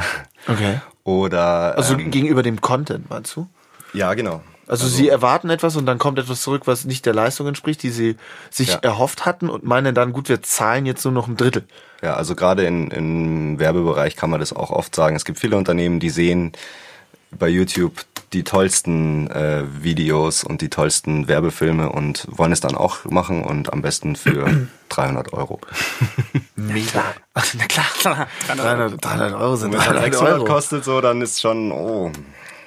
Okay. 0.46 0.80
Oder. 1.04 1.76
Also 1.76 1.94
ähm, 1.94 2.10
gegenüber 2.10 2.42
dem 2.42 2.62
Content, 2.62 3.10
meinst 3.10 3.36
du? 3.36 3.46
Ja, 3.92 4.14
genau. 4.14 4.42
Also, 4.66 4.84
also, 4.84 4.96
sie 4.96 5.08
erwarten 5.08 5.50
etwas 5.50 5.76
und 5.76 5.86
dann 5.86 5.98
kommt 5.98 6.18
etwas 6.18 6.40
zurück, 6.40 6.62
was 6.66 6.84
nicht 6.84 7.04
der 7.04 7.14
Leistung 7.14 7.46
entspricht, 7.46 7.82
die 7.82 7.90
sie 7.90 8.16
sich 8.50 8.68
ja. 8.68 8.78
erhofft 8.82 9.26
hatten 9.26 9.50
und 9.50 9.64
meinen 9.64 9.94
dann, 9.94 10.12
gut, 10.12 10.28
wir 10.28 10.42
zahlen 10.42 10.86
jetzt 10.86 11.04
nur 11.04 11.12
noch 11.12 11.28
ein 11.28 11.36
Drittel. 11.36 11.64
Ja, 12.02 12.14
also 12.14 12.34
gerade 12.34 12.64
in, 12.64 12.90
im 12.90 13.58
Werbebereich 13.58 14.16
kann 14.16 14.30
man 14.30 14.40
das 14.40 14.52
auch 14.52 14.70
oft 14.70 14.94
sagen. 14.94 15.16
Es 15.16 15.24
gibt 15.24 15.38
viele 15.38 15.56
Unternehmen, 15.56 16.00
die 16.00 16.10
sehen 16.10 16.52
bei 17.38 17.48
YouTube 17.48 18.04
die 18.32 18.42
tollsten 18.42 19.30
äh, 19.30 19.62
Videos 19.80 20.44
und 20.44 20.60
die 20.60 20.68
tollsten 20.68 21.28
Werbefilme 21.28 21.90
und 21.90 22.26
wollen 22.30 22.52
es 22.52 22.60
dann 22.60 22.74
auch 22.74 23.04
machen 23.04 23.44
und 23.44 23.72
am 23.72 23.80
besten 23.80 24.16
für 24.16 24.66
300 24.88 25.32
Euro. 25.32 25.60
Mega. 26.56 27.04
Na 27.34 27.66
klar. 27.66 28.28
300, 28.48 29.04
300 29.04 29.40
Euro 29.40 29.56
sind 29.56 29.74
und 29.74 29.80
wenn 29.80 29.80
300 29.80 30.04
600 30.04 30.34
Euro. 30.34 30.44
kostet 30.44 30.84
so, 30.84 31.00
dann 31.00 31.22
ist 31.22 31.40
schon, 31.40 31.70
oh, 31.70 32.10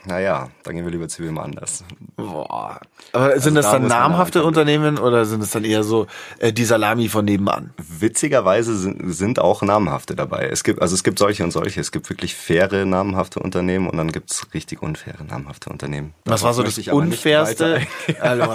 naja, 0.08 0.50
dann 0.64 0.76
gehen 0.76 0.86
wir 0.86 0.92
lieber 0.92 1.10
zu 1.10 1.22
wem 1.24 1.38
anders. 1.38 1.84
Boah. 2.16 2.80
Aber 3.12 3.40
sind 3.40 3.58
also 3.58 3.62
das 3.62 3.66
da 3.66 3.72
dann 3.74 3.88
namhafte 3.88 4.44
Unternehmen 4.44 4.98
oder 4.98 5.26
sind 5.26 5.44
es 5.44 5.52
dann 5.52 5.66
eher 5.66 5.84
so 5.84 6.08
äh, 6.40 6.54
die 6.54 6.64
Salami 6.64 7.10
von 7.10 7.26
nebenan? 7.26 7.74
Witzigerweise 7.78 8.76
sind, 8.78 9.14
sind 9.14 9.40
auch 9.40 9.62
namhafte 9.62 10.16
dabei. 10.16 10.48
Es 10.48 10.64
gibt, 10.64 10.82
also 10.82 10.96
es 10.96 11.04
gibt 11.04 11.20
solche 11.20 11.44
und 11.44 11.52
solche. 11.52 11.82
Es 11.82 11.92
gibt 11.92 12.10
wirklich 12.10 12.36
faire 12.36 12.86
namhafte 12.86 13.40
Unternehmen 13.40 13.90
und 13.90 13.98
dann 13.98 14.12
gibt 14.12 14.32
es 14.32 14.48
richtig 14.54 14.82
unfaire 14.82 15.24
namhafte 15.26 15.70
Unternehmen. 15.70 16.14
Was 16.26 16.44
war 16.44 16.54
so 16.54 16.64
das 16.64 16.78
unfairste? 16.88 17.82
also, 18.22 18.48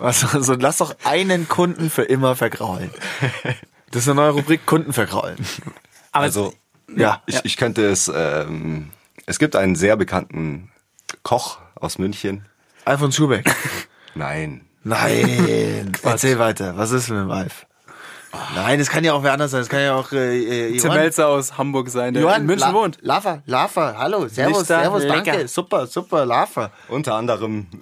was, 0.00 0.34
also, 0.34 0.54
lass 0.54 0.78
doch 0.78 0.94
einen 1.04 1.48
Kunden 1.48 1.90
für 1.90 2.02
immer 2.02 2.36
vergraulen. 2.36 2.90
Das 3.90 4.04
ist 4.04 4.08
eine 4.08 4.22
neue 4.22 4.30
Rubrik 4.30 4.64
Kunden 4.64 4.92
vergraulen. 4.92 5.36
also, 6.12 6.54
ja, 6.96 7.22
ich, 7.26 7.40
ich 7.44 7.56
könnte 7.56 7.84
es. 7.84 8.10
Ähm, 8.14 8.90
es 9.26 9.38
gibt 9.38 9.56
einen 9.56 9.76
sehr 9.76 9.96
bekannten 9.96 10.70
Koch 11.22 11.58
aus 11.74 11.98
München. 11.98 12.46
Alfons 12.84 13.16
Schubeck. 13.16 13.54
Nein. 14.14 14.62
Nein. 14.84 15.92
Erzähl 16.02 16.38
weiter. 16.38 16.76
Was 16.76 16.90
ist 16.90 17.08
mit 17.08 17.18
dem 17.18 17.30
Alf? 17.30 17.66
Nein, 18.54 18.80
es 18.80 18.88
kann 18.88 19.04
ja 19.04 19.12
auch 19.12 19.22
wer 19.22 19.34
anders 19.34 19.50
sein. 19.50 19.60
Es 19.60 19.68
kann 19.68 19.82
ja 19.82 19.94
auch 19.94 20.10
äh, 20.12 20.70
äh, 20.70 20.78
Tim 20.78 20.94
Melzer 20.94 21.28
aus 21.28 21.58
Hamburg 21.58 21.90
sein, 21.90 22.14
der 22.14 22.22
Johann, 22.22 22.42
in 22.42 22.46
München 22.46 22.68
La 22.68 22.74
wohnt. 22.74 22.98
Lava, 23.02 23.42
Lava, 23.44 23.94
hallo, 23.98 24.26
servus, 24.26 24.66
servus, 24.66 25.02
lecker. 25.02 25.22
danke, 25.22 25.48
super, 25.48 25.86
super, 25.86 26.24
Lava. 26.24 26.70
Unter 26.88 27.14
anderem. 27.14 27.66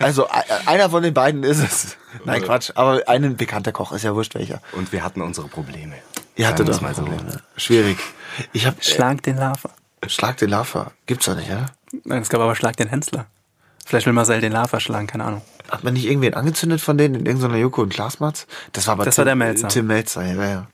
Also 0.00 0.28
einer 0.64 0.88
von 0.88 1.02
den 1.02 1.12
beiden 1.12 1.42
ist 1.42 1.58
es. 1.58 1.96
Nein, 2.24 2.42
Quatsch, 2.42 2.70
aber 2.76 3.02
ein 3.06 3.36
bekannter 3.36 3.72
Koch 3.72 3.92
ist 3.92 4.04
ja 4.04 4.14
wurscht 4.14 4.34
welcher. 4.34 4.62
Und 4.72 4.92
wir 4.92 5.04
hatten 5.04 5.20
unsere 5.20 5.48
Probleme. 5.48 5.96
Ihr 6.36 6.46
hattet 6.48 6.68
doch 6.68 6.80
mal 6.80 6.94
so. 6.94 7.02
Probleme. 7.02 7.42
Schwierig. 7.56 7.98
Ich 8.52 8.64
hab, 8.64 8.82
Schlag 8.82 9.22
den 9.24 9.36
Lava. 9.36 9.70
Schlag 10.06 10.36
den 10.38 10.50
Lava. 10.50 10.92
Gibt's 11.06 11.26
doch 11.26 11.36
nicht, 11.36 11.48
ja? 11.48 11.66
Nein, 12.04 12.22
es 12.22 12.28
gab 12.28 12.40
aber 12.40 12.54
Schlag 12.54 12.76
den 12.76 12.88
Hensler. 12.88 13.26
Vielleicht 13.84 14.06
will 14.06 14.12
Marcel 14.12 14.40
den 14.40 14.52
Lava 14.52 14.80
schlagen, 14.80 15.06
keine 15.06 15.24
Ahnung. 15.24 15.42
Hat 15.70 15.82
man 15.82 15.94
nicht 15.94 16.04
irgendwen 16.04 16.34
angezündet 16.34 16.80
von 16.80 16.98
denen 16.98 17.14
in 17.14 17.26
irgendeiner 17.26 17.56
Joko 17.56 17.82
und 17.82 17.88
Glasmatz? 17.88 18.46
Das 18.72 18.86
war 18.86 18.92
aber 18.92 19.06
das 19.06 19.14
Tim, 19.14 19.22
war 19.22 19.24
der 19.26 19.36
Melzer. 19.36 19.68
Tim 19.68 19.86
Melzer, 19.86 20.24
ja, 20.26 20.34
ja. 20.34 20.66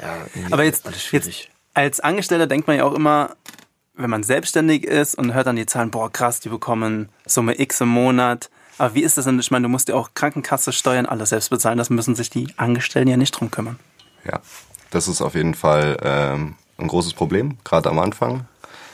ja 0.00 0.16
aber 0.50 0.64
jetzt, 0.64 0.88
jetzt, 1.12 1.48
als 1.74 2.00
Angestellter 2.00 2.46
denkt 2.46 2.66
man 2.66 2.78
ja 2.78 2.84
auch 2.84 2.94
immer, 2.94 3.36
wenn 3.94 4.08
man 4.08 4.22
selbstständig 4.22 4.84
ist 4.84 5.16
und 5.16 5.34
hört 5.34 5.46
dann 5.46 5.56
die 5.56 5.66
Zahlen, 5.66 5.90
boah, 5.90 6.10
krass, 6.10 6.40
die 6.40 6.48
bekommen 6.48 7.10
Summe 7.26 7.60
X 7.60 7.82
im 7.82 7.88
Monat. 7.88 8.50
Aber 8.78 8.94
wie 8.94 9.02
ist 9.02 9.18
das 9.18 9.26
denn? 9.26 9.38
Ich 9.38 9.50
meine, 9.50 9.64
du 9.64 9.68
musst 9.68 9.88
ja 9.90 9.94
auch 9.94 10.10
Krankenkasse, 10.14 10.72
Steuern, 10.72 11.04
alles 11.04 11.28
selbst 11.28 11.50
bezahlen. 11.50 11.76
Das 11.76 11.90
müssen 11.90 12.14
sich 12.14 12.30
die 12.30 12.48
Angestellten 12.56 13.10
ja 13.10 13.18
nicht 13.18 13.32
drum 13.32 13.50
kümmern. 13.50 13.78
Ja, 14.24 14.40
das 14.90 15.08
ist 15.08 15.20
auf 15.20 15.34
jeden 15.34 15.54
Fall 15.54 15.98
ähm, 16.02 16.54
ein 16.80 16.88
großes 16.88 17.14
Problem, 17.14 17.58
gerade 17.64 17.88
am 17.90 17.98
Anfang. 17.98 18.46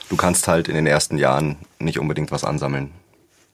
Du 0.09 0.15
kannst 0.15 0.47
halt 0.47 0.67
in 0.67 0.75
den 0.75 0.87
ersten 0.87 1.17
Jahren 1.17 1.57
nicht 1.79 1.99
unbedingt 1.99 2.31
was 2.31 2.43
ansammeln. 2.43 2.91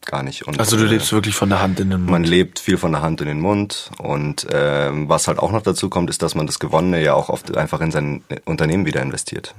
Gar 0.05 0.23
nicht. 0.23 0.45
Und, 0.45 0.59
also 0.59 0.75
du 0.75 0.83
lebst 0.83 1.09
äh, 1.09 1.15
wirklich 1.15 1.35
von 1.35 1.49
der 1.49 1.61
Hand 1.61 1.79
in 1.79 1.89
den 1.89 2.01
Mund. 2.01 2.11
Man 2.11 2.23
lebt 2.23 2.59
viel 2.59 2.77
von 2.77 2.91
der 2.91 3.01
Hand 3.01 3.21
in 3.21 3.27
den 3.27 3.39
Mund. 3.39 3.89
Und 3.99 4.45
ähm, 4.51 5.07
was 5.07 5.27
halt 5.27 5.39
auch 5.39 5.51
noch 5.51 5.61
dazu 5.61 5.89
kommt, 5.89 6.09
ist, 6.09 6.21
dass 6.21 6.35
man 6.35 6.45
das 6.45 6.59
Gewonnene 6.59 7.01
ja 7.01 7.13
auch 7.13 7.29
oft 7.29 7.55
einfach 7.55 7.79
in 7.79 7.91
sein 7.91 8.23
Unternehmen 8.45 8.85
wieder 8.85 9.01
investiert. 9.01 9.55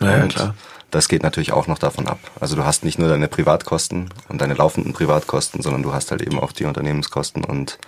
Ja, 0.00 0.22
und 0.22 0.34
klar. 0.34 0.54
Das 0.90 1.08
geht 1.08 1.22
natürlich 1.22 1.52
auch 1.52 1.66
noch 1.66 1.78
davon 1.78 2.08
ab. 2.08 2.18
Also 2.40 2.56
du 2.56 2.64
hast 2.64 2.82
nicht 2.82 2.98
nur 2.98 3.08
deine 3.08 3.28
Privatkosten 3.28 4.08
und 4.28 4.40
deine 4.40 4.54
laufenden 4.54 4.94
Privatkosten, 4.94 5.62
sondern 5.62 5.82
du 5.82 5.92
hast 5.92 6.10
halt 6.10 6.22
eben 6.22 6.40
auch 6.40 6.52
die 6.52 6.64
Unternehmenskosten 6.64 7.44
und 7.44 7.78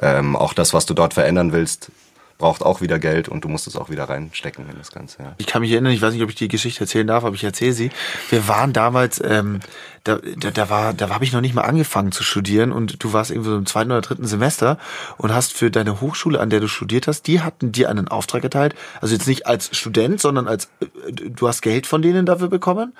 ähm, 0.00 0.36
auch 0.36 0.54
das, 0.54 0.72
was 0.72 0.86
du 0.86 0.94
dort 0.94 1.14
verändern 1.14 1.52
willst, 1.52 1.90
braucht 2.38 2.62
auch 2.62 2.80
wieder 2.80 2.98
Geld 2.98 3.28
und 3.28 3.44
du 3.44 3.48
musst 3.48 3.66
es 3.66 3.76
auch 3.76 3.90
wieder 3.90 4.04
reinstecken 4.04 4.68
in 4.68 4.76
das 4.76 4.90
Ganze. 4.90 5.22
Ja. 5.22 5.34
Ich 5.38 5.46
kann 5.46 5.62
mich 5.62 5.70
erinnern, 5.70 5.92
ich 5.92 6.02
weiß 6.02 6.12
nicht, 6.12 6.22
ob 6.22 6.28
ich 6.28 6.34
die 6.34 6.48
Geschichte 6.48 6.80
erzählen 6.80 7.06
darf, 7.06 7.24
aber 7.24 7.34
ich 7.34 7.44
erzähle 7.44 7.72
sie. 7.72 7.90
Wir 8.30 8.48
waren 8.48 8.72
damals, 8.72 9.22
ähm, 9.24 9.60
da, 10.02 10.18
da, 10.36 10.50
da 10.50 10.70
war, 10.70 10.94
da 10.94 11.08
habe 11.10 11.24
ich 11.24 11.32
noch 11.32 11.40
nicht 11.40 11.54
mal 11.54 11.62
angefangen 11.62 12.12
zu 12.12 12.22
studieren 12.22 12.72
und 12.72 13.02
du 13.02 13.12
warst 13.12 13.30
irgendwie 13.30 13.50
so 13.50 13.56
im 13.56 13.66
zweiten 13.66 13.92
oder 13.92 14.00
dritten 14.00 14.26
Semester 14.26 14.78
und 15.16 15.32
hast 15.32 15.52
für 15.52 15.70
deine 15.70 16.00
Hochschule, 16.00 16.40
an 16.40 16.50
der 16.50 16.60
du 16.60 16.68
studiert 16.68 17.06
hast, 17.06 17.26
die 17.26 17.40
hatten 17.40 17.72
dir 17.72 17.88
einen 17.88 18.08
Auftrag 18.08 18.42
erteilt. 18.44 18.74
Also 19.00 19.14
jetzt 19.14 19.28
nicht 19.28 19.46
als 19.46 19.76
Student, 19.76 20.20
sondern 20.20 20.48
als 20.48 20.68
äh, 20.80 21.12
du 21.12 21.48
hast 21.48 21.62
Geld 21.62 21.86
von 21.86 22.02
denen 22.02 22.26
dafür 22.26 22.48
bekommen 22.48 22.92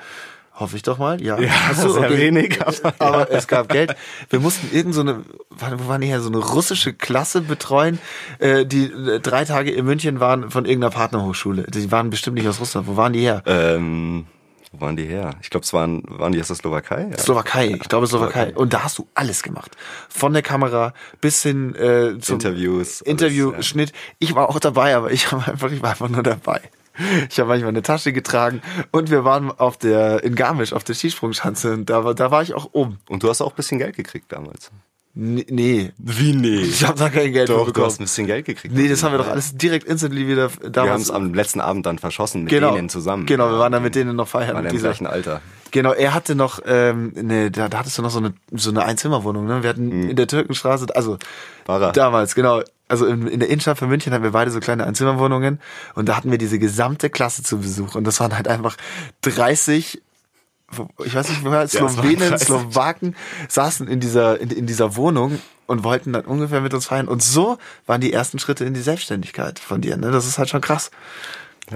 Hoffe 0.57 0.77
ich 0.77 0.83
doch 0.83 0.99
mal. 0.99 1.21
Ja, 1.21 1.39
ja 1.39 1.51
Hast 1.69 1.83
du, 1.83 1.91
sehr 1.91 2.05
okay. 2.05 2.19
wenig. 2.19 2.61
Aber, 2.63 2.95
aber 3.01 3.31
ja. 3.31 3.37
es 3.37 3.49
gab 3.49 3.69
Geld. 3.69 3.97
Wir 4.31 4.39
mussten 4.39 4.75
irgend 4.75 4.95
so 4.95 5.01
eine, 5.01 5.25
wo 5.51 5.89
waren 5.89 6.01
die 6.01 6.07
her, 6.07 6.21
so 6.21 6.29
eine 6.29 6.39
russische 6.39 6.93
Klasse 6.93 7.41
betreuen, 7.41 7.99
äh, 8.39 8.65
die 8.65 8.85
äh, 8.85 9.19
drei 9.19 9.45
Tage 9.45 9.73
in 9.73 9.85
München 9.85 10.21
waren 10.21 10.51
von 10.51 10.65
irgendeiner 10.65 10.93
Partnerhochschule. 10.93 11.65
Die 11.65 11.91
waren 11.91 12.11
bestimmt 12.11 12.37
nicht 12.37 12.47
aus 12.47 12.61
Russland. 12.61 12.87
Wo 12.87 12.97
waren 12.97 13.13
die 13.13 13.21
her? 13.21 13.43
Ähm, 13.47 14.27
wo 14.71 14.81
waren 14.81 14.97
die 14.97 15.07
her? 15.07 15.31
Ich 15.43 15.51
glaube, 15.51 15.65
es 15.65 15.73
waren, 15.73 16.03
waren 16.07 16.33
die 16.33 16.41
aus 16.41 16.47
der 16.47 16.57
Slowakei? 16.57 17.09
Ja. 17.11 17.19
Slowakei, 17.19 17.69
ich 17.71 17.89
glaube 17.89 18.07
Slowakei. 18.07 18.55
Und 18.55 18.73
da 18.73 18.85
hast 18.85 18.99
du 18.99 19.09
alles 19.15 19.43
gemacht. 19.43 19.77
Von 20.09 20.33
der 20.33 20.43
Kamera 20.43 20.95
bis 21.21 21.43
hin 21.43 21.75
äh, 21.75 22.19
zum 22.21 22.35
Interviews, 22.35 23.01
Interview, 23.01 23.49
alles, 23.49 23.57
ja. 23.57 23.63
Schnitt. 23.63 23.93
Ich 24.21 24.35
war 24.37 24.49
auch 24.49 24.61
dabei, 24.61 24.95
aber 24.95 25.11
ich, 25.11 25.33
war 25.33 25.49
einfach, 25.49 25.71
ich 25.73 25.83
war 25.83 25.91
einfach 25.91 26.09
nur 26.09 26.23
dabei. 26.23 26.61
Ich 27.31 27.39
habe 27.41 27.49
manchmal 27.49 27.71
eine 27.71 27.83
Tasche 27.83 28.13
getragen 28.13 28.63
und 28.93 29.11
wir 29.11 29.25
waren 29.25 29.51
auf 29.51 29.77
der 29.77 30.23
in 30.23 30.35
Garmisch 30.35 30.73
auf 30.73 30.85
der 30.85 30.95
Skisprungschanze 30.95 31.73
und 31.73 31.91
da, 31.91 32.13
da 32.15 32.31
war 32.31 32.43
ich 32.43 32.55
auch 32.55 32.69
oben. 32.73 32.99
Und 33.09 33.23
du 33.23 33.29
hast 33.29 33.41
auch 33.41 33.51
ein 33.53 33.57
bisschen 33.57 33.79
Geld 33.79 33.97
gekriegt 33.97 34.27
damals. 34.31 34.71
Nee, 35.17 35.47
nee. 35.49 35.93
Wie 35.97 36.33
nee? 36.35 36.57
Ich 36.63 36.85
habe 36.85 36.99
da 36.99 37.09
kein 37.09 37.33
Geld 37.33 37.49
Doch, 37.49 37.67
für 37.67 37.73
du 37.73 37.85
hast 37.85 37.93
bekommen. 37.93 37.95
ein 38.01 38.05
bisschen 38.05 38.27
Geld 38.27 38.47
gekriegt. 38.47 38.75
Nee, 38.75 38.89
das 38.89 39.05
haben 39.05 39.13
wir 39.13 39.19
doch 39.19 39.29
alles 39.29 39.57
direkt 39.57 39.87
instantly 39.87 40.27
wieder 40.27 40.51
Wir 40.51 40.65
haben 40.65 40.73
damals. 40.73 41.03
es 41.03 41.11
am 41.13 41.33
letzten 41.35 41.61
Abend 41.61 41.87
dann 41.87 42.01
verschossen 42.01 42.43
mit 42.45 42.51
genau, 42.51 42.75
denen 42.75 42.89
zusammen. 42.89 43.25
Genau, 43.27 43.49
wir 43.49 43.59
waren 43.61 43.71
dann 43.71 43.85
mit 43.85 43.95
denen 43.95 44.17
noch 44.17 44.27
feiern. 44.27 44.57
Waren 44.57 44.67
im 44.67 44.77
gleichen 44.77 45.07
Alter. 45.07 45.41
Genau, 45.71 45.93
er 45.93 46.15
hatte 46.15 46.35
noch, 46.35 46.61
ähm, 46.67 47.13
ne, 47.15 47.51
da, 47.53 47.69
da 47.69 47.79
hattest 47.79 47.97
du 47.99 48.03
noch 48.03 48.11
so 48.11 48.19
eine, 48.19 48.35
so 48.53 48.71
eine 48.71 48.85
Einzimmerwohnung, 48.85 49.47
ne? 49.47 49.63
Wir 49.63 49.71
hatten 49.71 50.09
in 50.11 50.17
der 50.17 50.27
Türkenstraße, 50.27 50.87
also 50.97 51.13
Mhm. 51.13 51.19
War 51.67 51.81
er. 51.83 51.93
damals, 51.93 52.35
genau. 52.35 52.63
Also 52.89 53.07
in, 53.07 53.27
in 53.27 53.41
der 53.41 53.49
Innenstadt 53.49 53.79
von 53.79 53.89
München 53.89 54.13
hatten 54.13 54.25
wir 54.25 54.33
beide 54.33 54.51
so 54.51 54.61
kleine 54.61 54.85
Einzimmerwohnungen 54.87 55.61
und 55.95 56.09
da 56.09 56.17
hatten 56.17 56.31
wir 56.31 56.39
diese 56.39 56.59
gesamte 56.59 57.09
Klasse 57.11 57.43
zu 57.43 57.59
Besuch 57.59 57.95
und 57.95 58.05
das 58.05 58.21
waren 58.21 58.35
halt 58.35 58.49
einfach 58.49 58.77
30 59.23 60.03
ich 61.05 61.15
weiß 61.15 61.29
nicht, 61.29 61.45
woher, 61.45 61.69
Slowenen, 61.69 62.31
30. 62.31 62.47
Slowaken 62.47 63.17
saßen 63.49 63.87
in 63.87 64.01
dieser, 64.01 64.41
in, 64.41 64.51
in 64.51 64.67
dieser 64.67 64.97
Wohnung 64.97 65.41
und 65.67 65.85
wollten 65.85 66.13
dann 66.13 66.25
ungefähr 66.25 66.61
mit 66.61 66.75
uns 66.75 66.87
feiern. 66.87 67.07
Und 67.07 67.23
so 67.23 67.59
waren 67.87 68.01
die 68.01 68.13
ersten 68.13 68.39
Schritte 68.39 68.65
in 68.65 68.75
die 68.75 68.81
Selbstständigkeit 68.81 69.59
von 69.59 69.81
dir. 69.81 69.97
Ne? 69.97 70.11
Das 70.11 70.27
ist 70.27 70.39
halt 70.39 70.49
schon 70.49 70.61
krass. 70.61 70.91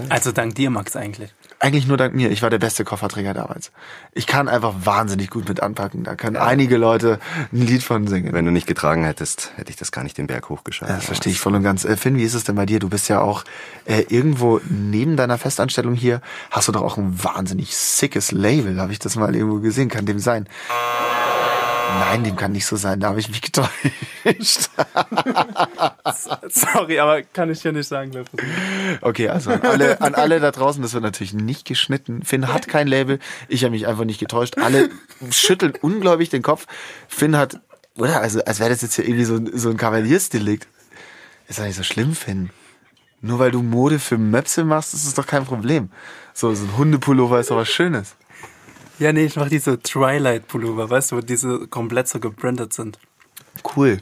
Also 0.08 0.32
dank 0.32 0.54
dir, 0.54 0.70
Max, 0.70 0.96
eigentlich. 0.96 1.32
Eigentlich 1.60 1.88
nur 1.88 1.96
dank 1.96 2.14
mir. 2.14 2.30
Ich 2.30 2.42
war 2.42 2.50
der 2.50 2.58
beste 2.58 2.84
Kofferträger 2.84 3.34
damals. 3.34 3.72
Ich 4.12 4.28
kann 4.28 4.48
einfach 4.48 4.74
wahnsinnig 4.84 5.28
gut 5.28 5.48
mit 5.48 5.60
anpacken. 5.60 6.04
Da 6.04 6.14
können 6.14 6.36
einige 6.36 6.76
Leute 6.76 7.18
ein 7.52 7.66
Lied 7.66 7.82
von 7.82 8.06
singen. 8.06 8.32
Wenn 8.32 8.44
du 8.44 8.52
nicht 8.52 8.68
getragen 8.68 9.02
hättest, 9.02 9.50
hätte 9.56 9.70
ich 9.70 9.76
das 9.76 9.90
gar 9.90 10.04
nicht 10.04 10.16
den 10.18 10.28
Berg 10.28 10.50
hochgeschafft. 10.50 10.88
Ja, 10.88 10.96
das 10.96 11.06
verstehe 11.06 11.32
ich 11.32 11.40
voll 11.40 11.56
und 11.56 11.64
ganz. 11.64 11.84
Äh, 11.84 11.96
Finn, 11.96 12.16
wie 12.16 12.22
ist 12.22 12.34
es 12.34 12.44
denn 12.44 12.54
bei 12.54 12.64
dir? 12.64 12.78
Du 12.78 12.88
bist 12.88 13.08
ja 13.08 13.20
auch 13.20 13.42
äh, 13.86 14.04
irgendwo 14.08 14.60
neben 14.68 15.16
deiner 15.16 15.36
Festanstellung 15.36 15.94
hier, 15.94 16.20
hast 16.52 16.68
du 16.68 16.72
doch 16.72 16.82
auch 16.82 16.96
ein 16.96 17.24
wahnsinnig 17.24 17.76
sickes 17.76 18.30
Label. 18.30 18.80
Habe 18.80 18.92
ich 18.92 19.00
das 19.00 19.16
mal 19.16 19.34
irgendwo 19.34 19.58
gesehen? 19.58 19.88
Kann 19.88 20.06
dem 20.06 20.20
sein? 20.20 20.48
Nein, 21.88 22.24
dem 22.24 22.36
kann 22.36 22.52
nicht 22.52 22.66
so 22.66 22.76
sein. 22.76 23.00
Da 23.00 23.08
habe 23.08 23.20
ich 23.20 23.28
mich 23.28 23.40
getäuscht. 23.40 23.70
Sorry, 26.48 26.98
aber 27.00 27.22
kann 27.22 27.50
ich 27.50 27.60
dir 27.62 27.72
nicht 27.72 27.88
sagen. 27.88 28.12
Okay, 29.00 29.28
also 29.28 29.50
an 29.50 29.62
alle, 29.62 30.00
an 30.00 30.14
alle 30.14 30.40
da 30.40 30.50
draußen, 30.50 30.82
das 30.82 30.92
wird 30.94 31.02
natürlich 31.02 31.34
nicht 31.34 31.66
geschnitten. 31.66 32.22
Finn 32.24 32.52
hat 32.52 32.68
kein 32.68 32.86
Label. 32.88 33.18
Ich 33.48 33.64
habe 33.64 33.72
mich 33.72 33.86
einfach 33.86 34.04
nicht 34.04 34.20
getäuscht. 34.20 34.58
Alle 34.58 34.90
schütteln 35.30 35.72
ungläubig 35.80 36.30
den 36.30 36.42
Kopf. 36.42 36.66
Finn 37.08 37.36
hat, 37.36 37.60
oder? 37.96 38.20
Also, 38.20 38.42
als 38.44 38.60
wäre 38.60 38.70
das 38.70 38.82
jetzt 38.82 38.94
hier 38.96 39.04
irgendwie 39.06 39.24
so, 39.24 39.36
ein- 39.36 39.50
so 39.56 39.70
ein 39.70 39.76
Kavaliersdelikt. 39.76 40.68
Ist 41.48 41.58
doch 41.58 41.64
nicht 41.64 41.76
so 41.76 41.82
schlimm, 41.82 42.14
Finn. 42.14 42.50
Nur 43.20 43.38
weil 43.38 43.50
du 43.50 43.62
Mode 43.62 43.98
für 43.98 44.18
Möpse 44.18 44.64
machst, 44.64 44.94
ist 44.94 45.06
es 45.06 45.14
doch 45.14 45.26
kein 45.26 45.44
Problem. 45.44 45.90
So, 46.34 46.54
so 46.54 46.64
ein 46.64 46.76
Hundepullover 46.76 47.40
ist 47.40 47.50
doch 47.50 47.56
was 47.56 47.68
Schönes. 47.68 48.14
Ja, 48.98 49.12
nee, 49.12 49.24
ich 49.24 49.36
mach 49.36 49.48
diese 49.48 49.80
Twilight-Pullover, 49.80 50.90
weißt 50.90 51.12
du, 51.12 51.16
wo 51.16 51.20
diese 51.20 51.68
komplett 51.68 52.08
so 52.08 52.18
gebrandet 52.18 52.72
sind. 52.72 52.98
Cool. 53.76 53.98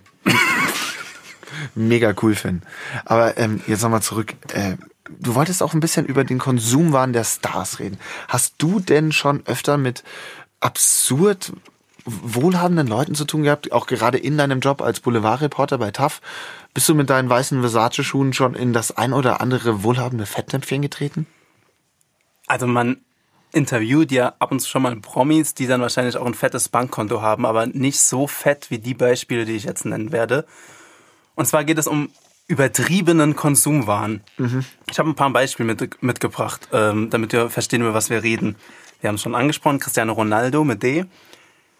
Mega 1.74 2.14
cool, 2.22 2.34
Finn. 2.34 2.62
Aber 3.04 3.36
ähm, 3.36 3.60
jetzt 3.66 3.82
nochmal 3.82 4.02
zurück. 4.02 4.34
Äh, 4.52 4.76
du 5.18 5.34
wolltest 5.34 5.62
auch 5.62 5.74
ein 5.74 5.80
bisschen 5.80 6.06
über 6.06 6.24
den 6.24 6.38
Konsumwahn 6.38 7.12
der 7.12 7.24
Stars 7.24 7.78
reden. 7.78 7.98
Hast 8.28 8.54
du 8.58 8.80
denn 8.80 9.12
schon 9.12 9.42
öfter 9.46 9.76
mit 9.76 10.02
absurd 10.60 11.52
wohlhabenden 12.06 12.86
Leuten 12.86 13.14
zu 13.14 13.24
tun 13.24 13.42
gehabt, 13.42 13.72
auch 13.72 13.86
gerade 13.86 14.16
in 14.16 14.38
deinem 14.38 14.60
Job 14.60 14.80
als 14.80 15.00
Boulevardreporter 15.00 15.78
bei 15.78 15.90
TAF? 15.90 16.20
Bist 16.72 16.88
du 16.88 16.94
mit 16.94 17.10
deinen 17.10 17.28
weißen 17.28 17.60
Versace-Schuhen 17.60 18.32
schon 18.32 18.54
in 18.54 18.72
das 18.72 18.96
ein 18.96 19.12
oder 19.12 19.40
andere 19.40 19.82
wohlhabende 19.82 20.26
Fettnäpfchen 20.26 20.82
getreten? 20.82 21.26
Also 22.46 22.66
man 22.66 22.98
interviewt 23.56 24.12
ja 24.12 24.34
ab 24.38 24.52
und 24.52 24.60
zu 24.60 24.68
schon 24.68 24.82
mal 24.82 24.94
Promis, 24.96 25.54
die 25.54 25.66
dann 25.66 25.80
wahrscheinlich 25.80 26.16
auch 26.16 26.26
ein 26.26 26.34
fettes 26.34 26.68
Bankkonto 26.68 27.22
haben, 27.22 27.46
aber 27.46 27.66
nicht 27.66 28.00
so 28.00 28.26
fett 28.26 28.70
wie 28.70 28.78
die 28.78 28.94
Beispiele, 28.94 29.44
die 29.44 29.56
ich 29.56 29.64
jetzt 29.64 29.84
nennen 29.86 30.12
werde. 30.12 30.44
Und 31.34 31.46
zwar 31.46 31.64
geht 31.64 31.78
es 31.78 31.86
um 31.86 32.10
übertriebenen 32.48 33.34
Konsumwahn. 33.34 34.20
Ich 34.90 34.98
habe 34.98 35.08
ein 35.08 35.16
paar 35.16 35.30
Beispiele 35.30 35.66
mit, 35.66 36.02
mitgebracht, 36.02 36.68
ähm, 36.72 37.10
damit 37.10 37.32
wir 37.32 37.50
verstehen, 37.50 37.80
über 37.80 37.94
was 37.94 38.08
wir 38.08 38.22
reden. 38.22 38.56
Wir 39.00 39.08
haben 39.08 39.16
es 39.16 39.22
schon 39.22 39.34
angesprochen, 39.34 39.80
Cristiano 39.80 40.12
Ronaldo 40.12 40.62
mit 40.62 40.82
D 40.82 41.06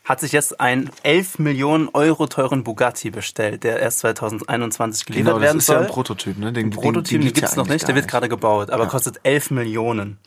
hat 0.07 0.21
sich 0.21 0.31
jetzt 0.31 0.61
einen 0.61 0.89
11 1.03 1.41
Millionen 1.41 1.89
Euro 1.89 2.29
teuren 2.29 2.63
Bugatti 2.63 3.11
bestellt, 3.11 3.65
der 3.65 3.81
erst 3.81 3.99
2021 4.01 5.05
geliefert 5.05 5.27
Genau, 5.27 5.39
das 5.39 5.43
werden 5.43 5.59
ist 5.59 5.67
soll. 5.67 5.77
ja 5.77 5.83
ein 5.83 5.89
Prototyp, 5.89 6.39
ne? 6.39 6.53
Den, 6.53 6.71
Prototyp, 6.71 7.21
den 7.21 7.33
gibt's 7.33 7.57
noch 7.57 7.67
nicht, 7.67 7.89
der 7.89 7.97
wird 7.97 8.07
gerade 8.07 8.29
gebaut, 8.29 8.71
aber 8.71 8.87
kostet 8.87 9.19
11 9.25 9.51
Millionen. 9.51 10.19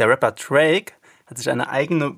Der 0.00 0.08
Rapper 0.08 0.32
Drake 0.32 0.94
hat 1.26 1.36
sich 1.36 1.50
eine 1.50 1.68
eigene 1.68 2.16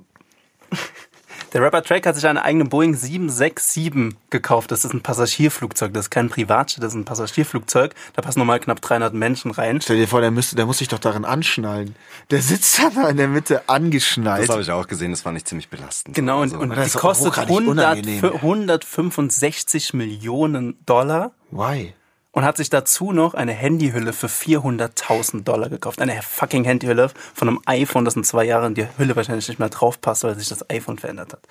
Der 1.52 1.60
Rapper 1.60 1.82
Drake 1.82 2.08
hat 2.08 2.14
sich 2.14 2.26
eine 2.26 2.44
eigene 2.44 2.64
Boeing 2.64 2.94
767 2.94 4.16
gekauft. 4.30 4.70
Das 4.70 4.84
ist 4.84 4.94
ein 4.94 5.02
Passagierflugzeug. 5.02 5.92
Das 5.92 6.06
ist 6.06 6.10
kein 6.10 6.30
Privatjet, 6.30 6.82
das 6.82 6.92
ist 6.92 7.00
ein 7.00 7.04
Passagierflugzeug. 7.04 7.92
Da 8.14 8.22
passen 8.22 8.38
normal 8.38 8.60
knapp 8.60 8.80
300 8.80 9.12
Menschen 9.12 9.50
rein. 9.50 9.80
Stell 9.82 9.96
dir 9.96 10.06
vor, 10.06 10.20
der 10.20 10.30
müsste, 10.30 10.54
der 10.54 10.64
muss 10.64 10.78
sich 10.78 10.86
doch 10.86 11.00
darin 11.00 11.24
anschnallen. 11.24 11.96
Der 12.30 12.40
sitzt 12.40 12.78
da 12.78 13.08
in 13.08 13.16
der 13.16 13.28
Mitte 13.28 13.68
angeschnallt. 13.68 14.44
Das 14.44 14.50
habe 14.50 14.62
ich 14.62 14.70
auch 14.70 14.86
gesehen, 14.86 15.10
das 15.10 15.22
fand 15.22 15.36
ich 15.36 15.44
ziemlich 15.44 15.68
belastend. 15.68 16.14
Genau, 16.14 16.40
und, 16.40 16.52
Also, 16.52 16.60
und 16.60 16.70
das 16.70 16.92
die 16.92 16.98
kostet 16.98 17.32
hochgradig 17.32 17.50
100, 17.50 17.68
unangenehm. 17.68 18.24
165 18.24 19.92
Millionen 19.92 20.78
Dollar. 20.86 21.32
Why? 21.50 21.94
Und 22.32 22.44
hat 22.44 22.56
sich 22.56 22.70
dazu 22.70 23.12
noch 23.12 23.34
eine 23.34 23.52
Handyhülle 23.52 24.12
für 24.12 24.26
400.000 24.26 25.44
Dollar 25.44 25.68
gekauft. 25.68 26.00
Eine 26.00 26.20
fucking 26.22 26.64
Handyhülle 26.64 27.10
von 27.34 27.48
einem 27.48 27.60
iPhone, 27.66 28.04
das 28.04 28.16
in 28.16 28.24
zwei 28.24 28.44
Jahren 28.44 28.74
die 28.74 28.86
Hülle 28.96 29.14
wahrscheinlich 29.14 29.48
nicht 29.48 29.58
mehr 29.58 29.68
drauf 29.68 30.00
passt, 30.00 30.24
weil 30.24 30.34
sich 30.38 30.48
das 30.48 30.68
iPhone 30.70 30.98
verändert 30.98 31.34
hat. 31.34 31.42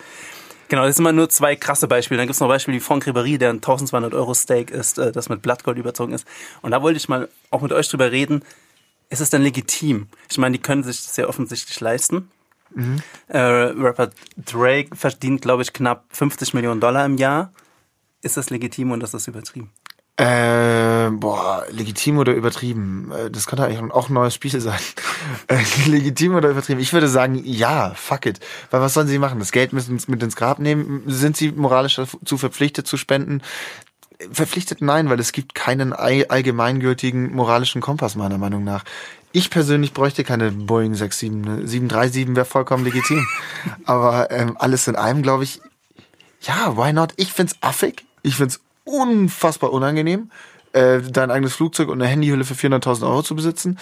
Genau, 0.67 0.85
das 0.85 0.95
sind 0.95 1.03
mal 1.03 1.13
nur 1.13 1.29
zwei 1.29 1.55
krasse 1.55 1.87
Beispiele. 1.87 2.17
Dann 2.17 2.27
gibt's 2.27 2.39
noch 2.39 2.47
Beispiele 2.47 2.77
wie 2.77 2.81
Franck 2.81 3.05
Ribéry, 3.05 3.37
der 3.37 3.49
ein 3.49 3.57
1200 3.57 4.13
Euro 4.13 4.33
Steak 4.33 4.71
ist, 4.71 4.97
äh, 4.97 5.11
das 5.11 5.29
mit 5.29 5.41
Blattgold 5.41 5.77
überzogen 5.77 6.13
ist. 6.13 6.25
Und 6.61 6.71
da 6.71 6.81
wollte 6.81 6.97
ich 6.97 7.09
mal 7.09 7.29
auch 7.49 7.61
mit 7.61 7.73
euch 7.73 7.89
drüber 7.89 8.11
reden. 8.11 8.41
Ist 9.09 9.19
es 9.19 9.29
denn 9.29 9.41
legitim? 9.41 10.07
Ich 10.29 10.37
meine, 10.37 10.53
die 10.53 10.61
können 10.61 10.83
sich 10.83 11.03
das 11.03 11.13
sehr 11.13 11.27
offensichtlich 11.27 11.79
leisten. 11.81 12.31
Äh, 13.27 13.37
Rapper 13.37 14.11
Drake 14.37 14.95
verdient, 14.95 15.41
glaube 15.41 15.61
ich, 15.61 15.73
knapp 15.73 16.05
50 16.11 16.53
Millionen 16.53 16.79
Dollar 16.79 17.05
im 17.05 17.17
Jahr. 17.17 17.51
Ist 18.21 18.37
das 18.37 18.49
legitim 18.49 18.91
und 18.91 19.03
ist 19.03 19.13
das 19.13 19.27
übertrieben? 19.27 19.71
Äh, 20.21 21.09
boah, 21.11 21.65
legitim 21.71 22.19
oder 22.19 22.33
übertrieben? 22.33 23.11
Äh, 23.11 23.31
Das 23.31 23.47
könnte 23.47 23.65
eigentlich 23.65 23.91
auch 23.91 24.09
ein 24.09 24.13
neues 24.13 24.33
Spiel 24.35 24.59
sein. 24.59 24.79
Äh, 25.47 25.59
legitim 25.87 26.35
oder 26.35 26.49
übertrieben? 26.49 26.79
Ich 26.79 26.93
würde 26.93 27.07
sagen, 27.07 27.41
ja, 27.43 27.93
fuck 27.95 28.25
it. 28.25 28.39
Weil 28.71 28.81
was 28.81 28.93
sollen 28.93 29.07
sie 29.07 29.19
machen? 29.19 29.39
Das 29.39 29.51
Geld 29.51 29.71
müssen 29.73 29.97
sie 29.99 30.09
mit 30.11 30.21
ins 30.23 30.35
Grab 30.35 30.59
nehmen? 30.59 31.03
Sind 31.07 31.37
sie 31.37 31.51
moralisch 31.51 31.95
dazu 31.95 32.37
verpflichtet 32.37 32.87
zu 32.87 32.97
spenden? 32.97 33.41
Verpflichtet 34.31 34.81
nein, 34.81 35.09
weil 35.09 35.19
es 35.19 35.31
gibt 35.31 35.53
keinen 35.55 35.93
all- 35.93 36.25
allgemeingültigen 36.27 37.33
moralischen 37.33 37.81
Kompass 37.81 38.15
meiner 38.15 38.37
Meinung 38.37 38.63
nach. 38.63 38.83
Ich 39.31 39.49
persönlich 39.49 39.93
bräuchte 39.93 40.23
keine 40.23 40.51
Boeing 40.51 40.93
67, 40.95 41.31
ne? 41.31 41.67
737 41.67 42.35
wäre 42.35 42.45
vollkommen 42.45 42.83
legitim. 42.83 43.25
Aber 43.85 44.29
ähm, 44.31 44.55
alles 44.59 44.87
in 44.87 44.95
allem, 44.95 45.21
glaube 45.21 45.43
ich, 45.43 45.61
ja, 46.41 46.75
why 46.77 46.93
not? 46.93 47.13
Ich 47.17 47.31
find's 47.33 47.55
affig. 47.61 48.05
Ich 48.23 48.35
find's 48.35 48.59
unfassbar 48.91 49.71
unangenehm, 49.71 50.29
äh, 50.73 51.01
dein 51.01 51.31
eigenes 51.31 51.53
Flugzeug 51.53 51.89
und 51.89 52.01
eine 52.01 52.09
Handyhülle 52.09 52.43
für 52.43 52.53
400.000 52.53 53.03
Euro 53.03 53.23
zu 53.23 53.35
besitzen. 53.35 53.77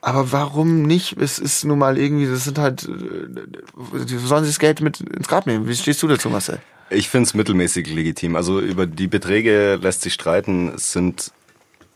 Aber 0.00 0.32
warum 0.32 0.82
nicht? 0.82 1.16
Es 1.18 1.38
ist 1.38 1.64
nun 1.64 1.78
mal 1.78 1.98
irgendwie, 1.98 2.26
das 2.26 2.44
sind 2.44 2.58
halt, 2.58 2.84
äh, 2.84 4.18
sollen 4.18 4.44
sie 4.44 4.50
das 4.50 4.58
Geld 4.58 4.80
mit 4.80 5.00
ins 5.00 5.28
Grab 5.28 5.46
nehmen. 5.46 5.68
Wie 5.68 5.74
stehst 5.74 6.02
du 6.02 6.08
dazu, 6.08 6.28
Marcel? 6.30 6.60
Ich 6.90 7.08
finde 7.08 7.26
es 7.26 7.34
mittelmäßig 7.34 7.92
legitim. 7.92 8.36
Also 8.36 8.60
über 8.60 8.86
die 8.86 9.06
Beträge 9.06 9.76
lässt 9.76 10.02
sich 10.02 10.12
streiten. 10.12 10.72
Es 10.74 10.92
sind 10.92 11.32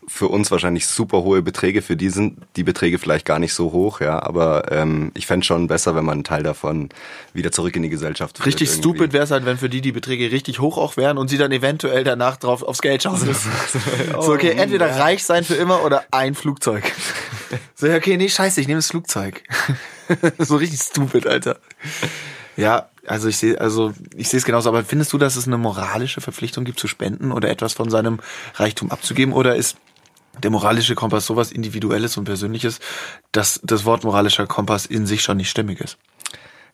für 0.09 0.27
uns 0.27 0.49
wahrscheinlich 0.51 0.87
super 0.87 1.21
hohe 1.21 1.41
Beträge. 1.41 1.81
Für 1.81 1.95
die 1.95 2.09
sind 2.09 2.39
die 2.55 2.63
Beträge 2.63 2.97
vielleicht 2.97 3.25
gar 3.25 3.39
nicht 3.39 3.53
so 3.53 3.71
hoch, 3.71 4.01
ja. 4.01 4.21
Aber 4.21 4.71
ähm, 4.71 5.11
ich 5.13 5.27
fände 5.27 5.45
schon 5.45 5.67
besser, 5.67 5.95
wenn 5.95 6.03
man 6.03 6.17
einen 6.17 6.23
Teil 6.23 6.43
davon 6.43 6.89
wieder 7.33 7.51
zurück 7.51 7.75
in 7.75 7.83
die 7.83 7.89
Gesellschaft 7.89 8.37
führt 8.37 8.47
Richtig 8.47 8.69
irgendwie. 8.69 8.81
stupid 8.81 9.13
wäre 9.13 9.23
es 9.23 9.31
halt, 9.31 9.45
wenn 9.45 9.57
für 9.57 9.69
die 9.69 9.81
die 9.81 9.91
Beträge 9.91 10.31
richtig 10.31 10.59
hoch 10.59 10.77
auch 10.77 10.97
wären 10.97 11.17
und 11.17 11.29
sie 11.29 11.37
dann 11.37 11.51
eventuell 11.51 12.03
danach 12.03 12.37
drauf 12.37 12.63
aufs 12.63 12.81
Geld 12.81 13.03
schauen 13.03 13.23
müssen. 13.23 13.51
so, 14.19 14.33
okay, 14.33 14.51
entweder 14.51 14.99
reich 14.99 15.23
sein 15.23 15.43
für 15.43 15.55
immer 15.55 15.83
oder 15.83 16.03
ein 16.11 16.33
Flugzeug. 16.33 16.83
So, 17.75 17.87
okay, 17.87 18.17
nee, 18.17 18.29
scheiße, 18.29 18.59
ich 18.59 18.67
nehme 18.67 18.79
das 18.79 18.87
Flugzeug. 18.87 19.43
so 20.39 20.55
richtig 20.55 20.81
stupid, 20.81 21.27
Alter. 21.27 21.59
Ja, 22.57 22.89
also 23.07 23.27
ich 23.27 23.37
sehe, 23.37 23.59
also 23.59 23.93
ich 24.15 24.29
sehe 24.29 24.37
es 24.37 24.45
genauso, 24.45 24.69
aber 24.69 24.83
findest 24.83 25.13
du, 25.13 25.17
dass 25.17 25.35
es 25.35 25.47
eine 25.47 25.57
moralische 25.57 26.21
Verpflichtung 26.21 26.65
gibt 26.65 26.79
zu 26.79 26.87
spenden 26.87 27.31
oder 27.31 27.49
etwas 27.49 27.73
von 27.73 27.89
seinem 27.89 28.19
Reichtum 28.55 28.91
abzugeben 28.91 29.33
oder 29.33 29.55
ist 29.55 29.77
der 30.41 30.51
moralische 30.51 30.95
Kompass 30.95 31.25
sowas 31.25 31.51
Individuelles 31.51 32.17
und 32.17 32.25
Persönliches, 32.25 32.79
dass 33.31 33.59
das 33.63 33.85
Wort 33.85 34.03
moralischer 34.03 34.47
Kompass 34.47 34.85
in 34.85 35.05
sich 35.05 35.21
schon 35.21 35.37
nicht 35.37 35.49
stimmig 35.49 35.79
ist? 35.79 35.97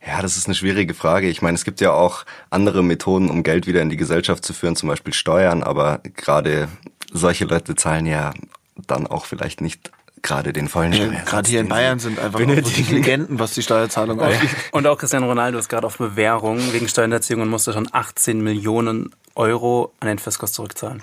Ja, 0.05 0.21
das 0.21 0.37
ist 0.37 0.45
eine 0.45 0.55
schwierige 0.55 0.93
Frage. 0.93 1.27
Ich 1.27 1.41
meine, 1.41 1.55
es 1.55 1.65
gibt 1.65 1.81
ja 1.81 1.91
auch 1.91 2.25
andere 2.51 2.83
Methoden, 2.83 3.29
um 3.29 3.41
Geld 3.41 3.65
wieder 3.65 3.81
in 3.81 3.89
die 3.89 3.97
Gesellschaft 3.97 4.45
zu 4.45 4.53
führen, 4.53 4.75
zum 4.75 4.89
Beispiel 4.89 5.13
Steuern, 5.13 5.63
aber 5.63 5.99
gerade 6.15 6.67
solche 7.11 7.45
Leute 7.45 7.75
zahlen 7.75 8.05
ja 8.05 8.33
dann 8.75 9.07
auch 9.07 9.25
vielleicht 9.25 9.61
nicht 9.61 9.91
gerade 10.21 10.53
den 10.53 10.67
vollen 10.67 10.91
Ja, 10.91 11.05
Steuersatz. 11.05 11.29
Gerade 11.29 11.49
hier 11.49 11.59
in 11.61 11.69
Bayern 11.69 11.99
sind 11.99 12.19
einfach 12.19 12.39
wirklich 12.39 12.89
Legenden, 12.89 13.39
was 13.39 13.53
die 13.53 13.61
Steuerzahlung 13.61 14.19
angeht. 14.19 14.49
Und 14.71 14.85
auch 14.87 14.97
Cristiano 14.97 15.27
Ronaldo 15.27 15.57
ist 15.57 15.69
gerade 15.69 15.87
auf 15.87 15.97
Bewährung 15.97 16.59
wegen 16.73 16.87
Steuerhinterziehung 16.87 17.41
und 17.41 17.49
musste 17.49 17.73
schon 17.73 17.87
18 17.91 18.41
Millionen 18.41 19.11
Euro 19.35 19.93
an 19.99 20.07
den 20.07 20.19
Fiskus 20.19 20.51
zurückzahlen. 20.51 21.01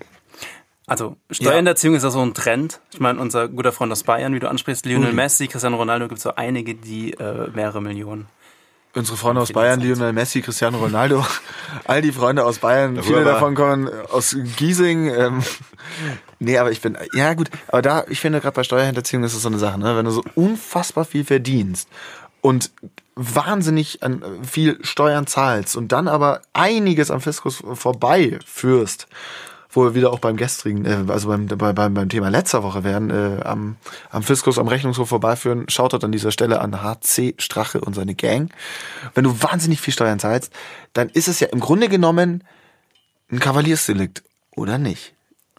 Also 0.93 1.17
Steuerhinterziehung 1.31 1.95
ist 1.95 2.03
ja 2.03 2.11
so 2.11 2.21
ein 2.21 2.35
Trend. 2.35 2.79
Ich 2.93 3.01
meine, 3.01 3.19
unser 3.19 3.49
guter 3.49 3.73
Freund 3.73 3.91
aus 3.93 4.03
Bayern, 4.03 4.35
wie 4.35 4.41
du 4.41 4.51
ansprichst, 4.51 4.85
Lionel 4.85 5.09
Ui. 5.09 5.15
Messi, 5.15 5.49
Cristiano 5.49 5.79
Ronaldo, 5.79 6.07
gibt 6.07 6.19
es 6.19 6.23
so 6.23 6.35
einige, 6.35 6.75
die 6.75 7.15
äh, 7.15 7.49
mehrere 7.55 7.81
Millionen. 7.81 8.27
Unsere 8.95 9.17
Freunde 9.17 9.41
aus 9.41 9.55
Bayern, 9.55 9.81
Lionel 9.81 10.13
Messi, 10.13 10.43
Cristiano 10.43 10.77
Ronaldo, 10.77 11.25
all 11.87 12.03
die 12.03 12.13
Freunde 12.13 12.45
aus 12.45 12.59
Bayern, 12.59 13.03
viele 13.03 13.21
Rüber. 13.21 13.31
davon 13.31 13.55
kommen 13.55 13.89
aus 14.11 14.37
Giesing. 14.59 15.07
Ähm, 15.07 15.43
nee, 16.41 16.59
aber 16.59 16.71
ich 16.71 16.83
bin, 16.83 16.99
ja 17.15 17.33
gut, 17.33 17.49
aber 17.69 17.81
da, 17.81 18.05
ich 18.11 18.21
finde 18.21 18.43
gerade 18.43 18.55
bei 18.55 18.63
Steuerhinterziehung 18.63 19.25
ist 19.25 19.33
es 19.33 19.41
so 19.41 19.49
eine 19.49 19.59
Sache, 19.59 19.81
ne? 19.81 19.97
wenn 19.97 20.05
du 20.05 20.11
so 20.11 20.23
unfassbar 20.35 21.07
viel 21.07 21.25
verdienst 21.25 21.89
und 22.43 22.71
wahnsinnig 23.15 24.03
an 24.03 24.21
äh, 24.21 24.45
viel 24.47 24.79
Steuern 24.85 25.27
zahlst 25.27 25.75
und 25.75 25.91
dann 25.91 26.07
aber 26.07 26.43
einiges 26.53 27.11
am 27.11 27.23
Fiskus 27.23 27.63
vorbei 27.73 28.39
führst, 28.45 29.09
wo 29.73 29.85
wir 29.85 29.95
wieder 29.95 30.13
auch 30.13 30.19
beim 30.19 30.37
gestrigen, 30.37 30.85
äh, 30.85 31.11
also 31.11 31.29
beim, 31.29 31.47
bei, 31.47 31.73
beim, 31.73 31.95
beim 31.95 32.09
Thema 32.09 32.29
letzter 32.29 32.63
Woche 32.63 32.85
wären, 32.85 33.11
äh, 33.11 33.43
am, 33.43 33.77
am 34.11 34.23
Fiskus, 34.23 34.59
am 34.59 34.69
Rechnungshof 34.69 35.09
vorbeiführen, 35.09 35.65
schaut 35.69 35.93
an 36.05 36.13
dieser 36.13 36.31
Stelle 36.31 36.61
an 36.61 36.83
HC 36.83 37.35
Strache 37.39 37.81
und 37.81 37.95
seine 37.95 38.15
Gang. 38.15 38.53
Wenn 39.15 39.25
du 39.25 39.43
wahnsinnig 39.43 39.81
viel 39.81 39.95
Steuern 39.95 40.19
zahlst, 40.19 40.53
dann 40.93 41.09
ist 41.09 41.29
es 41.29 41.41
ja 41.41 41.49
im 41.49 41.61
Grunde 41.61 41.89
genommen 41.89 42.45
ein 43.31 43.41
Kavaliersdelikt, 43.41 44.23
oder 44.55 44.79
nicht? 44.79 45.15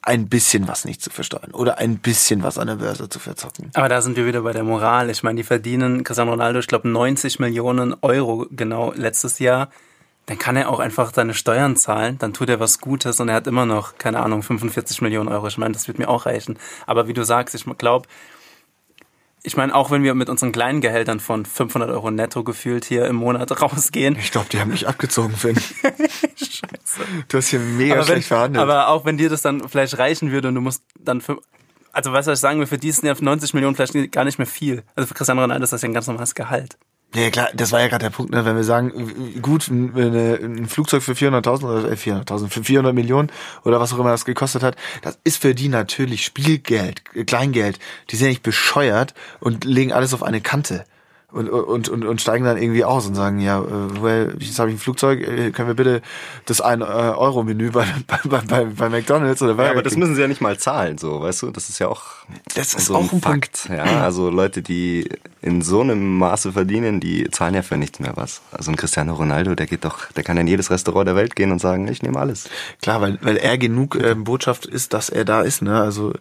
Ein 0.06 0.28
bisschen 0.28 0.68
was 0.68 0.84
nicht 0.84 1.02
zu 1.02 1.10
versteuern 1.10 1.52
oder 1.52 1.78
ein 1.78 1.98
bisschen 1.98 2.44
was 2.44 2.58
an 2.58 2.68
der 2.68 2.76
Börse 2.76 3.08
zu 3.08 3.20
verzocken. 3.20 3.72
Aber 3.74 3.88
da 3.88 4.02
sind 4.02 4.18
wir 4.18 4.26
wieder 4.26 4.42
bei 4.42 4.52
der 4.52 4.66
Moral. 4.66 5.10
Ich 5.10 5.24
meine, 5.24 5.38
die 5.38 5.44
verdienen 5.44 6.04
Cristiano 6.04 6.32
Ronaldo, 6.32 6.60
ich 6.60 6.68
glaube, 6.68 6.90
90 6.90 7.40
Millionen 7.40 7.96
Euro 8.02 8.46
genau 8.52 8.92
letztes 8.92 9.40
Jahr. 9.40 9.70
Dann 10.26 10.40
kann 10.40 10.56
er 10.56 10.70
auch 10.70 10.80
einfach 10.80 11.12
seine 11.14 11.34
Steuern 11.34 11.76
zahlen, 11.76 12.18
dann 12.18 12.34
tut 12.34 12.50
er 12.50 12.60
was 12.60 12.80
Gutes 12.80 13.20
und 13.20 13.28
er 13.28 13.36
hat 13.36 13.48
immer 13.48 13.66
noch, 13.66 13.98
keine 13.98 14.22
Ahnung, 14.22 14.42
45 14.42 15.02
Millionen 15.02 15.28
Euro. 15.28 15.48
Ich 15.48 15.58
meine, 15.58 15.74
das 15.74 15.88
wird 15.88 16.00
mir 16.00 16.08
auch 16.08 16.26
reichen. 16.26 16.58
Aber 16.86 17.08
wie 17.08 17.14
du 17.14 17.26
sagst, 17.26 17.56
ich 17.56 17.66
glaube, 17.78 18.08
ich 19.46 19.58
meine, 19.58 19.76
auch 19.76 19.92
wenn 19.92 20.04
wir 20.04 20.14
mit 20.16 20.30
unseren 20.30 20.54
kleinen 20.54 20.80
Gehältern 20.80 21.20
von 21.20 21.46
500 21.46 21.90
Euro 21.90 22.10
netto 22.10 22.46
gefühlt 22.46 22.86
hier 22.86 23.06
im 23.06 23.18
Monat 23.18 23.62
rausgehen. 23.62 24.16
Ich 24.18 24.32
glaube, 24.32 24.48
die 24.50 24.60
haben 24.60 24.72
dich 24.72 24.88
abgezogen, 24.88 25.36
Finn. 25.36 25.58
Scheiße. 26.36 27.02
Du 27.28 27.38
hast 27.38 27.48
hier 27.50 27.60
mega 27.60 27.96
aber, 27.96 28.04
schlecht 28.04 28.30
wenn, 28.32 28.38
verhandelt. 28.38 28.62
aber 28.64 28.88
auch 28.88 29.04
wenn 29.04 29.18
dir 29.18 29.30
das 29.30 29.42
dann 29.42 29.68
vielleicht 29.68 29.98
reichen 29.98 30.32
würde 30.32 30.48
und 30.48 30.56
du 30.56 30.62
musst 30.62 30.84
dann 30.98 31.20
für, 31.20 31.40
also 31.92 32.14
weißt 32.14 32.28
du, 32.28 32.32
was 32.32 32.40
ich 32.40 32.42
sagen 32.42 32.66
die 32.66 32.92
sind 32.92 33.06
ja 33.06 33.16
90 33.20 33.54
Millionen 33.54 33.76
vielleicht 33.76 34.12
gar 34.14 34.24
nicht 34.24 34.38
mehr 34.38 34.48
viel. 34.48 34.84
Also 34.96 35.08
für 35.08 35.14
Cristiano 35.14 35.42
Ronaldo 35.42 35.66
ist 35.66 35.74
das 35.74 35.82
ja 35.82 35.90
ein 35.90 35.94
ganz 35.94 36.08
normales 36.08 36.34
Gehalt. 36.34 36.78
Ja 37.16 37.30
klar, 37.30 37.50
das 37.54 37.72
war 37.72 37.80
ja 37.80 37.88
gerade 37.90 38.06
der 38.06 38.10
Punkt, 38.10 38.32
ne? 38.34 38.44
wenn 38.44 38.56
wir 38.56 38.64
sagen, 38.64 39.40
gut, 39.40 39.68
ein, 39.68 39.96
eine- 39.96 40.40
ein 40.42 40.66
Flugzeug 40.68 41.04
für 41.04 41.12
400.000 41.14 41.64
oder 41.64 41.92
äh, 41.92 41.96
400.000, 41.96 42.50
für 42.50 42.64
400 42.64 42.96
Millionen 42.96 43.32
oder 43.64 43.80
was 43.80 43.94
auch 43.94 44.00
immer 44.00 44.10
das 44.10 44.26
gekostet 44.26 44.64
hat, 44.64 44.76
das 45.04 45.20
ist 45.24 45.40
für 45.40 45.54
die 45.54 45.68
natürlich 45.70 46.26
Spielgeld, 46.26 47.04
äh, 47.14 47.24
Kleingeld. 47.24 47.78
Die 48.10 48.16
sind 48.16 48.26
ja 48.26 48.30
nicht 48.32 48.42
bescheuert 48.42 49.14
und 49.40 49.64
legen 49.64 49.92
alles 49.94 50.16
auf 50.16 50.24
eine 50.24 50.42
Kante. 50.42 50.86
Und, 51.34 51.50
und, 51.50 51.90
und, 51.90 52.06
und 52.06 52.22
steigen 52.22 52.46
dann 52.46 52.62
irgendwie 52.62 52.86
aus 52.86 53.08
und 53.08 53.16
sagen, 53.16 53.40
ja, 53.40 53.60
äh, 53.60 54.02
well, 54.04 54.36
jetzt 54.38 54.60
habe 54.60 54.70
ich 54.70 54.76
ein 54.76 54.80
Flugzeug, 54.80 55.20
äh, 55.22 55.50
können 55.50 55.68
wir 55.68 55.74
bitte 55.74 56.04
das 56.46 56.64
1-Euro-Menü 56.64 57.72
bei, 57.72 57.88
bei, 58.08 58.20
bei, 58.24 58.42
bei, 58.42 58.66
bei 58.66 58.90
McDonalds 58.90 59.42
oder 59.42 59.52
Ja, 59.52 59.58
Burger 59.58 59.72
aber 59.72 59.82
das 59.82 59.98
müssen 59.98 60.14
sie 60.14 60.22
ja 60.22 60.28
nicht 60.28 60.42
mal 60.42 60.60
zahlen, 60.60 61.00
so, 61.00 61.22
weißt 61.22 61.42
du? 61.42 61.50
Das 61.50 61.70
ist 61.70 61.80
ja 61.80 61.88
auch 61.88 62.04
Das 62.54 62.76
ist 62.76 62.86
so 62.86 62.96
auch 62.96 63.12
ein 63.12 63.20
Punkt. 63.20 63.58
Fakt. 63.58 63.70
Ja, 63.70 64.04
also 64.04 64.30
Leute, 64.30 64.62
die 64.62 65.10
in 65.44 65.62
so 65.62 65.82
einem 65.82 66.20
Maße 66.20 66.54
verdienen, 66.54 67.02
die 67.02 67.30
zahlen 67.30 67.54
ja 67.54 67.64
für 67.64 67.78
nichts 67.78 68.00
mehr 68.00 68.14
was. 68.16 68.42
Also 68.52 68.72
ein 68.72 68.78
Cristiano 68.78 69.14
Ronaldo, 69.14 69.56
der 69.56 69.66
geht 69.66 69.84
doch, 69.84 70.10
der 70.14 70.24
kann 70.24 70.38
in 70.38 70.48
jedes 70.48 70.72
Restaurant 70.72 71.06
der 71.06 71.18
Welt 71.18 71.36
gehen 71.36 71.52
und 71.52 71.60
sagen, 71.60 71.88
ich 71.90 72.02
nehme 72.02 72.18
alles. 72.18 72.50
Klar, 72.82 73.02
weil, 73.02 73.20
weil 73.22 73.36
er 73.36 73.58
genug 73.58 73.98
ähm, 74.02 74.24
Botschaft 74.24 74.66
ist, 74.66 74.94
dass 74.94 75.10
er 75.10 75.26
da 75.26 75.42
ist. 75.42 75.62
Ne? 75.62 75.82
Also 75.82 76.14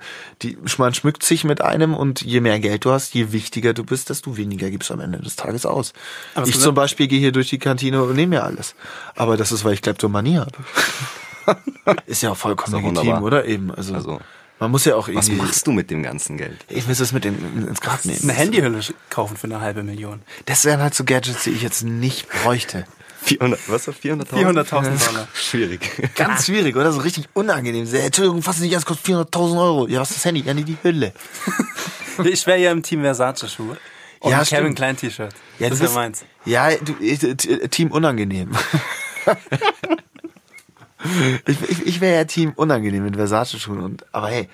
die, 0.42 0.58
man 0.76 0.92
schmückt 0.92 1.22
sich 1.22 1.44
mit 1.44 1.60
einem 1.60 1.94
und 1.94 2.22
je 2.22 2.40
mehr 2.40 2.58
Geld 2.58 2.84
du 2.84 2.90
hast, 2.90 3.14
je 3.14 3.30
wichtiger 3.30 3.74
du 3.74 3.84
bist, 3.84 4.10
desto 4.10 4.36
weniger 4.36 4.70
gibst 4.70 4.90
du 4.90 4.94
am 4.94 5.00
Ende 5.02 5.18
des 5.18 5.36
Tages 5.36 5.66
aus. 5.66 5.92
Aber 6.34 6.46
ich 6.46 6.58
zum 6.58 6.74
Beispiel 6.74 7.06
gehe 7.08 7.18
hier 7.18 7.32
durch 7.32 7.48
die 7.50 7.58
Kantine 7.58 8.02
und 8.02 8.14
nehme 8.14 8.36
mir 8.36 8.44
alles. 8.44 8.74
Aber 9.16 9.36
das 9.36 9.52
ist, 9.52 9.64
weil 9.64 9.74
ich 9.74 9.82
Kleptomanie 9.82 10.38
habe. 10.38 10.52
ist 12.06 12.22
ja 12.22 12.30
auch 12.30 12.36
vollkommen 12.36 12.76
legitim, 12.76 12.96
wunderbar. 12.98 13.22
oder? 13.22 13.44
Eben. 13.44 13.72
Also, 13.74 13.94
Also, 13.94 14.20
man 14.58 14.70
muss 14.70 14.84
ja 14.84 14.94
auch 14.94 15.08
Was 15.08 15.26
irgendwie. 15.28 15.42
machst 15.44 15.66
du 15.66 15.72
mit 15.72 15.90
dem 15.90 16.02
ganzen 16.02 16.36
Geld? 16.38 16.64
Ich 16.68 16.86
muss 16.86 16.98
das 16.98 17.12
mit 17.12 17.24
dem, 17.24 17.66
ins 17.68 17.80
Grab 17.80 18.04
nehmen. 18.04 18.20
Eine 18.22 18.32
Handyhülle 18.32 18.80
kaufen 19.10 19.36
für 19.36 19.48
eine 19.48 19.60
halbe 19.60 19.82
Million. 19.82 20.22
Das 20.46 20.64
wären 20.64 20.80
halt 20.80 20.94
so 20.94 21.04
Gadgets, 21.04 21.44
die 21.44 21.50
ich 21.50 21.62
jetzt 21.62 21.82
nicht 21.82 22.28
bräuchte. 22.28 22.84
400, 23.24 23.60
was? 23.68 23.88
400.000? 23.88 24.26
400.000 24.32 25.06
Dollar. 25.06 25.28
Schwierig. 25.34 26.12
Ganz 26.16 26.46
schwierig, 26.46 26.74
oder? 26.76 26.92
So 26.92 27.00
richtig 27.00 27.28
unangenehm. 27.34 27.86
Entschuldigung, 27.92 28.42
fass 28.42 28.58
nicht 28.58 28.72
an, 28.74 28.78
es 28.78 28.86
kostet 28.86 29.06
400.000 29.14 29.60
Euro. 29.60 29.86
Ja, 29.86 30.00
was 30.00 30.10
ist 30.10 30.18
das 30.18 30.24
Handy? 30.24 30.40
Ja, 30.40 30.54
nee, 30.54 30.64
die 30.64 30.76
Hülle. 30.82 31.12
Ich 32.24 32.46
wäre 32.46 32.58
ja 32.58 32.70
im 32.72 32.82
Team 32.82 33.00
Versace-Schuhe. 33.00 33.78
Und 34.22 34.30
Ja, 34.30 34.38
ein 34.38 34.44
Kevin 34.44 34.64
stimmt. 34.64 34.76
Klein 34.76 34.96
T-Shirt. 34.96 35.34
Ja, 35.58 35.68
das 35.68 35.78
du 35.78 35.84
ist 35.84 35.90
ja 35.90 36.00
meins. 36.00 36.24
Ja, 36.44 36.70
du, 36.76 36.94
ich- 37.00 37.22
äh, 37.24 37.68
Team 37.68 37.90
unangenehm. 37.90 38.52
ich 41.46 41.62
ich, 41.68 41.86
ich 41.86 42.00
wäre 42.00 42.16
ja 42.16 42.24
Team 42.24 42.52
unangenehm 42.54 43.02
mit 43.02 43.16
Versace-Schuhen. 43.16 43.80
Und, 43.80 44.04
aber 44.12 44.28
hey, 44.28 44.48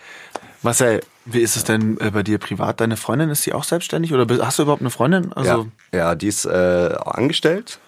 Marcel, 0.63 1.03
wie 1.27 1.41
ist 1.41 1.57
es 1.57 1.65
denn 1.65 2.01
äh, 2.01 2.11
bei 2.11 2.23
dir 2.23 2.39
privat? 2.39 2.81
Deine 2.81 2.97
Freundin, 2.97 3.29
ist 3.29 3.43
sie 3.43 3.53
auch 3.53 3.65
selbstständig? 3.65 4.15
Oder 4.15 4.27
hast 4.45 4.59
du 4.59 4.63
überhaupt 4.63 4.81
eine 4.81 4.91
Freundin? 4.91 5.35
Also, 5.35 5.69
ja. 5.93 5.99
ja, 5.99 6.15
die 6.15 6.29
ist 6.29 6.47
äh, 6.47 6.95
angestellt. 7.05 7.79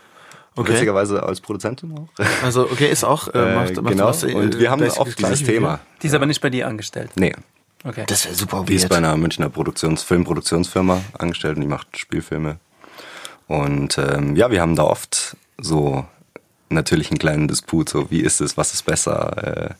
Okay. 0.56 0.74
Witzigerweise 0.74 1.22
als 1.22 1.40
Produzentin 1.40 1.96
auch. 1.96 2.08
also 2.42 2.64
okay, 2.64 2.90
ist 2.90 3.04
auch, 3.04 3.28
äh, 3.28 3.54
macht, 3.54 3.80
macht 3.80 3.92
genau. 3.92 4.06
was, 4.06 4.22
äh, 4.24 4.34
und 4.34 4.58
wir 4.58 4.70
haben 4.70 4.82
das 4.82 4.98
dieses 5.16 5.44
Thema. 5.44 5.80
Die 6.02 6.08
ist 6.08 6.14
aber 6.14 6.26
nicht 6.26 6.42
bei 6.42 6.50
dir 6.50 6.66
angestellt. 6.66 7.10
Nee, 7.14 7.32
Okay. 7.84 8.04
Das 8.06 8.26
wäre 8.26 8.34
super 8.34 8.64
Die 8.66 8.74
ist 8.74 8.88
bei 8.88 8.96
einer 8.96 9.16
Münchner 9.16 9.48
Produktions 9.48 10.02
Filmproduktionsfirma 10.02 11.00
angestellt 11.18 11.56
und 11.56 11.62
die 11.62 11.68
macht 11.68 11.96
Spielfilme. 11.96 12.58
Und 13.46 13.98
ähm, 13.98 14.36
ja, 14.36 14.50
wir 14.50 14.60
haben 14.60 14.76
da 14.76 14.84
oft 14.84 15.36
so 15.58 16.06
natürlich 16.68 17.10
einen 17.10 17.18
kleinen 17.18 17.48
Disput, 17.48 17.88
so 17.88 18.10
wie 18.10 18.20
ist 18.20 18.40
es, 18.40 18.56
was 18.56 18.72
ist 18.74 18.84
besser, 18.84 19.70
äh, 19.70 19.74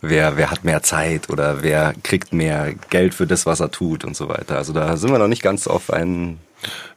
wer, 0.00 0.36
wer 0.36 0.50
hat 0.50 0.64
mehr 0.64 0.82
Zeit 0.82 1.28
oder 1.28 1.62
wer 1.62 1.94
kriegt 2.02 2.32
mehr 2.32 2.74
Geld 2.90 3.14
für 3.14 3.26
das, 3.26 3.46
was 3.46 3.60
er 3.60 3.70
tut 3.70 4.04
und 4.04 4.16
so 4.16 4.28
weiter. 4.28 4.56
Also 4.56 4.72
da 4.72 4.96
sind 4.96 5.10
wir 5.10 5.18
noch 5.18 5.28
nicht 5.28 5.42
ganz 5.42 5.66
auf 5.66 5.92
einen. 5.92 6.38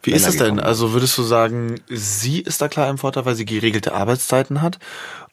Wie 0.02 0.12
ist 0.12 0.26
das 0.26 0.36
denn? 0.36 0.44
gekommen. 0.44 0.60
Also 0.60 0.92
würdest 0.92 1.18
du 1.18 1.22
sagen, 1.22 1.80
sie 1.88 2.40
ist 2.40 2.62
da 2.62 2.68
klar 2.68 2.88
im 2.88 2.98
Vorteil, 2.98 3.26
weil 3.26 3.34
sie 3.34 3.44
geregelte 3.44 3.92
Arbeitszeiten 3.92 4.62
hat? 4.62 4.78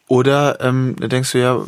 Oder 0.08 0.60
ähm, 0.60 0.96
denkst 0.96 1.32
du 1.32 1.38
ja, 1.38 1.64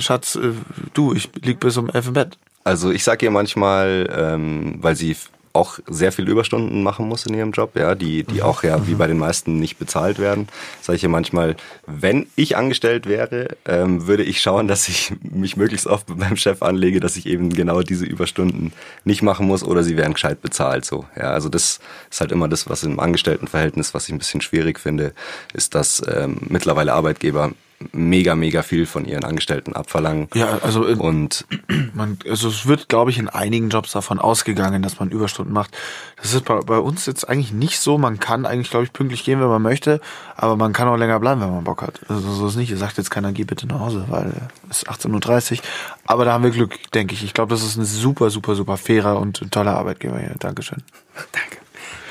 Schatz, 0.00 0.36
äh, 0.36 0.52
du, 0.94 1.12
ich 1.12 1.30
lieg 1.42 1.60
bis 1.60 1.76
um 1.76 1.90
elf 1.90 2.06
im 2.08 2.14
Bett. 2.14 2.38
Also 2.68 2.90
ich 2.90 3.02
sage 3.02 3.24
ihr 3.24 3.30
manchmal, 3.30 4.10
ähm, 4.14 4.74
weil 4.82 4.94
sie 4.94 5.16
auch 5.54 5.78
sehr 5.86 6.12
viel 6.12 6.28
Überstunden 6.28 6.82
machen 6.82 7.08
muss 7.08 7.24
in 7.24 7.32
ihrem 7.32 7.52
Job, 7.52 7.74
ja, 7.76 7.94
die, 7.94 8.24
die 8.24 8.42
auch 8.42 8.62
ja 8.62 8.86
wie 8.86 8.94
bei 8.94 9.06
den 9.06 9.16
meisten 9.16 9.58
nicht 9.58 9.78
bezahlt 9.78 10.18
werden, 10.18 10.48
sage 10.82 10.98
ich 10.98 11.02
ihr 11.02 11.08
manchmal, 11.08 11.56
wenn 11.86 12.26
ich 12.36 12.58
angestellt 12.58 13.06
wäre, 13.06 13.56
ähm, 13.64 14.06
würde 14.06 14.22
ich 14.22 14.42
schauen, 14.42 14.68
dass 14.68 14.86
ich 14.86 15.14
mich 15.22 15.56
möglichst 15.56 15.86
oft 15.86 16.10
meinem 16.14 16.36
Chef 16.36 16.60
anlege, 16.60 17.00
dass 17.00 17.16
ich 17.16 17.24
eben 17.24 17.48
genau 17.48 17.80
diese 17.80 18.04
Überstunden 18.04 18.74
nicht 19.02 19.22
machen 19.22 19.46
muss 19.46 19.64
oder 19.64 19.82
sie 19.82 19.96
werden 19.96 20.12
gescheit 20.12 20.42
bezahlt. 20.42 20.84
So, 20.84 21.06
ja, 21.16 21.30
also 21.30 21.48
das 21.48 21.80
ist 22.10 22.20
halt 22.20 22.32
immer 22.32 22.48
das, 22.48 22.68
was 22.68 22.82
im 22.82 23.00
Angestelltenverhältnis, 23.00 23.94
was 23.94 24.08
ich 24.08 24.14
ein 24.14 24.18
bisschen 24.18 24.42
schwierig 24.42 24.78
finde, 24.78 25.14
ist, 25.54 25.74
dass 25.74 26.02
ähm, 26.06 26.36
mittlerweile 26.50 26.92
Arbeitgeber 26.92 27.52
mega, 27.92 28.34
mega 28.34 28.62
viel 28.62 28.86
von 28.86 29.04
ihren 29.04 29.24
Angestellten 29.24 29.74
abverlangen. 29.74 30.28
Ja, 30.34 30.58
also 30.62 30.86
äh, 30.86 30.94
Und 30.94 31.46
man, 31.94 32.18
also 32.28 32.48
es 32.48 32.66
wird, 32.66 32.88
glaube 32.88 33.10
ich, 33.10 33.18
in 33.18 33.28
einigen 33.28 33.68
Jobs 33.68 33.92
davon 33.92 34.18
ausgegangen, 34.18 34.82
dass 34.82 34.98
man 34.98 35.10
Überstunden 35.10 35.52
macht. 35.52 35.76
Das 36.20 36.34
ist 36.34 36.44
bei, 36.44 36.60
bei 36.60 36.78
uns 36.78 37.06
jetzt 37.06 37.28
eigentlich 37.28 37.52
nicht 37.52 37.80
so. 37.80 37.98
Man 37.98 38.18
kann 38.18 38.46
eigentlich, 38.46 38.70
glaube 38.70 38.84
ich, 38.84 38.92
pünktlich 38.92 39.24
gehen, 39.24 39.40
wenn 39.40 39.48
man 39.48 39.62
möchte, 39.62 40.00
aber 40.36 40.56
man 40.56 40.72
kann 40.72 40.88
auch 40.88 40.96
länger 40.96 41.20
bleiben, 41.20 41.40
wenn 41.40 41.50
man 41.50 41.64
Bock 41.64 41.82
hat. 41.82 42.00
Also 42.08 42.32
so 42.32 42.48
ist 42.48 42.56
nicht. 42.56 42.70
Ihr 42.70 42.76
sagt 42.76 42.98
jetzt 42.98 43.10
keiner, 43.10 43.32
geh 43.32 43.44
bitte 43.44 43.66
nach 43.66 43.80
Hause, 43.80 44.04
weil 44.08 44.32
es 44.68 44.82
ist 44.82 44.90
18.30 44.90 45.52
Uhr. 45.52 45.58
Aber 46.06 46.24
da 46.24 46.32
haben 46.32 46.44
wir 46.44 46.50
Glück, 46.50 46.90
denke 46.92 47.14
ich. 47.14 47.22
Ich 47.22 47.34
glaube, 47.34 47.54
das 47.54 47.62
ist 47.62 47.76
ein 47.76 47.84
super, 47.84 48.30
super, 48.30 48.54
super 48.54 48.76
fairer 48.76 49.20
und 49.20 49.50
toller 49.52 49.76
Arbeitgeber 49.76 50.18
hier. 50.18 50.34
Dankeschön. 50.38 50.82
Danke. 51.32 51.57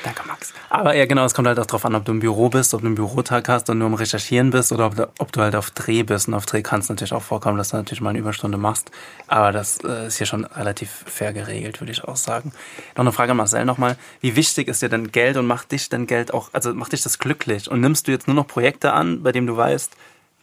Danke, 0.04 0.26
Max. 0.26 0.52
Aber 0.70 0.94
ja, 0.94 1.06
genau, 1.06 1.24
es 1.24 1.34
kommt 1.34 1.48
halt 1.48 1.58
auch 1.58 1.66
drauf 1.66 1.84
an, 1.84 1.94
ob 1.94 2.04
du 2.04 2.12
im 2.12 2.20
Büro 2.20 2.48
bist, 2.48 2.74
ob 2.74 2.80
du 2.80 2.86
einen 2.86 2.94
Bürotag 2.94 3.48
hast 3.48 3.68
und 3.70 3.78
nur 3.78 3.86
am 3.86 3.94
Recherchieren 3.94 4.50
bist 4.50 4.72
oder 4.72 4.86
ob 4.86 4.96
du, 4.96 5.08
ob 5.18 5.32
du 5.32 5.40
halt 5.40 5.56
auf 5.56 5.70
Dreh 5.70 6.02
bist. 6.02 6.28
Und 6.28 6.34
auf 6.34 6.46
Dreh 6.46 6.62
kann 6.62 6.80
es 6.80 6.88
natürlich 6.88 7.12
auch 7.12 7.22
vorkommen, 7.22 7.58
dass 7.58 7.70
du 7.70 7.76
natürlich 7.76 8.00
mal 8.00 8.10
eine 8.10 8.18
Überstunde 8.18 8.58
machst. 8.58 8.90
Aber 9.26 9.52
das 9.52 9.78
äh, 9.84 10.06
ist 10.06 10.18
hier 10.18 10.26
schon 10.26 10.44
relativ 10.44 11.04
fair 11.06 11.32
geregelt, 11.32 11.80
würde 11.80 11.92
ich 11.92 12.04
auch 12.04 12.16
sagen. 12.16 12.52
Noch 12.96 13.04
eine 13.04 13.12
Frage 13.12 13.32
an 13.32 13.38
Marcel 13.38 13.64
nochmal. 13.64 13.96
Wie 14.20 14.36
wichtig 14.36 14.68
ist 14.68 14.82
dir 14.82 14.88
denn 14.88 15.10
Geld 15.10 15.36
und 15.36 15.46
macht 15.46 15.72
dich 15.72 15.88
denn 15.88 16.06
Geld 16.06 16.32
auch, 16.32 16.50
also 16.52 16.72
macht 16.74 16.92
dich 16.92 17.02
das 17.02 17.18
glücklich? 17.18 17.70
Und 17.70 17.80
nimmst 17.80 18.06
du 18.06 18.12
jetzt 18.12 18.28
nur 18.28 18.36
noch 18.36 18.46
Projekte 18.46 18.92
an, 18.92 19.22
bei 19.22 19.32
denen 19.32 19.46
du 19.46 19.56
weißt, 19.56 19.92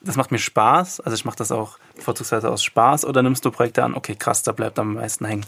das 0.01 0.15
macht 0.15 0.31
mir 0.31 0.37
Spaß, 0.37 0.99
also 0.99 1.15
ich 1.15 1.25
mache 1.25 1.37
das 1.37 1.51
auch 1.51 1.79
vorzugsweise 1.97 2.49
aus 2.51 2.63
Spaß, 2.63 3.05
oder 3.05 3.23
nimmst 3.23 3.43
du 3.43 3.51
Projekte 3.51 3.83
an, 3.83 3.95
okay, 3.95 4.15
krass, 4.15 4.43
da 4.43 4.51
bleibt 4.51 4.77
am 4.77 4.93
meisten 4.93 5.25
hängen? 5.25 5.45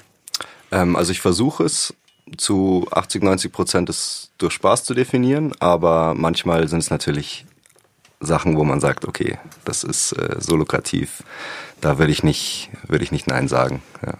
Ähm, 0.72 0.96
also 0.96 1.12
ich 1.12 1.22
versuche 1.22 1.64
es 1.64 1.94
zu 2.36 2.88
80, 2.92 3.24
90 3.24 3.52
Prozent 3.52 3.90
es 3.90 4.32
durch 4.38 4.54
Spaß 4.54 4.84
zu 4.84 4.94
definieren, 4.94 5.54
aber 5.60 6.14
manchmal 6.16 6.68
sind 6.68 6.80
es 6.80 6.90
natürlich 6.90 7.46
Sachen, 8.20 8.58
wo 8.58 8.64
man 8.64 8.80
sagt, 8.80 9.06
okay, 9.06 9.38
das 9.64 9.84
ist 9.84 10.14
äh, 10.14 10.38
so 10.40 10.56
lukrativ, 10.56 11.24
da 11.82 12.00
würde 12.00 12.12
ich 12.12 12.24
nicht, 12.24 12.70
würde 12.88 13.04
ich 13.04 13.12
nicht 13.12 13.28
Nein 13.28 13.48
sagen. 13.48 13.82
Ja. 14.06 14.16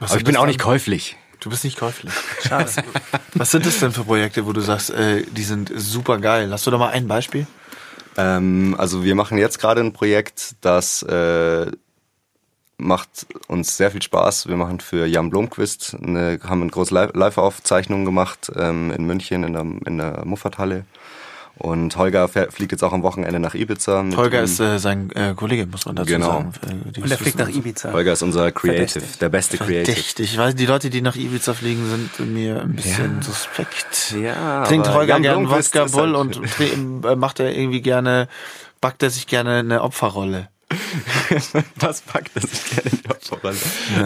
Was 0.00 0.10
Aber 0.10 0.18
ich 0.18 0.24
bin 0.24 0.36
auch 0.36 0.46
nicht 0.46 0.60
käuflich. 0.60 1.16
Du 1.38 1.50
bist 1.50 1.64
nicht 1.64 1.78
käuflich. 1.78 2.12
Schade. 2.46 2.70
Was 3.34 3.50
sind 3.50 3.66
das 3.66 3.78
denn 3.80 3.92
für 3.92 4.04
Projekte, 4.04 4.46
wo 4.46 4.52
du 4.52 4.60
sagst, 4.60 4.90
äh, 4.90 5.24
die 5.24 5.42
sind 5.42 5.72
super 5.74 6.18
geil? 6.18 6.50
Hast 6.52 6.66
du 6.66 6.70
da 6.70 6.78
mal 6.78 6.90
ein 6.90 7.08
Beispiel? 7.08 7.46
Ähm, 8.16 8.76
also 8.78 9.04
wir 9.04 9.14
machen 9.14 9.38
jetzt 9.38 9.58
gerade 9.58 9.80
ein 9.80 9.92
Projekt, 9.92 10.54
das 10.60 11.02
äh, 11.02 11.70
macht 12.82 13.26
uns 13.48 13.76
sehr 13.76 13.90
viel 13.90 14.02
Spaß. 14.02 14.48
Wir 14.48 14.56
machen 14.56 14.80
für 14.80 15.06
Jan 15.06 15.30
Blomqvist, 15.30 15.96
eine, 16.02 16.38
haben 16.42 16.62
eine 16.62 16.70
große 16.70 16.92
Live- 16.94 17.14
Live-Aufzeichnung 17.14 18.04
gemacht 18.04 18.50
ähm, 18.56 18.90
in 18.90 19.04
München 19.04 19.44
in 19.44 19.52
der, 19.52 19.66
in 19.86 19.98
der 19.98 20.22
Muffathalle. 20.24 20.84
Und 21.58 21.96
Holger 21.98 22.28
fliegt 22.28 22.72
jetzt 22.72 22.82
auch 22.82 22.94
am 22.94 23.02
Wochenende 23.02 23.38
nach 23.38 23.54
Ibiza. 23.54 24.02
mit 24.02 24.16
Holger 24.16 24.38
ihm. 24.40 24.44
ist 24.44 24.58
äh, 24.58 24.78
sein 24.78 25.10
äh, 25.14 25.34
Kollege, 25.34 25.66
muss 25.66 25.84
man 25.84 25.94
dazu 25.94 26.08
Genau. 26.08 26.26
sagen. 26.28 26.52
Die 26.96 27.02
Und 27.02 27.10
er 27.10 27.18
fliegt 27.18 27.38
nach. 27.38 27.48
Ibiza. 27.48 27.92
Holger 27.92 28.14
ist 28.14 28.22
unser 28.22 28.50
Creative, 28.52 28.86
Verdächtig. 28.88 29.18
der 29.18 29.28
beste 29.28 29.58
Creative. 29.58 29.84
Verdächtig. 29.84 30.32
Ich 30.32 30.38
weiß, 30.38 30.54
die 30.54 30.64
Leute, 30.66 30.88
die 30.88 31.02
nach 31.02 31.14
Ibiza 31.14 31.52
fliegen, 31.52 31.86
sind 31.88 32.32
mir 32.32 32.62
ein 32.62 32.72
bisschen 32.74 33.16
Ja. 33.16 33.22
suspekt. 33.22 34.14
Ja, 34.20 34.64
Trinkt 34.64 34.88
Holger 34.88 35.12
Jan 35.14 35.22
gern 35.22 35.38
Blomqvist 35.40 35.74
Wodka 35.74 35.86
Bull 35.96 36.16
halt- 36.16 36.36
und 36.38 37.04
äh, 37.04 37.16
macht 37.16 37.38
er 37.38 37.54
irgendwie 37.54 37.82
gerne, 37.82 38.28
backt 38.80 39.02
er 39.02 39.10
sich 39.10 39.26
gerne 39.26 39.58
eine 39.58 39.82
Opferrolle. 39.82 40.48
Was 41.76 42.00
packt 42.02 42.30
er 42.34 42.42
sich 42.42 42.70
gerne 42.70 42.90
in 42.90 42.98
die 43.02 43.10
Opferrolle? 43.10 43.56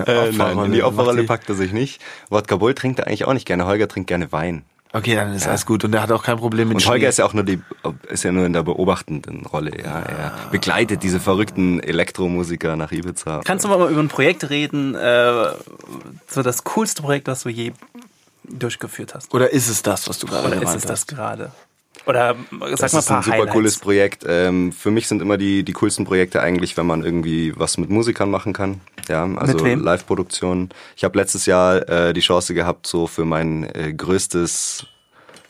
Äh, 0.07 0.33
nein, 0.33 0.59
in 0.67 0.73
die 0.73 0.83
Opferrolle 0.83 1.25
packt 1.25 1.49
er 1.49 1.55
sich 1.55 1.73
nicht. 1.73 2.01
Wodka 2.31 2.57
Bull 2.57 2.75
trinkt 2.75 2.99
er 3.01 3.07
eigentlich 3.07 3.25
auch 3.25 3.33
nicht 3.35 3.47
gerne. 3.47 3.67
Holger 3.67 3.89
trinkt 3.89 4.09
gerne 4.09 4.33
Wein. 4.33 4.65
Okay, 4.93 5.15
dann 5.15 5.35
ist 5.35 5.47
alles 5.47 5.67
gut. 5.67 5.85
Und 5.85 5.93
er 5.95 6.01
hat 6.03 6.11
auch 6.13 6.23
kein 6.23 6.39
Problem 6.39 6.69
mit 6.69 6.77
Und 6.77 6.87
Holger 6.87 7.01
Schnee. 7.01 7.09
ist 7.09 7.19
ja 7.19 7.27
auch 7.27 7.35
nur 7.35 7.45
die, 7.45 7.61
ist 8.09 8.25
ja 8.25 8.33
nur 8.33 8.47
in 8.47 8.53
der 8.55 8.63
beobachtenden 8.63 9.45
Rolle. 9.45 9.73
Ja, 9.83 10.01
er 10.01 10.33
begleitet 10.51 11.03
diese 11.03 11.21
verrückten 11.21 11.81
Elektromusiker 11.81 12.77
nach 12.77 12.93
Ibiza. 12.93 13.43
Kannst 13.45 13.65
du 13.65 13.69
mal 13.69 13.91
über 13.91 14.01
ein 14.01 14.09
Projekt 14.09 14.49
reden, 14.49 14.95
äh, 14.95 15.49
so 16.29 16.43
das 16.43 16.65
coolste 16.65 17.03
Projekt, 17.03 17.27
was 17.27 17.43
du 17.43 17.51
je 17.51 17.73
durchgeführt 18.45 19.15
hast? 19.15 19.35
Oder 19.35 19.51
ist 19.53 19.69
es 19.69 19.83
das, 19.83 20.09
was 20.09 20.19
du 20.19 20.29
gerade 20.29 20.47
Oder 20.47 20.63
ist 20.63 20.75
es 20.77 20.83
das 20.83 20.91
hast? 20.93 21.09
gerade? 21.09 21.53
Oder 22.05 22.37
sag 22.51 22.79
das 22.79 22.93
mal 22.93 22.99
ist 23.01 23.11
ein 23.11 23.17
ein 23.17 23.17
paar 23.17 23.23
super 23.23 23.37
Highlights. 23.37 23.53
cooles 23.53 23.79
Projekt. 23.79 24.25
Ähm, 24.29 24.73
für 24.73 24.91
mich 24.91 25.09
sind 25.09 25.23
immer 25.23 25.37
die, 25.37 25.63
die 25.65 25.73
coolsten 25.73 26.05
Projekte 26.05 26.41
eigentlich, 26.41 26.77
wenn 26.77 26.87
man 26.87 27.03
irgendwie 27.05 27.53
was 27.57 27.79
mit 27.79 27.91
Musikern 27.91 28.31
machen 28.31 28.53
kann. 28.53 28.81
Ja, 29.09 29.25
also 29.37 29.55
Mit 29.55 29.65
wem? 29.65 29.83
Live-Produktionen. 29.83 30.69
Ich 30.97 31.05
habe 31.05 31.19
letztes 31.19 31.47
Jahr 31.47 31.89
äh, 31.89 32.13
die 32.13 32.21
Chance 32.21 32.55
gehabt, 32.55 32.87
so 32.87 33.07
für 33.07 33.25
mein 33.25 33.65
äh, 33.75 33.93
größtes 33.93 34.87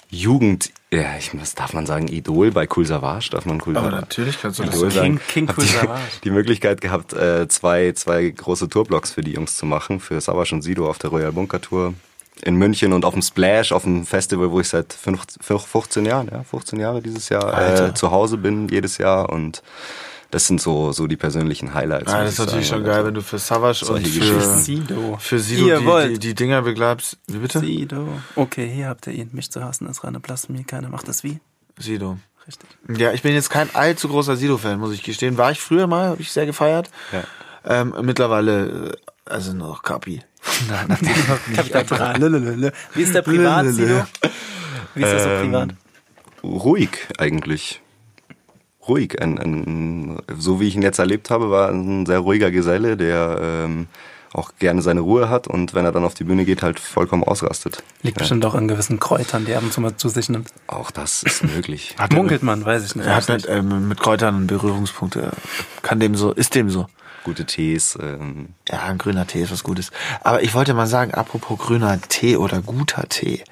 Jugend, 0.09 0.71
ja, 0.93 1.17
ich, 1.19 1.31
was 1.39 1.55
darf 1.57 1.73
man 1.73 1.85
sagen, 1.85 2.07
Idol 2.07 2.53
bei 2.53 2.69
Cool 2.75 2.87
Savage, 2.87 3.29
darf 3.33 3.45
man 3.45 3.61
Cool 3.67 3.77
Aber 3.77 3.87
Savage 3.87 4.01
natürlich 4.03 4.41
kannst 4.41 4.61
du 4.61 4.63
das 4.65 4.75
Idol 4.77 4.91
so 4.91 4.97
sagen. 4.97 5.21
King- 5.29 5.47
King 5.47 5.57
Cool 5.57 5.65
die, 5.65 5.71
Savage. 5.73 6.01
die 6.23 6.31
Möglichkeit 6.31 6.81
gehabt, 6.81 7.13
äh, 7.13 7.49
zwei, 7.49 7.91
zwei 7.93 8.31
große 8.31 8.69
Tourblocks 8.69 9.11
für 9.11 9.23
die 9.23 9.33
Jungs 9.33 9.57
zu 9.57 9.67
machen, 9.67 9.99
für 9.99 10.21
Savage 10.21 10.55
und 10.55 10.63
Sido 10.63 10.89
auf 10.89 10.99
der 10.99 11.11
Royal 11.11 11.33
Bunker 11.33 11.61
Tour 11.61 11.95
in 12.43 12.57
München 12.57 12.93
und 12.93 13.05
auf 13.05 13.15
dem 13.15 13.23
Splash, 13.23 13.73
auf 13.73 13.85
dem 13.85 14.05
Festival, 14.07 14.51
wo 14.51 14.61
ich 14.61 14.69
seit 14.69 14.93
15, 14.93 15.43
15 15.43 16.05
Jahren, 16.05 16.29
ja, 16.31 16.43
15 16.43 16.79
Jahre 16.79 17.01
dieses 17.03 17.29
Jahr 17.29 17.87
äh, 17.89 17.95
zu 17.95 18.11
Hause 18.11 18.37
bin, 18.37 18.69
jedes 18.69 18.99
Jahr 18.99 19.31
und 19.31 19.63
das 20.31 20.47
sind 20.47 20.61
so, 20.61 20.93
so 20.93 21.07
die 21.07 21.17
persönlichen 21.17 21.73
Highlights. 21.73 22.13
Ja, 22.13 22.19
muss 22.19 22.25
das 22.25 22.33
ist 22.33 22.39
ich 22.39 22.47
natürlich 22.47 22.69
sagen. 22.69 22.85
schon 22.85 22.93
geil, 22.93 23.05
wenn 23.07 23.15
du 23.15 23.23
für 23.23 23.39
Savage 23.39 23.87
und 23.87 24.07
für. 24.07 24.41
Sido. 24.41 25.17
für 25.21 25.39
Sido 25.39 25.67
Ihr 25.67 25.79
die, 25.79 25.87
wollt. 25.87 26.11
die, 26.11 26.19
die 26.19 26.35
Dinger 26.35 26.63
begleibst. 26.63 27.17
Wie 27.29 27.39
bitte? 27.39 27.61
Sido. 27.61 28.09
Okay, 28.35 28.69
hier 28.69 28.89
habt 28.89 29.07
ihr 29.07 29.13
ihn. 29.13 29.31
Mich 29.33 29.51
zu 29.51 29.63
hassen 29.63 29.89
ist 29.89 30.03
reine 30.03 30.19
Blasphemie. 30.21 30.65
Keiner 30.65 30.89
macht 30.89 31.07
das 31.09 31.23
wie. 31.23 31.41
Sido. 31.79 32.19
Richtig. 32.47 32.69
Ja, 32.97 33.13
ich 33.13 33.23
bin 33.23 33.35
jetzt 33.35 33.51
kein 33.51 33.75
allzu 33.75 34.09
großer 34.09 34.37
Sido-Fan, 34.37 34.79
muss 34.79 34.93
ich 34.93 35.03
gestehen. 35.03 35.37
War 35.37 35.51
ich 35.51 35.61
früher 35.61 35.87
mal, 35.87 36.09
habe 36.09 36.23
ich 36.23 36.31
sehr 36.31 36.47
gefeiert. 36.47 36.91
Ja. 37.13 37.25
Ähm, 37.65 37.95
mittlerweile, 38.03 38.97
also 39.27 39.53
nur 39.53 39.69
noch 39.69 39.83
Kapi. 39.83 40.21
Nein, 40.69 40.87
natürlich 40.89 41.29
noch 41.29 41.47
nicht. 41.47 41.73
Kapital. 41.73 42.21
Wie 42.95 43.03
ist 43.03 43.15
der 43.15 43.23
privat, 43.23 43.67
Sido? 43.69 44.07
Wie 44.95 45.03
ist 45.03 45.13
das 45.13 45.23
so 45.25 45.29
Ähm, 45.29 45.43
privat? 45.43 45.69
Ruhig 46.43 46.91
eigentlich. 47.19 47.83
Ruhig. 48.87 49.21
Ein, 49.21 49.39
ein, 49.39 50.19
so 50.39 50.61
wie 50.61 50.69
ich 50.69 50.77
ihn 50.77 50.83
jetzt 50.83 50.99
erlebt 50.99 51.31
habe, 51.31 51.51
war 51.51 51.71
ein 51.71 52.07
sehr 52.07 52.21
ruhiger 52.21 52.51
Geselle, 52.51 52.97
der 52.97 53.39
ähm, 53.41 53.89
auch 54.33 54.53
gerne 54.59 54.83
seine 54.83 55.01
Ruhe 55.01 55.29
hat 55.29 55.49
und 55.49 55.75
wenn 55.75 55.85
er 55.85 55.93
dann 55.93 56.05
auf 56.05 56.15
die 56.15 56.25
Bühne 56.25 56.45
geht, 56.45 56.63
halt 56.63 56.79
vollkommen 56.79 57.25
ausrastet. 57.25 57.83
Liegt 58.03 58.19
bestimmt 58.19 58.45
auch 58.45 58.55
an 58.55 58.69
gewissen 58.69 59.01
Kräutern, 59.01 59.45
die 59.47 59.55
ab 59.55 59.63
und 59.63 59.73
zu 59.73 59.81
mal 59.81 59.97
zu 59.97 60.09
sich 60.09 60.29
nimmt. 60.29 60.49
Auch 60.67 60.91
das 60.91 61.23
ist 61.23 61.43
möglich. 61.43 61.97
Hat 61.99 62.13
er 62.13 62.17
Munkelt 62.17 62.43
man, 62.43 62.65
weiß 62.65 62.85
ich 62.85 62.95
nicht. 62.95 63.07
Er 63.07 63.17
hat 63.17 63.29
mit, 63.29 63.49
ähm, 63.49 63.89
mit 63.89 63.99
Kräutern 64.01 64.47
Berührungspunkte. 64.47 65.33
Kann 65.83 66.01
dem 66.01 66.15
so, 66.15 66.33
ist 66.33 66.55
dem 66.55 66.71
so. 66.71 66.87
Gute 67.27 67.45
Tees. 67.45 67.99
Ähm, 68.01 68.51
Ja, 68.71 68.85
ein 68.85 68.99
grüner 68.99 69.27
Tee 69.27 69.43
ist 69.43 69.51
was 69.51 69.65
Gutes. 69.65 69.91
Aber 70.21 70.43
ich 70.45 70.55
wollte 70.55 70.75
mal 70.75 70.87
sagen, 70.87 71.13
apropos 71.13 71.59
grüner 71.59 72.01
Tee 72.01 72.37
oder 72.37 72.63
guter 72.63 73.09
Tee. 73.09 73.43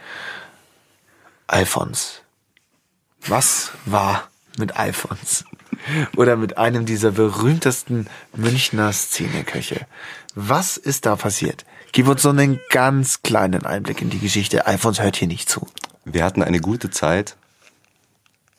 Alfons. 1.49 2.23
Was 3.27 3.73
war 3.85 4.29
mit 4.59 4.77
Alfons? 4.77 5.45
Oder 6.17 6.37
mit 6.37 6.57
einem 6.57 6.87
dieser 6.87 7.11
berühmtesten 7.11 8.07
Münchner 8.35 8.93
Szeneköche? 8.93 9.87
Was 10.37 10.77
ist 10.77 11.05
da 11.05 11.17
passiert? 11.17 11.65
Gib 11.93 12.07
uns 12.07 12.23
so 12.23 12.31
einen 12.31 12.61
ganz 12.71 13.23
kleinen 13.23 13.67
Einblick 13.67 14.01
in 14.01 14.09
die 14.09 14.21
Geschichte. 14.21 14.67
Alfons 14.69 15.01
hört 15.03 15.17
hier 15.17 15.29
nicht 15.29 15.49
zu. 15.51 15.67
wir 16.05 16.23
hatten 16.25 16.43
eine 16.43 16.61
gute 16.61 16.91
Zeit 16.91 17.37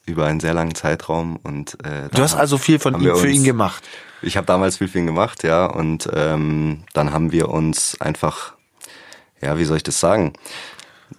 über 0.06 0.26
einen 0.28 0.40
sehr 0.42 0.54
langen 0.54 0.76
Zeitraum 0.76 1.38
und 1.42 1.78
äh, 1.86 2.10
Du 2.14 2.22
hast 2.22 2.36
also 2.36 2.58
viel 2.58 2.80
von 2.80 3.02
ihm 3.02 3.16
für 3.16 3.30
ihn 3.30 3.44
gemacht. 3.44 3.84
Ich 4.22 4.38
habe 4.38 4.48
damals 4.48 4.78
viel 4.78 4.88
ihn 4.88 5.06
gemacht, 5.06 5.44
ja, 5.44 5.66
und 5.66 6.10
ähm, 6.14 6.84
dann 6.94 7.12
haben 7.12 7.32
wir 7.32 7.50
uns 7.50 8.00
einfach, 8.00 8.54
ja, 9.42 9.58
wie 9.58 9.66
soll 9.66 9.78
ich 9.78 9.84
das 9.84 10.00
sagen? 10.00 10.34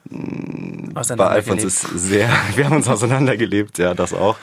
Bei 0.08 1.26
Alfons 1.26 1.64
ist 1.64 1.80
sehr, 1.80 2.28
wir 2.54 2.66
haben 2.66 2.76
uns 2.76 2.88
auseinandergelebt, 2.88 3.78
ja, 3.78 3.94
das 3.94 4.12
auch. 4.12 4.36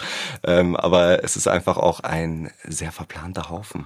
Ähm, 0.43 0.75
aber 0.75 1.23
es 1.23 1.35
ist 1.35 1.47
einfach 1.47 1.77
auch 1.77 2.01
ein 2.01 2.51
sehr 2.63 2.91
verplanter 2.91 3.49
Haufen. 3.49 3.85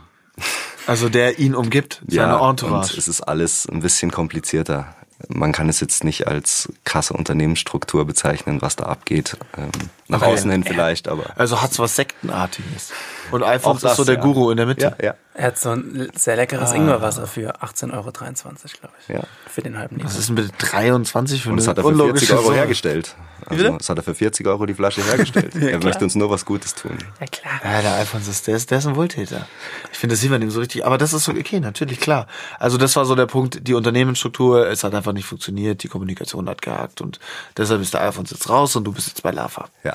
Also 0.86 1.10
der 1.10 1.40
ihn 1.40 1.56
umgibt, 1.56 2.02
seine 2.08 2.34
ja, 2.34 2.50
Entourage. 2.50 2.94
und 2.94 2.98
es 2.98 3.08
ist 3.08 3.22
alles 3.22 3.68
ein 3.68 3.82
bisschen 3.82 4.12
komplizierter. 4.12 4.96
Man 5.30 5.52
kann 5.52 5.68
es 5.68 5.80
jetzt 5.80 6.04
nicht 6.04 6.28
als 6.28 6.72
krasse 6.84 7.14
Unternehmensstruktur 7.14 8.06
bezeichnen, 8.06 8.62
was 8.62 8.76
da 8.76 8.86
abgeht. 8.86 9.36
Ähm, 9.58 9.72
nach 10.08 10.22
Aber 10.22 10.32
außen 10.32 10.50
hin 10.52 10.64
vielleicht, 10.64 11.08
aber 11.08 11.26
Also 11.36 11.62
hat's 11.62 11.80
was 11.80 11.96
Sektenartiges. 11.96 12.92
Und 13.32 13.42
das, 13.42 13.84
ist 13.84 13.96
so 13.96 14.06
der 14.06 14.16
ja. 14.16 14.22
Guru 14.22 14.52
in 14.52 14.58
der 14.58 14.68
Mitte. 14.68 14.96
ja, 15.00 15.06
ja, 15.06 15.16
Er 15.34 15.48
hat 15.48 15.58
so 15.58 15.72
ein 15.72 16.10
sehr 16.16 16.36
leckeres 16.36 16.72
Ingwerwasser 16.72 17.26
für 17.26 17.62
18,23 17.62 17.94
Euro, 17.94 18.12
glaube 18.12 18.96
ich. 19.02 19.08
ja. 19.16 19.22
Für 19.50 19.62
den 19.62 19.78
halben 19.78 19.96
Liter. 19.96 20.08
Was 20.08 20.18
ist 20.18 20.30
denn 20.30 20.36
bitte 20.36 20.52
23 20.60 21.42
für 21.42 21.50
Und 21.50 21.58
das 21.58 21.68
hat 21.68 21.78
er 21.78 21.84
für 21.84 21.90
unlogische 21.90 22.28
40 22.28 22.46
Euro 22.46 22.54
hergestellt. 22.54 23.16
Also, 23.50 23.78
das 23.78 23.90
hat 23.90 23.98
er 23.98 24.04
für 24.04 24.14
40 24.14 24.46
Euro 24.48 24.66
die 24.66 24.74
Flasche 24.74 25.02
hergestellt. 25.04 25.56
er 25.62 25.82
möchte 25.82 26.04
uns 26.04 26.16
nur 26.16 26.30
was 26.30 26.44
Gutes 26.44 26.76
tun. 26.76 26.98
Ja, 27.20 27.28
klar. 27.28 27.62
Ja, 27.64 27.82
der 27.82 27.94
Alfons 27.94 28.28
ist, 28.28 28.46
der 28.48 28.58
ist, 28.58 28.70
der 28.72 28.80
ist 28.80 28.88
ein 28.88 28.96
Wohltäter. 28.96 29.48
Ich 29.92 29.98
finde, 29.98 30.14
das 30.14 30.22
sieht 30.22 30.30
man 30.30 30.42
ihm 30.42 30.50
so 30.50 30.60
richtig. 30.60 30.86
Aber 30.86 30.98
das 30.98 31.14
ist 31.14 31.24
so, 31.24 31.32
okay, 31.32 31.62
natürlich, 31.62 32.00
klar. 32.00 32.28
Also 32.60 32.78
das 32.78 32.96
war 32.98 33.06
so 33.06 33.16
der 33.16 33.26
Punkt, 33.26 33.66
die 33.68 33.74
Unternehmensstruktur, 33.74 34.68
es 34.68 34.84
hat 34.84 34.94
einfach 34.94 35.14
nicht 35.14 35.26
funktioniert, 35.26 35.84
die 35.84 35.88
Kommunikation 35.88 36.50
hat 36.50 36.62
gehakt 36.62 37.00
und 37.00 37.20
deshalb 37.56 37.82
ist 37.82 37.94
der 37.94 38.02
Alfons 38.02 38.32
jetzt 38.32 38.50
raus 38.50 38.76
und 38.76 38.84
du 38.84 38.92
bist 38.92 39.08
jetzt 39.08 39.24
bei 39.24 39.32
Lava. 39.32 39.70
Ja, 39.84 39.94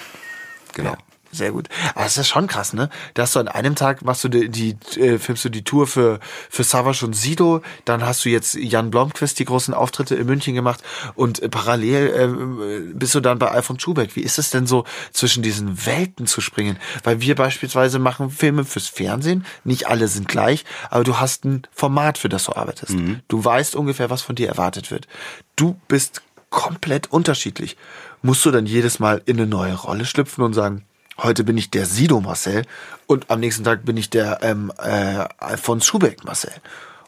genau. 0.73 0.97
Sehr 1.33 1.51
gut. 1.51 1.69
Aber 1.95 2.05
es 2.05 2.17
ist 2.19 2.29
schon 2.29 2.47
krass, 2.47 2.75
ne? 2.75 2.91
Da 3.15 3.23
hast 3.23 3.35
du 3.35 3.41
an 3.41 3.49
einem 3.49 3.75
Tag 3.75 4.03
machst 4.03 4.23
du 4.25 4.29
die, 4.29 4.49
die 4.49 4.77
äh, 5.01 5.19
filmst 5.19 5.45
du 5.45 5.49
die 5.49 5.65
Tour 5.65 5.87
für 5.87 6.21
für 6.51 6.63
Savas 6.63 7.03
und 7.03 7.15
Sido, 7.15 7.63
dann 7.87 8.05
hast 8.05 8.25
du 8.25 8.29
jetzt 8.29 8.55
Jan 8.55 8.91
Blomqvist 8.91 9.39
die 9.39 9.47
großen 9.47 9.73
Auftritte 9.73 10.15
in 10.15 10.27
München 10.27 10.55
gemacht 10.55 10.83
und 11.15 11.41
äh, 11.43 11.49
parallel 11.49 12.93
äh, 12.93 12.93
bist 12.95 13.15
du 13.15 13.21
dann 13.21 13.39
bei 13.39 13.51
Alfons 13.51 13.83
Schubeck. 13.83 14.15
Wie 14.15 14.21
ist 14.21 14.39
es 14.39 14.51
denn 14.51 14.67
so 14.67 14.85
zwischen 15.13 15.43
diesen 15.43 15.87
Welten 15.87 16.27
zu 16.27 16.41
springen? 16.41 16.79
Weil 17.03 17.21
wir 17.21 17.35
beispielsweise 17.35 17.99
machen 17.99 18.31
Filme 18.31 18.65
fürs 18.65 18.89
Fernsehen, 18.89 19.47
nicht 19.65 19.89
alle 19.89 20.09
sind 20.09 20.29
gleich, 20.29 20.65
aber 20.91 21.05
du 21.05 21.19
hast 21.19 21.45
ein 21.45 21.63
Format, 21.73 22.19
für 22.19 22.29
das 22.29 22.45
du 22.45 22.53
arbeitest. 22.53 22.93
Du 23.29 23.45
weißt 23.45 23.75
ungefähr, 23.75 24.11
was 24.11 24.23
von 24.23 24.35
dir 24.37 24.49
erwartet 24.49 24.91
wird. 24.91 25.09
Du 25.57 25.81
bist 25.89 26.23
komplett 26.51 27.11
unterschiedlich. 27.11 27.77
Musst 28.21 28.45
du 28.45 28.51
dann 28.51 28.67
jedes 28.67 29.01
Mal 29.01 29.23
in 29.25 29.39
eine 29.39 29.47
neue 29.47 29.75
Rolle 29.75 30.05
schlüpfen 30.05 30.45
und 30.45 30.53
sagen, 30.53 30.85
heute 31.19 31.45
bin 31.45 31.57
ich 31.59 31.71
der 31.71 31.87
Sido 31.87 32.21
Marcel 32.21 32.65
und 33.07 33.31
am 33.31 33.41
nächsten 33.41 33.65
Tag 33.65 33.85
bin 33.85 33.97
ich 33.97 34.11
der 34.11 34.41
ähm, 34.43 34.73
äh, 34.79 35.25
Alfons 35.39 35.87
Schubeck 35.87 36.25
Marcel? 36.25 36.53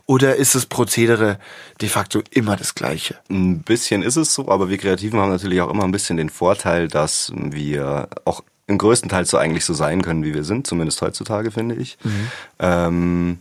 Oder 0.07 0.37
ist 0.37 0.55
das 0.55 0.67
Prozedere 0.67 1.39
de 1.81 1.89
facto 1.89 2.23
immer 2.31 2.57
das 2.57 2.75
gleiche? 2.75 3.17
Ein 3.31 3.61
bisschen 3.61 4.03
ist 4.03 4.17
es 4.17 4.35
so, 4.35 4.49
aber 4.49 4.69
wir 4.69 4.77
Kreativen 4.77 5.19
haben 5.19 5.31
natürlich 5.31 5.63
auch 5.63 5.71
immer 5.71 5.85
ein 5.85 5.93
bisschen 5.93 6.19
den 6.19 6.29
Vorteil, 6.29 6.89
dass 6.89 7.33
wir 7.35 8.09
auch 8.27 8.43
im 8.67 8.79
größten 8.79 9.09
Teil 9.09 9.25
so 9.25 9.39
eigentlich 9.39 9.65
so 9.65 9.73
sein 9.73 10.03
können, 10.03 10.25
wie 10.25 10.35
wir 10.35 10.45
sind, 10.45 10.67
zumindest 10.67 11.01
heutzutage, 11.01 11.51
finde 11.51 11.75
ich. 11.77 11.97
Ähm, 12.59 13.39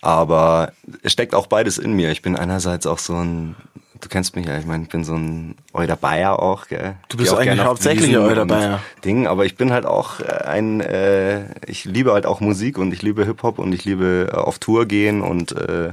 aber 0.00 0.72
es 1.02 1.12
steckt 1.12 1.34
auch 1.34 1.46
beides 1.46 1.78
in 1.78 1.94
mir. 1.94 2.10
Ich 2.10 2.22
bin 2.22 2.36
einerseits 2.36 2.86
auch 2.86 2.98
so 2.98 3.14
ein 3.14 3.56
du 4.04 4.08
kennst 4.10 4.36
mich 4.36 4.46
ja, 4.46 4.58
ich 4.58 4.66
meine, 4.66 4.84
ich 4.84 4.90
bin 4.90 5.02
so 5.02 5.14
ein 5.14 5.56
Euder 5.72 5.96
Bayer 5.96 6.38
auch, 6.38 6.68
gell. 6.68 6.96
Du 7.08 7.16
bist 7.16 7.34
eigentlich 7.34 7.64
hauptsächlich 7.64 8.16
Euder 8.16 8.44
Bayer. 8.44 8.80
Ding, 9.04 9.26
aber 9.26 9.46
ich 9.46 9.56
bin 9.56 9.72
halt 9.72 9.86
auch 9.86 10.20
äh, 10.20 10.24
ein, 10.24 10.80
äh, 10.80 11.46
ich 11.66 11.84
liebe 11.84 12.12
halt 12.12 12.26
auch 12.26 12.40
Musik 12.40 12.78
und 12.78 12.92
ich 12.92 13.02
liebe 13.02 13.24
Hip-Hop 13.24 13.58
und 13.58 13.72
ich 13.72 13.84
liebe 13.84 14.30
äh, 14.30 14.36
auf 14.36 14.58
Tour 14.58 14.86
gehen 14.86 15.22
und 15.22 15.52
äh, 15.52 15.92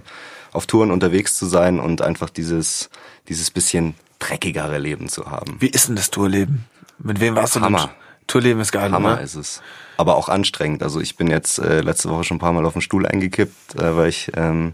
auf 0.51 0.68
Touren 0.68 0.91
unterwegs 0.91 1.38
zu 1.38 1.45
sein 1.45 1.80
und 1.80 2.01
einfach 2.01 2.30
dieses, 2.30 2.89
dieses 3.30 3.49
bisschen 3.49 3.95
dreckigere 4.20 4.78
Leben 4.78 5.07
zu 5.07 5.32
haben. 5.32 5.55
Wie 5.59 5.70
ist 5.70 5.88
denn 5.88 5.95
das 5.95 6.12
Tourleben? 6.12 6.66
Mit 6.99 7.22
wem 7.22 7.36
warst 7.36 7.55
du 7.55 7.59
denn? 7.59 7.68
Hammer. 7.68 7.91
Tourleben 8.28 8.59
ist 8.59 8.72
geil, 8.72 8.91
Hammer 8.91 9.14
oder? 9.14 9.22
ist 9.22 9.36
es. 9.36 9.62
Aber 9.97 10.16
auch 10.16 10.30
anstrengend. 10.30 10.84
Also 10.84 10.99
ich 10.99 11.16
bin 11.16 11.28
jetzt 11.28 11.59
äh, 11.59 11.82
letzte 11.82 12.09
Woche 12.09 12.26
schon 12.26 12.38
ein 12.38 12.39
paar 12.39 12.53
Mal 12.53 12.66
auf 12.66 12.74
den 12.74 12.82
Stuhl 12.82 13.05
eingekippt, 13.05 13.76
äh, 13.76 13.95
weil 13.95 14.09
ich 14.09 14.32
ähm, 14.36 14.74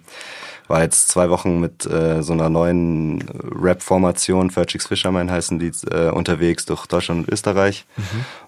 war 0.67 0.81
jetzt 0.81 1.09
zwei 1.09 1.29
Wochen 1.29 1.59
mit 1.59 1.85
äh, 1.85 2.21
so 2.23 2.33
einer 2.33 2.49
neuen 2.49 3.23
Rap-Formation, 3.61 4.49
Chicks 4.49 4.87
Fisherman 4.87 5.31
heißen 5.31 5.59
die, 5.59 5.71
äh, 5.91 6.09
unterwegs 6.09 6.65
durch 6.65 6.85
Deutschland 6.87 7.25
und 7.25 7.33
Österreich. 7.33 7.85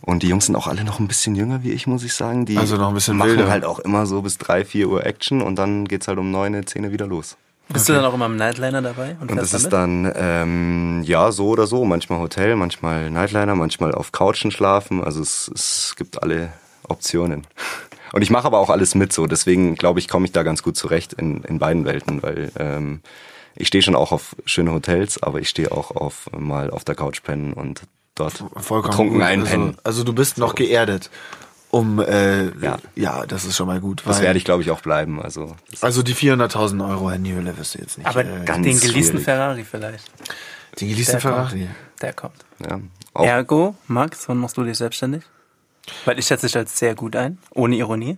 Und 0.02 0.24
die 0.24 0.28
Jungs 0.28 0.48
sind 0.48 0.56
auch 0.56 0.68
alle 0.68 0.84
noch 0.84 1.00
ein 1.00 1.08
bisschen 1.08 1.36
jünger 1.36 1.64
wie 1.64 1.72
ich, 1.72 1.88
muss 1.88 2.04
ich 2.04 2.14
sagen. 2.14 2.46
Die 2.46 2.54
Mhm. 2.54 2.60
Also 2.60 2.78
noch 2.78 2.90
ein 2.90 2.94
bisschen 2.94 3.18
machen 3.18 3.32
wilder. 3.32 3.50
halt 3.50 3.66
auch 3.66 3.80
immer 3.80 4.06
so 4.06 4.22
bis 4.22 4.38
drei, 4.38 4.66
vier 4.66 4.90
Uhr 4.90 5.06
Action 5.06 5.42
und 5.42 5.56
dann 5.56 5.86
geht's 5.86 6.08
halt 6.08 6.18
um 6.18 6.32
neun, 6.32 6.66
zehn 6.66 6.92
wieder 6.92 7.08
los. 7.08 7.38
Bist 7.72 7.88
du 7.88 7.94
dann 7.94 8.04
auch 8.04 8.16
immer 8.16 8.26
im 8.26 8.36
Nightliner 8.36 8.82
dabei? 8.82 9.16
Und 9.22 9.32
fährst 9.32 9.54
das 9.54 9.62
ist 9.62 9.72
damit? 9.72 10.14
dann, 10.14 10.14
ähm, 10.16 11.04
ja, 11.04 11.32
so 11.32 11.50
oder 11.50 11.68
so. 11.68 11.86
Manchmal 11.86 12.18
Hotel, 12.20 12.56
manchmal 12.56 13.12
Nightliner, 13.12 13.54
manchmal 13.54 13.94
auf 13.94 14.12
Couchen 14.12 14.50
schlafen. 14.50 15.04
Also 15.04 15.22
es, 15.22 15.52
es 15.54 15.94
gibt 15.96 16.24
alle 16.24 16.52
Optionen. 16.88 17.46
Und 18.14 18.22
ich 18.22 18.30
mache 18.30 18.46
aber 18.46 18.60
auch 18.60 18.70
alles 18.70 18.96
mit 18.96 19.14
so. 19.14 19.28
Deswegen 19.28 19.76
glaube 19.76 20.00
ich, 20.00 20.08
komme 20.08 20.26
ich 20.26 20.32
da 20.32 20.44
ganz 20.44 20.64
gut 20.64 20.78
zurecht 20.78 21.14
in, 21.14 21.44
in 21.44 21.60
beiden 21.60 21.86
Welten, 21.86 22.24
weil 22.24 22.52
ähm, 22.58 23.02
ich 23.56 23.68
stehe 23.68 23.82
schon 23.82 23.96
auch 23.96 24.12
auf 24.12 24.36
schöne 24.46 24.72
Hotels, 24.72 25.22
aber 25.22 25.40
ich 25.40 25.50
stehe 25.50 25.72
auch 25.72 25.92
auf 25.92 26.30
mal 26.38 26.70
auf 26.72 26.84
der 26.84 26.96
Couch 26.96 27.22
pennen 27.24 27.54
und 27.54 27.82
dort 28.16 28.44
Vollkommen 28.58 28.92
betrunken 28.92 29.18
gut. 29.20 29.24
einpennen. 29.24 29.68
Also, 29.70 29.82
also 29.84 30.04
du 30.04 30.14
bist 30.14 30.38
noch 30.38 30.56
geerdet. 30.56 31.10
Um, 31.72 32.00
äh, 32.00 32.46
ja. 32.64 32.80
Ja. 32.96 33.26
das 33.28 33.46
ist 33.46 33.56
schon 33.56 33.68
mal 33.68 33.80
gut. 33.80 34.02
das 34.04 34.22
werde 34.22 34.40
ich, 34.40 34.44
glaube 34.46 34.64
ich, 34.64 34.72
auch 34.72 34.82
bleiben. 34.82 35.22
Also 35.22 35.56
Also 35.82 36.02
die 36.02 36.16
400.000 36.16 36.90
Euro 36.90 37.12
Handyhülle 37.12 37.56
wirst 37.60 37.76
du 37.76 37.80
jetzt 37.80 38.00
nicht. 38.00 38.08
Aber 38.08 38.26
äh, 38.26 38.44
ganz 38.44 38.66
den 38.66 38.80
geleasten. 38.80 39.20
Ferrari 39.20 39.64
vielleicht. 39.64 40.04
die 40.80 40.88
geleasten 40.88 41.20
der 41.20 41.32
kommt. 41.32 41.50
Ferrari. 41.52 41.68
Der 42.02 42.14
kommt. 42.14 42.46
ja, 42.68 42.80
auch, 43.14 43.24
Ergo, 43.26 43.76
Max, 43.88 44.28
wann 44.28 44.38
machst 44.38 44.58
du 44.58 44.64
dich 44.64 44.78
selbstständig? 44.80 45.24
Weil 46.06 46.20
ich 46.20 46.28
schätze 46.28 46.48
dich 46.48 46.56
als 46.58 46.78
sehr 46.78 46.96
gut 46.96 47.16
ein, 47.16 47.38
ohne 47.54 47.76
Ironie. 47.76 48.18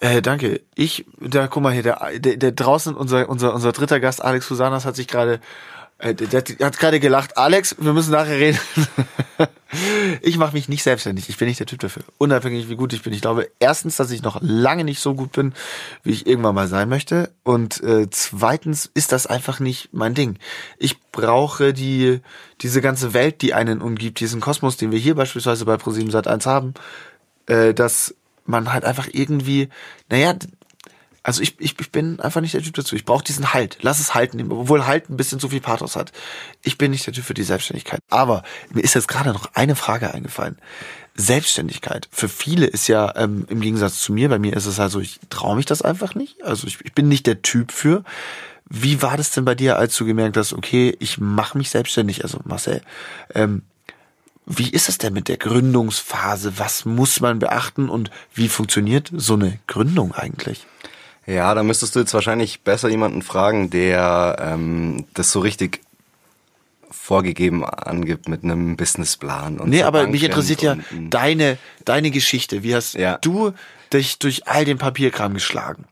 Äh, 0.00 0.22
danke. 0.22 0.60
Ich, 0.74 1.06
da, 1.20 1.48
guck 1.48 1.62
mal 1.62 1.72
hier, 1.72 1.82
der, 1.82 2.18
der, 2.18 2.36
der 2.36 2.52
draußen, 2.52 2.94
unser, 2.94 3.28
unser, 3.28 3.54
unser 3.54 3.72
dritter 3.72 3.98
Gast, 3.98 4.22
Alex 4.22 4.48
Husanas, 4.48 4.84
hat 4.84 4.94
sich 4.96 5.08
gerade, 5.08 5.40
äh, 5.98 6.14
der, 6.14 6.42
hat 6.60 6.78
gerade 6.78 7.00
gelacht. 7.00 7.36
Alex, 7.36 7.74
wir 7.78 7.92
müssen 7.92 8.12
nachher 8.12 8.38
reden. 8.38 8.58
ich 10.22 10.38
mache 10.38 10.52
mich 10.52 10.68
nicht 10.68 10.84
selbstständig. 10.84 11.28
Ich 11.28 11.36
bin 11.38 11.48
nicht 11.48 11.58
der 11.58 11.66
Typ 11.66 11.80
dafür. 11.80 12.04
Unabhängig 12.18 12.68
wie 12.68 12.76
gut 12.76 12.92
ich 12.92 13.02
bin. 13.02 13.12
Ich 13.12 13.20
glaube, 13.20 13.50
erstens, 13.58 13.96
dass 13.96 14.12
ich 14.12 14.22
noch 14.22 14.38
lange 14.40 14.84
nicht 14.84 15.00
so 15.00 15.14
gut 15.14 15.32
bin, 15.32 15.54
wie 16.04 16.12
ich 16.12 16.26
irgendwann 16.28 16.54
mal 16.54 16.68
sein 16.68 16.88
möchte. 16.88 17.32
Und 17.42 17.82
äh, 17.82 18.08
zweitens 18.10 18.88
ist 18.94 19.10
das 19.10 19.26
einfach 19.26 19.58
nicht 19.58 19.88
mein 19.92 20.14
Ding. 20.14 20.38
Ich 20.78 21.00
brauche 21.10 21.72
die, 21.72 22.20
diese 22.60 22.80
ganze 22.80 23.12
Welt, 23.12 23.42
die 23.42 23.54
einen 23.54 23.82
umgibt, 23.82 24.20
diesen 24.20 24.40
Kosmos, 24.40 24.76
den 24.76 24.92
wir 24.92 25.00
hier 25.00 25.16
beispielsweise 25.16 25.64
bei 25.64 25.74
Pro7 25.74 26.12
Sat1 26.12 26.46
haben, 26.46 26.74
äh, 27.46 27.74
dass 27.74 28.14
man 28.44 28.72
halt 28.72 28.84
einfach 28.84 29.08
irgendwie, 29.12 29.68
naja, 30.08 30.34
also 31.28 31.42
ich, 31.42 31.60
ich, 31.60 31.78
ich 31.78 31.92
bin 31.92 32.20
einfach 32.20 32.40
nicht 32.40 32.54
der 32.54 32.62
Typ 32.62 32.72
dazu. 32.72 32.96
Ich 32.96 33.04
brauche 33.04 33.22
diesen 33.22 33.52
Halt. 33.52 33.76
Lass 33.82 34.00
es 34.00 34.14
halten, 34.14 34.50
obwohl 34.50 34.86
Halt 34.86 35.10
ein 35.10 35.18
bisschen 35.18 35.38
zu 35.38 35.50
viel 35.50 35.60
Pathos 35.60 35.94
hat. 35.94 36.10
Ich 36.62 36.78
bin 36.78 36.90
nicht 36.90 37.06
der 37.06 37.12
Typ 37.12 37.22
für 37.22 37.34
die 37.34 37.42
Selbstständigkeit. 37.42 38.00
Aber 38.08 38.44
mir 38.70 38.80
ist 38.80 38.94
jetzt 38.94 39.08
gerade 39.08 39.34
noch 39.34 39.50
eine 39.52 39.76
Frage 39.76 40.14
eingefallen. 40.14 40.56
Selbstständigkeit. 41.16 42.08
Für 42.10 42.30
viele 42.30 42.64
ist 42.64 42.88
ja 42.88 43.14
ähm, 43.14 43.44
im 43.50 43.60
Gegensatz 43.60 44.00
zu 44.00 44.14
mir, 44.14 44.30
bei 44.30 44.38
mir 44.38 44.56
ist 44.56 44.64
es 44.64 44.78
halt 44.78 44.90
so, 44.90 45.00
ich 45.00 45.20
traue 45.28 45.56
mich 45.56 45.66
das 45.66 45.82
einfach 45.82 46.14
nicht. 46.14 46.42
Also 46.44 46.66
ich, 46.66 46.78
ich 46.82 46.94
bin 46.94 47.08
nicht 47.08 47.26
der 47.26 47.42
Typ 47.42 47.72
für. 47.72 48.04
Wie 48.70 49.02
war 49.02 49.18
das 49.18 49.30
denn 49.30 49.44
bei 49.44 49.54
dir, 49.54 49.76
als 49.76 49.94
du 49.98 50.06
gemerkt 50.06 50.38
hast, 50.38 50.54
okay, 50.54 50.96
ich 50.98 51.18
mache 51.18 51.58
mich 51.58 51.68
selbstständig? 51.68 52.24
Also 52.24 52.40
Marcel, 52.44 52.80
ähm, 53.34 53.64
wie 54.46 54.70
ist 54.70 54.88
es 54.88 54.96
denn 54.96 55.12
mit 55.12 55.28
der 55.28 55.36
Gründungsphase? 55.36 56.58
Was 56.58 56.86
muss 56.86 57.20
man 57.20 57.38
beachten 57.38 57.90
und 57.90 58.10
wie 58.32 58.48
funktioniert 58.48 59.10
so 59.14 59.34
eine 59.34 59.58
Gründung 59.66 60.14
eigentlich? 60.14 60.64
Ja, 61.28 61.54
da 61.54 61.62
müsstest 61.62 61.94
du 61.94 62.00
jetzt 62.00 62.14
wahrscheinlich 62.14 62.62
besser 62.62 62.88
jemanden 62.88 63.20
fragen, 63.20 63.68
der 63.68 64.36
ähm, 64.40 65.04
das 65.12 65.30
so 65.30 65.40
richtig 65.40 65.82
vorgegeben 66.90 67.64
angibt 67.66 68.28
mit 68.28 68.44
einem 68.44 68.76
Businessplan. 68.76 69.58
Und 69.58 69.68
Nee, 69.68 69.80
zur 69.80 69.88
aber 69.88 70.06
mich 70.06 70.24
interessiert 70.24 70.62
ja 70.62 70.76
deine, 71.10 71.58
deine 71.84 72.10
Geschichte. 72.10 72.62
Wie 72.62 72.74
hast 72.74 72.94
Ja. 72.94 73.18
du 73.18 73.52
dich 73.92 74.18
durch 74.18 74.48
all 74.48 74.64
den 74.64 74.78
Papierkram 74.78 75.34
geschlagen? 75.34 75.84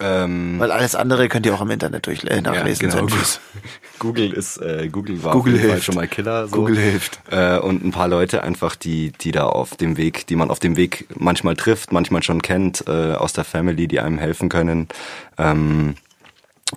Ähm, 0.00 0.58
Weil 0.58 0.70
alles 0.70 0.94
andere 0.94 1.28
könnt 1.28 1.46
ihr 1.46 1.54
auch 1.54 1.60
im 1.60 1.70
Internet 1.70 2.06
durch 2.06 2.24
äh, 2.24 2.40
nachlesen. 2.40 2.88
genau. 2.88 3.06
Selbst. 3.08 3.40
Google 3.98 4.32
ist 4.32 4.56
äh, 4.56 4.88
Google 4.90 5.22
war 5.22 5.32
Google 5.32 5.58
hilft. 5.58 5.84
schon 5.84 5.94
mal 5.94 6.08
Killer. 6.08 6.48
So. 6.48 6.56
Google 6.56 6.78
hilft. 6.78 7.20
Äh, 7.30 7.58
und 7.58 7.84
ein 7.84 7.90
paar 7.90 8.08
Leute 8.08 8.42
einfach, 8.42 8.76
die 8.76 9.12
die 9.12 9.30
da 9.30 9.44
auf 9.46 9.76
dem 9.76 9.96
Weg, 9.98 10.26
die 10.26 10.36
man 10.36 10.50
auf 10.50 10.58
dem 10.58 10.76
Weg 10.76 11.06
manchmal 11.18 11.54
trifft, 11.54 11.92
manchmal 11.92 12.22
schon 12.22 12.40
kennt 12.40 12.84
äh, 12.88 13.12
aus 13.12 13.34
der 13.34 13.44
Family, 13.44 13.88
die 13.88 14.00
einem 14.00 14.18
helfen 14.18 14.48
können. 14.48 14.88
Ähm, 15.36 15.96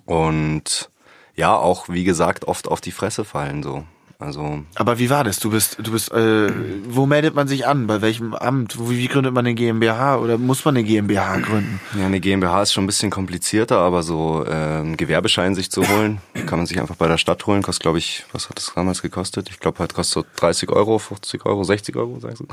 und 0.06 0.90
ja, 1.36 1.56
auch 1.56 1.90
wie 1.90 2.04
gesagt 2.04 2.46
oft 2.46 2.68
auf 2.68 2.82
die 2.82 2.92
Fresse 2.92 3.24
fallen 3.24 3.64
so. 3.64 3.86
Also 4.24 4.64
Aber 4.76 5.00
wie 5.00 5.10
war 5.10 5.24
das? 5.24 5.40
Du 5.40 5.52
bist, 5.52 5.78
du 5.82 5.92
bist, 5.92 6.12
äh, 6.12 6.50
wo 6.88 7.06
meldet 7.06 7.36
man 7.36 7.48
sich 7.48 7.68
an? 7.68 7.88
Bei 7.88 8.02
welchem 8.02 8.34
Amt? 8.34 8.80
Wo, 8.80 8.90
wie 8.90 9.08
gründet 9.08 9.34
man 9.34 9.46
eine 9.46 9.54
GmbH? 9.54 10.18
Oder 10.18 10.38
muss 10.38 10.64
man 10.64 10.76
eine 10.78 10.86
GmbH 10.86 11.40
gründen? 11.40 11.80
Ja, 12.00 12.06
eine 12.06 12.20
GmbH 12.20 12.62
ist 12.62 12.74
schon 12.74 12.86
ein 12.86 12.88
bisschen 12.88 13.10
komplizierter, 13.12 13.80
aber 13.80 14.02
so 14.02 14.46
äh, 14.46 14.50
einen 14.52 14.96
Gewerbeschein 14.98 15.56
sich 15.56 15.70
zu 15.72 15.88
holen, 15.88 16.20
kann 16.46 16.58
man 16.60 16.66
sich 16.66 16.80
einfach 16.80 16.96
bei 16.96 17.08
der 17.08 17.18
Stadt 17.18 17.46
holen. 17.48 17.62
Kostet, 17.64 17.84
glaube 17.84 17.98
ich, 17.98 18.26
was 18.32 18.50
hat 18.50 18.58
das 18.58 18.72
damals 18.74 19.02
gekostet? 19.02 19.50
Ich 19.50 19.60
glaube, 19.60 19.80
halt 19.80 19.94
kostet 19.94 20.14
so 20.14 20.26
30 20.40 20.70
Euro, 20.70 21.00
50 21.00 21.46
Euro, 21.46 21.64
60 21.64 21.96
Euro, 21.98 22.20
sagst 22.22 22.40
du? 22.42 22.48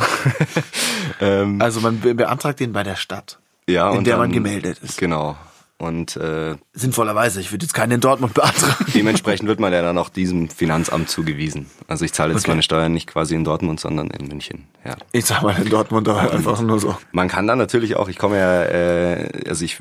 ähm, 1.20 1.60
Also 1.60 1.80
man 1.80 2.00
be 2.00 2.14
beantragt 2.14 2.60
den 2.60 2.72
bei 2.72 2.82
der 2.82 2.96
Stadt, 2.96 3.38
ja, 3.68 3.92
in 3.92 4.04
der 4.04 4.16
man 4.16 4.30
dann- 4.30 4.32
gemeldet 4.32 4.78
ist. 4.82 4.98
Genau. 4.98 5.36
Und 5.80 6.14
äh, 6.16 6.56
Sinnvollerweise. 6.74 7.40
Ich 7.40 7.52
würde 7.52 7.64
jetzt 7.64 7.72
keinen 7.72 7.92
in 7.92 8.00
Dortmund 8.02 8.34
beantragen. 8.34 8.84
dementsprechend 8.94 9.48
wird 9.48 9.60
man 9.60 9.72
ja 9.72 9.80
dann 9.80 9.96
auch 9.96 10.10
diesem 10.10 10.50
Finanzamt 10.50 11.08
zugewiegen. 11.08 11.70
Also 11.88 12.04
ich 12.04 12.12
zahle 12.12 12.34
jetzt 12.34 12.42
Okay. 12.42 12.50
meine 12.50 12.62
Steuern 12.62 12.92
nicht 12.92 13.06
quasi 13.06 13.34
in 13.34 13.44
Dortmund, 13.44 13.80
sondern 13.80 14.08
in 14.08 14.28
München. 14.28 14.66
Ja. 14.84 14.96
Ich 15.12 15.24
sag 15.24 15.42
mal 15.42 15.56
in 15.56 15.70
Dortmund 15.70 16.06
aber 16.06 16.32
einfach 16.32 16.60
nur 16.60 16.78
so. 16.80 16.98
Man 17.12 17.28
kann 17.28 17.46
dann 17.46 17.56
natürlich 17.56 17.96
auch, 17.96 18.08
ich 18.08 18.18
komme 18.18 18.36
ja, 18.36 18.62
äh, 18.64 19.48
also 19.48 19.64
ich 19.64 19.78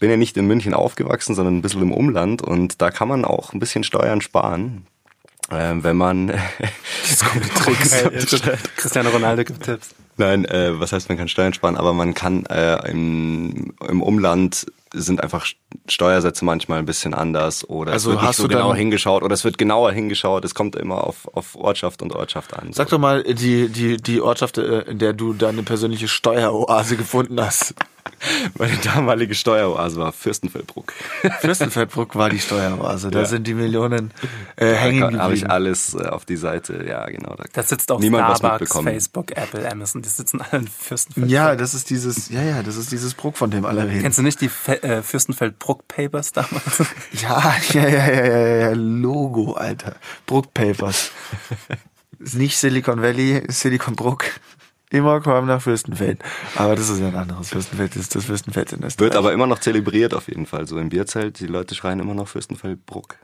bin 0.00 0.10
ja 0.10 0.16
nicht 0.16 0.36
in 0.36 0.48
München 0.48 0.74
aufgewachsen, 0.74 1.36
sondern 1.36 1.58
ein 1.58 1.62
bisschen 1.62 1.82
im 1.82 1.92
Umland 1.92 2.42
und 2.42 2.82
da 2.82 2.90
kann 2.90 3.06
man 3.06 3.24
auch 3.24 3.52
ein 3.52 3.60
bisschen 3.60 3.84
Steuern 3.84 4.20
sparen, 4.20 4.84
äh, 5.50 5.74
wenn 5.76 5.96
man 5.96 6.28
Jetzt 7.08 7.24
kommen 7.24 7.44
die 7.44 7.50
Tricks. 7.50 7.94
Cristiano 8.76 9.10
Ronaldo 9.10 9.44
gibt 9.44 9.62
Tipps. 9.62 9.94
Nein, 10.16 10.44
äh, 10.46 10.80
was 10.80 10.92
heißt, 10.92 11.08
man 11.08 11.18
kann 11.18 11.28
Steuern 11.28 11.52
sparen, 11.52 11.76
aber 11.76 11.92
man 11.92 12.14
kann 12.14 12.46
äh, 12.46 12.90
im, 12.90 13.74
im 13.86 14.02
Umland 14.02 14.66
sind 15.02 15.22
einfach 15.22 15.46
Steuersätze 15.88 16.44
manchmal 16.44 16.78
ein 16.78 16.86
bisschen 16.86 17.14
anders 17.14 17.68
oder 17.68 17.92
Also 17.92 18.10
es 18.10 18.14
wird 18.14 18.20
nicht 18.22 18.28
hast 18.28 18.36
so 18.38 18.42
du 18.44 18.48
dann- 18.48 18.58
genau 18.62 18.74
hingeschaut 18.74 19.22
oder 19.22 19.34
es 19.34 19.44
wird 19.44 19.58
genauer 19.58 19.92
hingeschaut. 19.92 20.44
Es 20.44 20.54
kommt 20.54 20.76
immer 20.76 21.04
auf, 21.04 21.28
auf 21.34 21.54
Ortschaft 21.56 22.02
und 22.02 22.12
Ortschaft 22.14 22.54
an. 22.54 22.72
Sag 22.72 22.88
doch 22.88 22.98
mal 22.98 23.22
die, 23.22 23.68
die, 23.68 23.96
die 23.96 24.20
Ortschaft, 24.20 24.58
äh, 24.58 24.80
in 24.82 24.98
der 24.98 25.12
du 25.12 25.32
deine 25.32 25.62
persönliche 25.62 26.08
Steueroase 26.08 26.96
gefunden 26.96 27.40
hast. 27.40 27.74
Meine 28.56 28.76
damalige 28.76 29.34
Steueroase 29.34 29.96
war 29.98 30.12
Fürstenfeldbruck. 30.12 30.92
Fürstenfeldbruck 31.40 32.14
war 32.14 32.30
die 32.30 32.38
Steueroase. 32.38 33.10
Da 33.10 33.20
Ja. 33.20 33.24
sind 33.26 33.46
die 33.46 33.52
Millionen 33.54 34.12
äh, 34.54 34.72
hängen 34.74 35.00
Da 35.14 35.18
habe 35.24 35.34
ich 35.34 35.40
geblieben. 35.40 35.50
alles 35.50 35.94
äh, 35.94 36.06
auf 36.06 36.24
die 36.24 36.36
Seite, 36.36 36.84
ja 36.88 37.04
genau. 37.06 37.34
Da, 37.34 37.44
Da 37.52 37.62
sitzt 37.64 37.90
auch 37.90 37.98
niemand 37.98 38.28
was 38.28 38.38
Starbucks, 38.38 38.60
mitbekommen. 38.60 38.88
Facebook, 38.92 39.36
Apple, 39.36 39.70
Amazon. 39.70 40.02
Die 40.02 40.08
sitzen 40.08 40.40
alle 40.40 40.62
in 40.62 40.68
Fürstenfeld. 40.68 41.28
Ja, 41.30 41.56
das 41.56 41.74
ist 41.74 41.90
dieses, 41.90 42.30
ja, 42.30 42.42
ja, 42.42 42.62
das 42.62 42.76
ist 42.76 42.92
dieses 42.92 43.12
Bruck, 43.14 43.36
von 43.36 43.50
dem 43.50 43.64
alle 43.66 43.86
reden. 43.88 44.02
Kennst 44.02 44.18
du 44.18 44.22
nicht 44.22 44.40
die 44.40 44.48
Fe 44.48 44.80
äh, 44.84 45.02
Fürstenfeld-Bruck 45.02 45.65
Papers 45.88 46.32
damals? 46.32 46.82
Ja, 47.12 47.54
ja, 47.72 47.88
ja, 47.88 48.06
ja, 48.12 48.24
ja, 48.26 48.56
ja, 48.56 48.72
Logo, 48.74 49.52
Alter. 49.54 49.96
Bruck 50.26 50.52
Papers. 50.54 51.10
ist 52.18 52.34
nicht 52.34 52.56
Silicon 52.56 53.02
Valley, 53.02 53.42
Silicon 53.48 53.94
Bruck. 53.96 54.24
Immer 54.90 55.20
kommen 55.20 55.48
nach 55.48 55.60
Fürstenfeld. 55.60 56.20
Aber 56.54 56.76
das 56.76 56.88
ist 56.88 57.00
ja 57.00 57.08
ein 57.08 57.16
anderes. 57.16 57.48
Fürstenfeld 57.48 57.96
ist 57.96 58.14
das 58.14 58.26
Fürstenfeld 58.26 58.72
in 58.72 58.84
Österreich. 58.84 59.04
Wird 59.10 59.16
aber 59.16 59.32
immer 59.32 59.46
noch 59.48 59.58
zelebriert 59.58 60.14
auf 60.14 60.28
jeden 60.28 60.46
Fall. 60.46 60.66
So 60.68 60.78
im 60.78 60.90
Bierzelt, 60.90 61.40
die 61.40 61.46
Leute 61.48 61.74
schreien 61.74 61.98
immer 61.98 62.14
noch 62.14 62.28
Fürstenfeldbruck. 62.28 63.16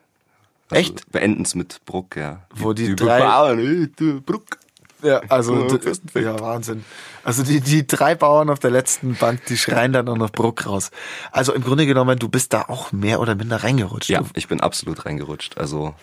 Echt? 0.70 1.11
Beenden 1.12 1.43
es 1.43 1.55
mit 1.55 1.84
Bruck, 1.84 2.16
ja. 2.16 2.43
Wo 2.55 2.72
die 2.72 2.97
drei- 2.97 3.20
Bauern, 3.20 3.59
äh, 3.61 3.88
du, 3.95 4.20
Bruck. 4.20 4.59
Ja, 5.03 5.20
also 5.28 5.78
Ja, 6.14 6.38
Wahnsinn. 6.40 6.84
Also 7.24 7.42
die, 7.42 7.61
die 7.61 7.86
drei 7.86 8.14
Bauern 8.14 8.50
auf 8.50 8.59
der 8.59 8.70
letzten 8.70 9.14
Bank, 9.14 9.44
die 9.46 9.57
schreien 9.57 9.92
dann 9.92 10.09
auch 10.09 10.16
noch 10.16 10.30
Bruck 10.30 10.66
raus. 10.66 10.90
Also 11.30 11.53
im 11.53 11.62
Grunde 11.62 11.86
genommen, 11.86 12.18
du 12.18 12.28
bist 12.28 12.53
da 12.53 12.62
auch 12.68 12.92
mehr 12.92 13.20
oder 13.20 13.34
minder 13.34 13.62
reingerutscht. 13.62 14.11
Ja, 14.11 14.22
ich 14.34 14.48
bin 14.48 14.61
absolut 14.61 15.05
reingerutscht. 15.05 15.59
Also 15.59 15.94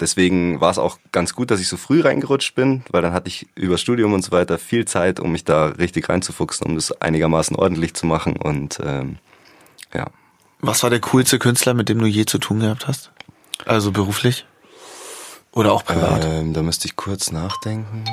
deswegen 0.00 0.60
war 0.60 0.70
es 0.70 0.78
auch 0.78 0.98
ganz 1.12 1.34
gut, 1.34 1.50
dass 1.50 1.60
ich 1.60 1.68
so 1.68 1.76
früh 1.76 2.00
reingerutscht 2.00 2.54
bin, 2.54 2.82
weil 2.90 3.02
dann 3.02 3.12
hatte 3.12 3.28
ich 3.28 3.46
über 3.54 3.78
Studium 3.78 4.12
und 4.12 4.22
so 4.22 4.32
weiter 4.32 4.58
viel 4.58 4.86
Zeit, 4.86 5.20
um 5.20 5.32
mich 5.32 5.44
da 5.44 5.66
richtig 5.66 6.08
reinzufuchsen, 6.08 6.66
um 6.66 6.74
das 6.74 7.00
einigermaßen 7.00 7.56
ordentlich 7.56 7.94
zu 7.94 8.06
machen 8.06 8.36
und 8.36 8.78
ähm, 8.82 9.18
ja. 9.94 10.06
Was 10.60 10.82
war 10.82 10.90
der 10.90 11.00
coolste 11.00 11.38
Künstler, 11.38 11.74
mit 11.74 11.88
dem 11.88 11.98
du 11.98 12.06
je 12.06 12.24
zu 12.24 12.38
tun 12.38 12.60
gehabt 12.60 12.86
hast? 12.86 13.12
Also 13.64 13.92
beruflich? 13.92 14.46
Oder 15.52 15.72
auch 15.72 15.84
privat? 15.84 16.24
Ähm, 16.24 16.52
da 16.52 16.62
müsste 16.62 16.86
ich 16.86 16.96
kurz 16.96 17.30
nachdenken. 17.30 18.04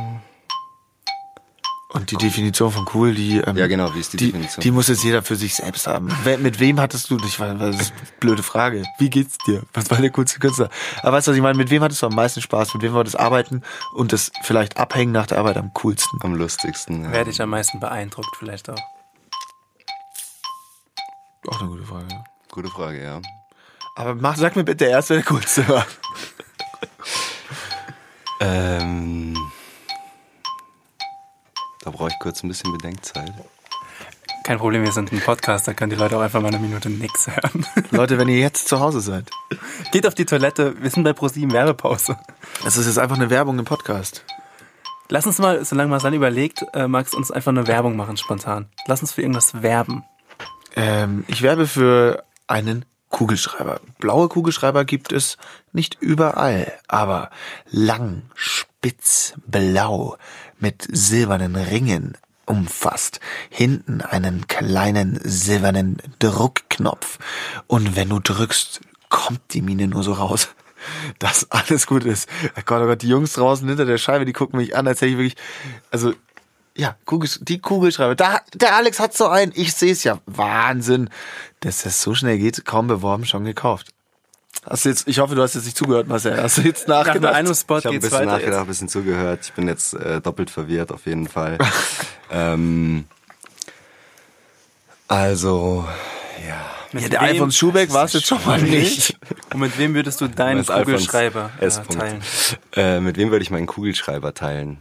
Und 1.94 2.10
die 2.10 2.18
Definition 2.18 2.72
von 2.72 2.88
cool, 2.96 3.14
die 3.14 3.38
ähm, 3.38 3.56
Ja, 3.56 3.68
genau, 3.68 3.94
wie 3.94 4.00
ist 4.00 4.14
die 4.14 4.18
die, 4.18 4.26
Definition? 4.32 4.62
die 4.64 4.72
muss 4.72 4.88
jetzt 4.88 5.04
jeder 5.04 5.22
für 5.22 5.36
sich 5.36 5.54
selbst 5.56 5.86
haben. 5.86 6.10
Wer, 6.24 6.40
mit 6.40 6.60
wem 6.60 6.80
hattest 6.80 7.10
du 7.12 7.18
dich? 7.18 7.38
Das 7.38 7.76
ist 7.76 7.94
eine 7.94 8.08
blöde 8.20 8.42
Frage. 8.42 8.84
Wie 8.98 9.12
geht's 9.12 9.38
dir? 9.46 9.62
Was 9.74 9.92
war 9.92 10.00
der 10.00 10.10
coolste 10.10 10.40
Künstler? 10.40 10.70
Aber 11.04 11.18
weißt 11.18 11.28
du, 11.28 11.32
was 11.32 11.38
ich 11.38 11.44
meine? 11.44 11.56
Mit 11.58 11.70
wem 11.70 11.84
hattest 11.84 12.02
du 12.02 12.08
am 12.08 12.16
meisten 12.16 12.42
Spaß? 12.42 12.74
Mit 12.74 12.82
wem 12.82 12.94
war 12.94 13.04
das 13.04 13.16
Arbeiten 13.16 13.62
und 13.94 14.12
das 14.12 14.32
vielleicht 14.42 14.78
Abhängen 14.78 15.12
nach 15.12 15.28
der 15.28 15.38
Arbeit 15.38 15.58
am 15.58 15.72
coolsten? 15.76 16.20
Am 16.24 16.34
lustigsten. 16.34 17.04
Ja. 17.04 17.12
Wer 17.12 17.26
dich 17.26 17.40
am 17.42 17.50
meisten 17.52 17.80
beeindruckt 17.80 18.36
vielleicht 18.40 18.70
auch. 18.72 18.80
Auch 21.48 21.60
eine 21.62 21.70
gute 21.70 21.84
Frage. 21.84 22.08
ja. 22.10 22.24
Gute 22.52 22.70
Frage, 22.70 23.04
ja. 23.04 23.22
Aber 23.96 24.16
mach, 24.16 24.36
sag 24.38 24.56
mir 24.56 24.64
bitte, 24.64 24.78
der 24.86 24.90
erste, 24.90 25.14
der 25.14 25.24
coolste 25.24 25.68
war. 25.70 25.86
Ähm, 28.40 29.38
da 31.84 31.92
brauche 31.92 32.10
ich 32.10 32.20
kurz 32.20 32.44
ein 32.44 32.48
bisschen 32.48 32.72
Bedenkzeit. 32.72 33.34
Kein 34.44 34.58
Problem, 34.58 34.84
wir 34.84 34.92
sind 34.92 35.12
ein 35.12 35.22
Podcast, 35.22 35.68
da 35.68 35.74
können 35.74 35.90
die 35.90 35.96
Leute 35.96 36.18
auch 36.18 36.22
einfach 36.22 36.42
mal 36.42 36.50
eine 36.50 36.60
Minute 36.60 36.90
nix 36.90 37.28
hören. 37.28 37.66
Leute, 37.92 38.18
wenn 38.18 38.28
ihr 38.28 38.40
jetzt 38.40 38.68
zu 38.68 38.80
Hause 38.80 39.00
seid. 39.00 39.30
Geht 39.92 40.06
auf 40.06 40.16
die 40.16 40.26
Toilette, 40.26 40.82
wir 40.82 40.90
sind 40.90 41.04
bei 41.04 41.14
ProSieben 41.14 41.54
Werbepause. 41.54 42.18
Es 42.66 42.76
ist 42.76 42.88
jetzt 42.88 43.00
einfach 43.00 43.16
eine 43.16 43.30
Werbung 43.30 43.58
im 43.60 43.66
Podcast. 43.66 44.26
Lass 45.10 45.26
uns 45.28 45.40
mal, 45.40 45.64
solange 45.64 45.90
Marcel 45.90 46.14
überlegt, 46.14 46.66
äh, 46.74 46.88
magst 46.88 47.16
uns 47.16 47.32
einfach 47.32 47.52
eine 47.52 47.68
Werbung 47.68 47.96
machen 47.96 48.18
spontan. 48.18 48.68
Lass 48.88 49.02
uns 49.02 49.14
für 49.14 49.22
irgendwas 49.22 49.62
werben. 49.62 50.04
Ähm, 50.76 51.24
ich 51.28 51.42
werbe 51.42 51.68
für 51.68 52.24
einen 52.48 52.86
Kugelschreiber. 53.14 53.80
Blaue 54.00 54.28
Kugelschreiber 54.28 54.84
gibt 54.86 55.14
es 55.14 55.38
nicht 55.72 55.98
überall, 56.02 56.74
aber 56.88 57.30
lang, 57.70 58.24
spitz, 58.34 59.36
blau, 59.46 60.18
mit 60.60 60.86
silbernen 60.92 61.56
Ringen 61.56 62.18
umfasst. 62.46 63.20
Hinten 63.50 64.02
einen 64.02 64.48
kleinen 64.48 65.20
silbernen 65.24 65.98
Druckknopf. 66.18 67.20
Und 67.68 67.96
wenn 67.96 68.10
du 68.10 68.20
drückst, 68.20 68.82
kommt 69.10 69.54
die 69.54 69.62
Mine 69.62 69.88
nur 69.88 70.04
so 70.04 70.14
raus. 70.14 70.50
Dass 71.20 71.50
alles 71.52 71.86
gut 71.86 72.06
ist. 72.06 72.28
Oh 72.58 72.62
Gott, 72.66 72.82
oh 72.82 72.88
Gott, 72.88 73.04
die 73.04 73.10
Jungs 73.10 73.34
draußen 73.34 73.68
hinter 73.68 73.86
der 73.86 74.00
Scheibe, 74.00 74.26
die 74.26 74.34
gucken 74.34 74.58
mich 74.58 74.76
an, 74.76 74.88
als 74.88 75.02
hätte 75.02 75.12
ich 75.12 75.18
wirklich, 75.18 75.38
also 75.92 76.14
ja, 76.76 76.96
Kugel, 77.06 77.30
die 77.42 77.60
Kugelschreiber. 77.60 78.16
Da, 78.16 78.42
der 78.54 78.76
Alex 78.76 79.00
hat 79.00 79.16
so 79.16 79.28
einen. 79.28 79.52
Ich 79.56 79.74
sehe 79.74 79.92
es 79.92 80.04
ja. 80.04 80.20
Wahnsinn. 80.26 81.10
Dass 81.60 81.84
das 81.84 82.02
so 82.02 82.16
schnell 82.16 82.38
geht, 82.40 82.66
kaum 82.66 82.88
beworben, 82.88 83.26
schon 83.26 83.46
gekauft. 83.46 83.94
Hast 84.66 84.86
du 84.86 84.90
jetzt, 84.90 85.08
ich 85.08 85.20
hoffe, 85.20 85.36
du 85.36 85.42
hast 85.42 85.56
jetzt 85.56 85.66
nicht 85.66 85.78
zugehört, 85.78 86.08
Marcel. 86.08 86.42
Hast 86.42 86.58
du 86.58 86.62
jetzt 86.62 86.88
Nach 86.88 86.98
nur 86.98 87.06
nachgedacht? 87.06 87.36
einem 87.36 87.54
Spot 87.54 87.78
Ich 87.80 87.86
habe 87.86 87.96
ein 87.96 88.00
geht's 88.00 88.12
bisschen 88.12 88.28
nachgedacht, 88.28 88.62
ein 88.62 88.68
bisschen 88.68 88.90
zugehört. 88.90 89.40
Ich 89.44 89.54
bin 89.54 89.68
jetzt 89.68 89.94
äh, 89.94 90.22
doppelt 90.22 90.50
verwirrt 90.50 90.92
auf 90.92 91.06
jeden 91.06 91.28
Fall. 91.28 91.58
ähm, 92.32 93.06
also, 95.08 95.88
ja. 96.48 96.66
Mit 96.94 97.04
ja, 97.04 97.10
der 97.10 97.22
Alfons 97.22 97.58
Schubeck 97.58 97.92
war 97.92 98.06
es 98.06 98.14
jetzt 98.14 98.28
schon 98.28 98.44
mal 98.46 98.62
nicht. 98.62 99.18
Und 99.54 99.60
mit 99.60 99.78
wem 99.78 99.96
würdest 99.96 100.22
du 100.22 100.28
deinen 100.30 100.60
Alfons 100.60 100.86
Kugelschreiber 100.86 101.52
äh, 101.60 101.70
teilen? 101.70 102.22
Äh, 102.76 103.00
mit 103.00 103.18
wem 103.18 103.32
würde 103.32 103.44
ich 103.44 103.52
meinen 103.52 103.68
Kugelschreiber 103.68 104.34
teilen? 104.34 104.78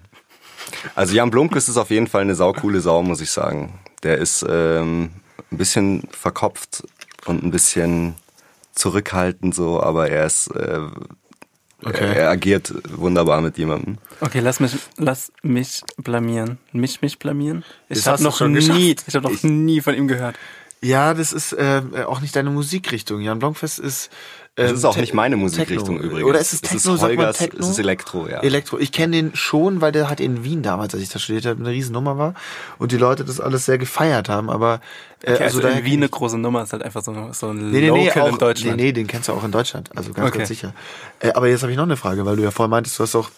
Also 0.95 1.15
Jan 1.15 1.31
Blomqvist 1.31 1.69
ist 1.69 1.77
auf 1.77 1.91
jeden 1.91 2.07
Fall 2.07 2.23
eine 2.23 2.35
saukoole 2.35 2.81
Sau, 2.81 3.03
muss 3.03 3.21
ich 3.21 3.31
sagen. 3.31 3.79
Der 4.03 4.19
ist 4.19 4.45
ähm, 4.49 5.11
ein 5.51 5.59
bisschen 5.59 6.09
verkopft 6.11 6.83
und 7.27 7.43
ein 7.45 7.51
bisschen 7.51 8.15
zurückhaltend 8.75 9.55
so, 9.55 9.83
aber 9.83 10.09
er 10.09 10.27
ist 10.27 10.49
äh, 10.49 10.81
Okay. 11.85 12.13
er 12.15 12.31
agiert 12.31 12.73
wunderbar 12.97 13.41
mit 13.41 13.59
jemandem. 13.59 13.99
Okay, 14.21 14.39
lass 14.39 14.61
mich, 14.61 14.71
lass 14.99 15.33
mich 15.43 15.83
blamieren. 15.97 16.59
Mich, 16.71 17.03
mich 17.03 17.19
blamieren? 17.19 17.65
Ich 17.89 17.99
Das 17.99 18.07
habe 18.07 18.13
hast 18.15 18.21
du 18.21 18.25
noch 18.25 18.37
schon 18.37 18.53
nie, 18.53 18.95
geschafft. 18.95 19.05
ich 19.09 19.17
habe 19.17 19.33
noch 19.33 19.43
nie 19.43 19.81
von 19.81 19.95
ihm 19.97 20.07
gehört. 20.07 20.37
Ja, 20.81 21.13
das 21.13 21.33
ist 21.33 21.53
äh, 21.55 21.83
auch 22.07 22.21
nicht 22.21 22.37
deine 22.37 22.51
Musikrichtung. 22.51 23.21
Jan 23.21 23.41
Blomqvist 23.41 23.81
ist. 23.81 24.11
Das 24.55 24.71
ist 24.73 24.85
auch 24.85 24.97
nicht 24.99 25.15
meine 25.15 25.37
Musikrichtung 25.39 25.97
Techno. 25.97 26.03
übrigens. 26.11 26.29
Oder 26.29 26.39
ist 26.39 26.53
es 26.53 26.61
Es 26.63 26.69
Techno? 26.69 26.77
ist 26.95 27.01
sagt 27.01 27.17
man 27.17 27.25
Holgers- 27.27 27.39
Techno? 27.39 27.61
es 27.61 27.69
ist 27.71 27.79
Elektro, 27.79 28.29
ja. 28.29 28.41
Elektro. 28.41 28.79
Ich 28.79 28.93
kenne 28.93 29.17
den 29.17 29.35
schon, 29.35 29.81
weil 29.81 29.93
der 29.93 30.11
hat 30.11 30.21
in 30.21 30.45
Wien 30.45 30.63
damals, 30.63 30.93
als 30.93 31.03
ich 31.03 31.09
da 31.09 31.19
studiert 31.19 31.47
habe, 31.47 31.59
eine 31.61 31.71
Riesennummer 31.71 32.19
war 32.19 32.35
und 32.79 32.93
die 32.93 32.99
Leute 32.99 33.25
das 33.25 33.41
alles 33.41 33.65
sehr 33.65 33.79
gefeiert 33.79 34.29
haben. 34.29 34.51
Aber 34.51 34.81
äh, 35.23 35.33
Okay, 35.33 35.45
also, 35.45 35.61
daher 35.61 35.79
in 35.79 35.85
Wien 35.87 36.01
eine 36.01 36.11
große 36.11 36.37
Nummer 36.37 36.65
ist 36.65 36.73
halt 36.75 36.83
einfach 36.83 37.03
so, 37.03 37.15
so 37.33 37.49
ein 37.49 37.71
Nee, 37.71 37.81
nee, 37.81 37.91
nee, 37.91 38.07
Local 38.09 38.23
auch, 38.25 38.29
in 38.29 38.39
Deutschland. 38.39 38.77
Nee, 38.77 38.83
nee, 38.83 38.93
den 38.93 39.07
kennst 39.07 39.29
du 39.29 39.33
auch 39.33 39.43
in 39.45 39.53
Deutschland. 39.53 39.89
Also 39.97 40.13
ganz, 40.13 40.29
Okay. 40.29 40.39
ganz 40.39 40.49
sicher. 40.49 40.75
Äh, 41.21 41.33
aber 41.33 41.49
jetzt 41.49 41.63
habe 41.63 41.73
ich 41.73 41.77
noch 41.79 41.85
eine 41.85 41.97
Frage, 41.97 42.27
weil 42.27 42.37
du 42.37 42.43
ja 42.43 42.51
vorhin 42.51 42.71
meintest, 42.71 42.99
du 42.99 43.05
hast 43.05 43.17
auch 43.17 43.31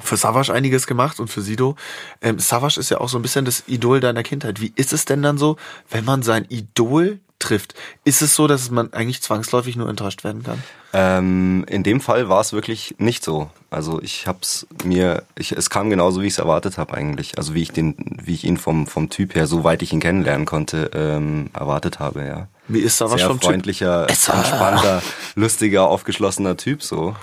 für 0.00 0.16
Savage 0.16 0.50
einiges 0.52 0.86
gemacht 0.86 1.20
und 1.20 1.28
für 1.28 1.42
Sido. 1.42 1.76
Ähm, 2.22 2.38
Savage 2.38 2.80
ist 2.80 2.90
ja 2.90 3.02
auch 3.02 3.08
so 3.10 3.18
ein 3.18 3.22
bisschen 3.22 3.44
das 3.44 3.64
Idol 3.66 4.00
deiner 4.00 4.22
Kindheit. 4.22 4.60
Wie 4.62 4.72
ist 4.76 4.92
es 4.94 5.04
denn 5.04 5.22
dann 5.22 5.36
so, 5.38 5.56
wenn 5.90 6.04
man 6.06 6.22
sein 6.22 6.46
Idol 6.48 7.18
trifft? 7.38 7.74
Ist 8.04 8.22
es 8.22 8.34
so, 8.34 8.46
dass 8.46 8.70
man 8.70 8.92
eigentlich 8.92 9.22
zwangsläufig 9.22 9.76
nur 9.76 9.88
enttäuscht 9.88 10.24
werden 10.24 10.42
kann? 10.42 10.62
Ähm, 10.92 11.64
in 11.68 11.82
dem 11.82 12.00
Fall 12.00 12.28
war 12.28 12.40
es 12.40 12.52
wirklich 12.52 12.94
nicht 12.98 13.22
so. 13.24 13.50
Also 13.70 14.00
ich 14.00 14.26
hab's 14.26 14.66
mir, 14.84 15.24
ich, 15.36 15.52
es 15.52 15.68
kam 15.68 15.90
genauso, 15.90 16.22
wie 16.22 16.26
ich 16.26 16.34
es 16.34 16.38
erwartet 16.38 16.78
habe 16.78 16.94
eigentlich. 16.94 17.36
Also 17.36 17.54
wie 17.54 17.62
ich 17.62 17.72
den, 17.72 17.94
wie 18.22 18.34
ich 18.34 18.44
ihn 18.44 18.56
vom 18.56 18.86
vom 18.86 19.10
Typ 19.10 19.34
her, 19.34 19.46
soweit 19.46 19.82
ich 19.82 19.92
ihn 19.92 20.00
kennenlernen 20.00 20.46
konnte, 20.46 20.90
ähm, 20.94 21.50
erwartet 21.52 21.98
habe, 21.98 22.24
ja. 22.24 22.48
Wie 22.68 22.80
ist 22.80 22.96
Savage 22.96 23.18
Sehr 23.18 23.28
vom 23.28 23.40
Typ? 23.40 23.50
freundlicher, 23.50 24.08
Esser. 24.08 24.34
entspannter, 24.34 25.02
lustiger, 25.34 25.88
aufgeschlossener 25.88 26.56
Typ 26.56 26.82
so. 26.82 27.14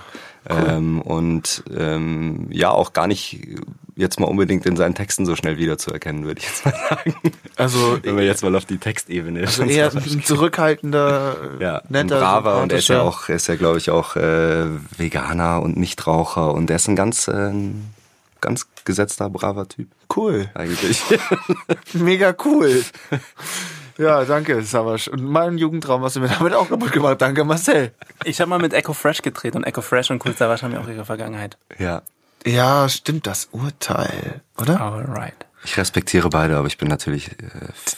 Ähm, 0.48 1.02
und 1.02 1.64
ähm, 1.76 2.48
ja, 2.52 2.70
auch 2.70 2.94
gar 2.94 3.08
nicht 3.08 3.40
jetzt 3.96 4.20
mal 4.20 4.28
unbedingt 4.28 4.66
in 4.66 4.76
seinen 4.76 4.96
Texten 4.96 5.26
so 5.26 5.36
schnell 5.36 5.58
wiederzuerkennen, 5.58 6.26
würde 6.26 6.40
ich 6.42 6.48
jetzt 6.48 6.66
mal 6.66 6.74
sagen. 6.90 7.16
Also, 7.58 8.00
Wenn 8.04 8.18
wir 8.18 8.26
jetzt 8.26 8.44
mal 8.44 8.56
auf 8.56 8.66
die 8.66 8.78
Textebene 8.78 9.42
also 9.42 9.64
eher 9.64 9.92
ein 9.94 10.24
zurückhaltender, 10.24 11.36
äh, 11.60 11.64
ja, 11.64 11.82
netter, 11.90 12.16
ein 12.16 12.22
braver 12.22 12.62
und 12.62 12.72
er 12.72 12.80
ist 12.80 12.88
ja 12.90 13.02
auch, 13.02 13.30
er 13.30 13.36
ist 13.36 13.48
ja 13.48 13.56
glaube 13.56 13.78
ich 13.78 13.90
auch 13.90 14.16
äh, 14.16 14.66
Veganer 14.98 15.62
und 15.62 15.78
Nichtraucher 15.78 16.54
und 16.54 16.70
er 16.70 16.78
ist 16.78 16.88
ein 16.88 16.96
ganz, 16.96 17.28
äh, 17.28 17.52
ganz 18.42 18.68
gesetzter, 18.86 19.30
braver 19.30 19.68
Typ 19.68 19.88
Cool. 20.16 20.50
eigentlich. 20.54 21.02
Mega 21.94 22.36
cool. 22.46 22.84
Ja, 23.98 24.26
danke, 24.26 24.62
Savage. 24.64 25.10
Und 25.12 25.24
meinen 25.24 25.58
Jugendtraum 25.58 26.04
hast 26.04 26.16
du 26.16 26.20
mir 26.20 26.28
damit 26.28 26.54
auch 26.54 26.68
kaputt 26.68 26.92
gemacht. 26.92 27.22
Danke, 27.22 27.44
Marcel. 27.44 27.92
Ich 28.26 28.42
habe 28.42 28.50
mal 28.50 28.60
mit 28.60 28.74
Echo 28.74 28.94
Fresh 28.94 29.22
gedreht 29.22 29.56
und 29.56 29.64
Echo 29.64 29.82
Fresh 29.82 30.10
und 30.12 30.24
Cool 30.26 30.34
Savage 30.36 30.64
haben 30.64 30.74
ja 30.74 30.82
auch 30.82 30.88
ihre 30.88 31.06
Vergangenheit. 31.06 31.58
ja, 31.78 32.02
Ja, 32.46 32.90
stimmt 32.90 33.28
das 33.28 33.50
Urteil, 33.52 34.42
oder? 34.58 34.82
Alright. 34.82 35.36
ich 35.64 35.78
respektiere 35.78 36.30
beide, 36.30 36.58
aber 36.58 36.68
ich 36.68 36.78
bin 36.78 36.88
natürlich 36.90 37.32
äh, 37.32 37.36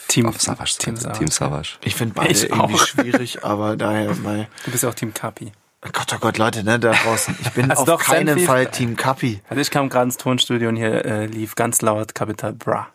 Team- 0.08 0.26
auf 0.26 0.40
Savage 0.40 0.76
Team 0.78 0.96
Savage. 0.96 1.18
Team 1.18 1.28
Savage. 1.30 1.78
Ich 1.82 1.94
finde 1.96 2.14
beide 2.14 2.30
Ich 2.32 2.44
irgendwie 2.44 2.74
auch. 2.74 2.86
schwierig, 2.86 3.44
aber 3.44 3.76
daher 3.76 4.14
mal. 4.16 4.46
Du 4.64 4.70
bist 4.70 4.82
ja 4.84 4.88
auch 4.90 4.94
Team 4.94 5.12
Kapi. 5.14 5.52
Gott, 5.92 6.12
oh 6.14 6.18
Gott, 6.20 6.38
Leute, 6.38 6.64
ne, 6.64 6.78
da 6.80 6.92
draußen. 6.92 7.36
Ich 7.42 7.50
bin 7.52 7.70
Also 7.70 7.82
auf 7.82 7.86
doch, 7.88 8.02
keinen 8.02 8.38
Fall 8.40 8.66
Team 8.70 8.96
Kapi. 8.96 9.40
Also 9.48 9.60
ich 9.60 9.70
kam 9.70 9.88
gerade 9.88 10.06
ins 10.06 10.16
Tonstudio 10.16 10.68
und 10.68 10.76
hier 10.76 11.04
äh, 11.04 11.26
lief 11.26 11.54
ganz 11.54 11.80
laut 11.82 12.14
Capital 12.14 12.52
Bra. 12.54 12.88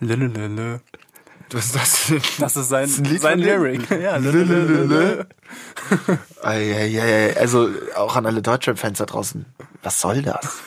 Lülülülü. 0.00 0.78
Was 1.52 1.66
ist 1.66 1.74
das 1.76 2.06
denn? 2.06 2.22
Das 2.38 2.56
ist 2.56 2.68
sein, 2.68 2.88
ein 2.88 3.04
Lied 3.04 3.20
sein? 3.20 3.38
Lyric. 3.40 3.90
Ja, 3.90 4.16
lülülülü. 4.16 5.24
Also 6.42 7.68
auch 7.96 8.16
an 8.16 8.26
alle 8.26 8.40
Deutschrap-Fans 8.42 8.98
da 8.98 9.06
draußen. 9.06 9.44
Was 9.82 10.00
soll 10.00 10.22
das? 10.22 10.60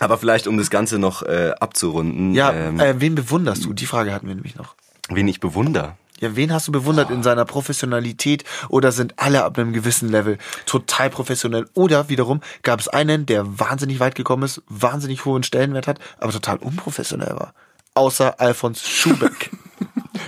Aber 0.00 0.18
vielleicht, 0.18 0.46
um 0.46 0.58
das 0.58 0.70
Ganze 0.70 0.98
noch 0.98 1.22
äh, 1.22 1.52
abzurunden, 1.60 2.34
Ja, 2.34 2.52
ähm, 2.52 2.80
äh, 2.80 3.00
wen 3.00 3.14
bewunderst 3.14 3.64
du? 3.64 3.72
Die 3.72 3.86
Frage 3.86 4.12
hatten 4.12 4.26
wir 4.26 4.34
nämlich 4.34 4.56
noch. 4.56 4.74
wen 5.08 5.28
ich 5.28 5.40
bewundere. 5.40 5.96
Ja, 6.20 6.36
wen 6.36 6.52
hast 6.52 6.68
du 6.68 6.72
bewundert 6.72 7.10
in 7.10 7.22
seiner 7.24 7.44
Professionalität 7.44 8.44
oder 8.68 8.92
sind 8.92 9.14
alle 9.18 9.44
ab 9.44 9.58
einem 9.58 9.72
gewissen 9.72 10.08
Level 10.08 10.38
total 10.64 11.10
professionell? 11.10 11.68
Oder 11.74 12.08
wiederum 12.08 12.40
gab 12.62 12.78
es 12.80 12.88
einen, 12.88 13.26
der 13.26 13.58
wahnsinnig 13.58 13.98
weit 14.00 14.14
gekommen 14.14 14.44
ist, 14.44 14.62
wahnsinnig 14.68 15.24
hohen 15.24 15.42
Stellenwert 15.42 15.88
hat, 15.88 15.98
aber 16.18 16.32
total 16.32 16.58
unprofessionell 16.58 17.34
war? 17.36 17.52
Außer 17.94 18.40
Alfons 18.40 18.88
Schubeck. 18.88 19.50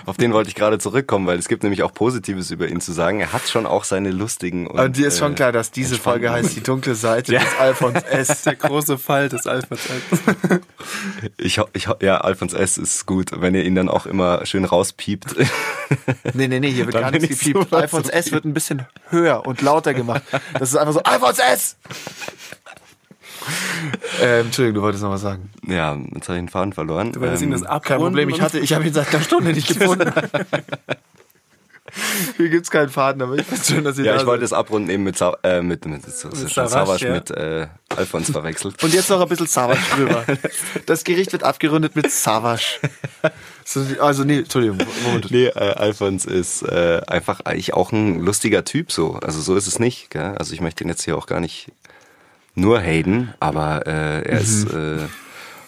Auf 0.06 0.16
den 0.16 0.32
wollte 0.32 0.48
ich 0.48 0.54
gerade 0.54 0.78
zurückkommen, 0.78 1.26
weil 1.26 1.38
es 1.38 1.48
gibt 1.48 1.62
nämlich 1.64 1.82
auch 1.82 1.92
Positives 1.92 2.50
über 2.52 2.68
ihn 2.68 2.80
zu 2.80 2.92
sagen. 2.92 3.20
Er 3.20 3.32
hat 3.32 3.48
schon 3.48 3.66
auch 3.66 3.84
seine 3.84 4.10
lustigen 4.12 4.66
und, 4.68 4.78
Und 4.78 4.96
dir 4.96 5.08
ist 5.08 5.18
schon 5.18 5.32
äh, 5.32 5.34
klar, 5.34 5.52
dass 5.52 5.72
diese 5.72 5.96
Folge 5.96 6.30
heißt 6.30 6.54
die 6.56 6.62
dunkle 6.62 6.94
Seite 6.94 7.32
des 7.32 7.42
Alfons 7.58 8.02
S. 8.10 8.42
Der 8.42 8.54
große 8.54 8.98
Fall 8.98 9.28
des. 9.28 9.42
Ich, 11.38 11.58
ho- 11.58 11.68
ich, 11.72 11.88
ho- 11.88 11.96
ja, 12.00 12.18
Alfons 12.18 12.52
S. 12.54 12.78
ist 12.78 13.06
gut, 13.06 13.30
wenn 13.40 13.54
ihr 13.54 13.64
ihn 13.64 13.74
dann 13.74 13.88
auch 13.88 14.06
immer 14.06 14.46
schön 14.46 14.64
rauspiept. 14.64 15.34
Nee, 16.34 16.48
nee, 16.48 16.60
nee, 16.60 16.70
hier 16.70 16.86
wird 16.86 16.94
Dann 16.94 17.02
gar 17.02 17.10
nichts 17.10 17.42
ich 17.42 17.52
gepiept. 17.52 17.72
Alfons 17.74 18.08
S 18.08 18.30
wird 18.32 18.44
ein 18.44 18.54
bisschen 18.54 18.86
höher 19.10 19.44
und 19.46 19.60
lauter 19.62 19.92
gemacht. 19.94 20.22
Das 20.58 20.70
ist 20.70 20.76
einfach 20.76 20.94
so, 20.94 21.02
Alfons 21.02 21.38
S! 21.38 21.76
ähm, 24.22 24.46
Entschuldigung, 24.46 24.74
du 24.76 24.82
wolltest 24.82 25.02
noch 25.02 25.10
was 25.10 25.20
sagen. 25.20 25.50
Ja, 25.66 25.96
jetzt 26.14 26.28
habe 26.28 26.38
ich 26.38 26.44
den 26.44 26.48
Faden 26.48 26.72
verloren. 26.72 27.12
Du 27.12 27.20
wolltest 27.20 27.42
ihm 27.42 27.50
das 27.50 27.62
Ähm, 27.62 27.66
abrunden 27.66 27.88
Kein 27.88 27.98
Problem, 27.98 28.28
ich 28.28 28.40
hatte, 28.40 28.58
ich 28.58 28.72
habe 28.72 28.86
ihn 28.86 28.92
seit 28.92 29.08
einer 29.14 29.22
Stunde 29.22 29.52
nicht 29.52 29.68
gefunden. 29.78 30.12
Hier 32.36 32.48
gibt's 32.48 32.70
keinen 32.70 32.90
Faden, 32.90 33.22
aber 33.22 33.36
ich 33.36 33.46
finde 33.46 33.64
schön, 33.64 33.84
dass 33.84 33.98
ihr 33.98 34.04
ja, 34.04 34.14
da 34.14 34.20
ich 34.20 34.26
wollte 34.26 34.44
es 34.44 34.52
abrunden 34.52 34.90
eben 34.90 35.04
mit, 35.04 35.16
Sa 35.16 35.36
äh, 35.42 35.62
mit, 35.62 35.86
mit, 35.86 36.04
so, 36.04 36.30
so, 36.30 36.46
Savas, 36.46 36.72
Savas 36.72 37.00
ja. 37.00 37.12
mit 37.12 37.30
äh, 37.30 37.68
Alfons 37.96 38.30
verwechselt. 38.30 38.82
Und 38.82 38.92
jetzt 38.92 39.08
noch 39.08 39.20
ein 39.20 39.28
bisschen 39.28 39.46
Savage 39.46 39.80
drüber. 39.94 40.24
Das 40.84 41.04
Gericht 41.04 41.32
wird 41.32 41.42
abgerundet 41.42 41.96
mit 41.96 42.10
Savage. 42.10 42.80
So, 43.64 43.80
Also 44.00 44.24
nee, 44.24 44.38
Entschuldigung. 44.38 44.78
Moment. 45.04 45.30
Nee, 45.30 45.46
äh, 45.46 45.52
Alfons 45.52 46.24
ist 46.24 46.62
äh, 46.62 47.00
einfach 47.06 47.40
eigentlich 47.44 47.72
auch 47.74 47.92
ein 47.92 48.20
lustiger 48.20 48.64
Typ 48.64 48.92
so. 48.92 49.14
Also 49.14 49.40
so 49.40 49.56
ist 49.56 49.66
es 49.66 49.78
nicht. 49.78 50.10
Gell? 50.10 50.34
Also 50.38 50.52
ich 50.52 50.60
möchte 50.60 50.84
ihn 50.84 50.88
jetzt 50.88 51.02
hier 51.02 51.16
auch 51.16 51.26
gar 51.26 51.40
nicht 51.40 51.72
nur 52.56 52.80
haten, 52.80 53.32
aber 53.38 53.86
äh, 53.86 54.22
er 54.28 54.40
ist 54.40 54.72
Mhm. 54.72 54.98
äh, 55.00 55.06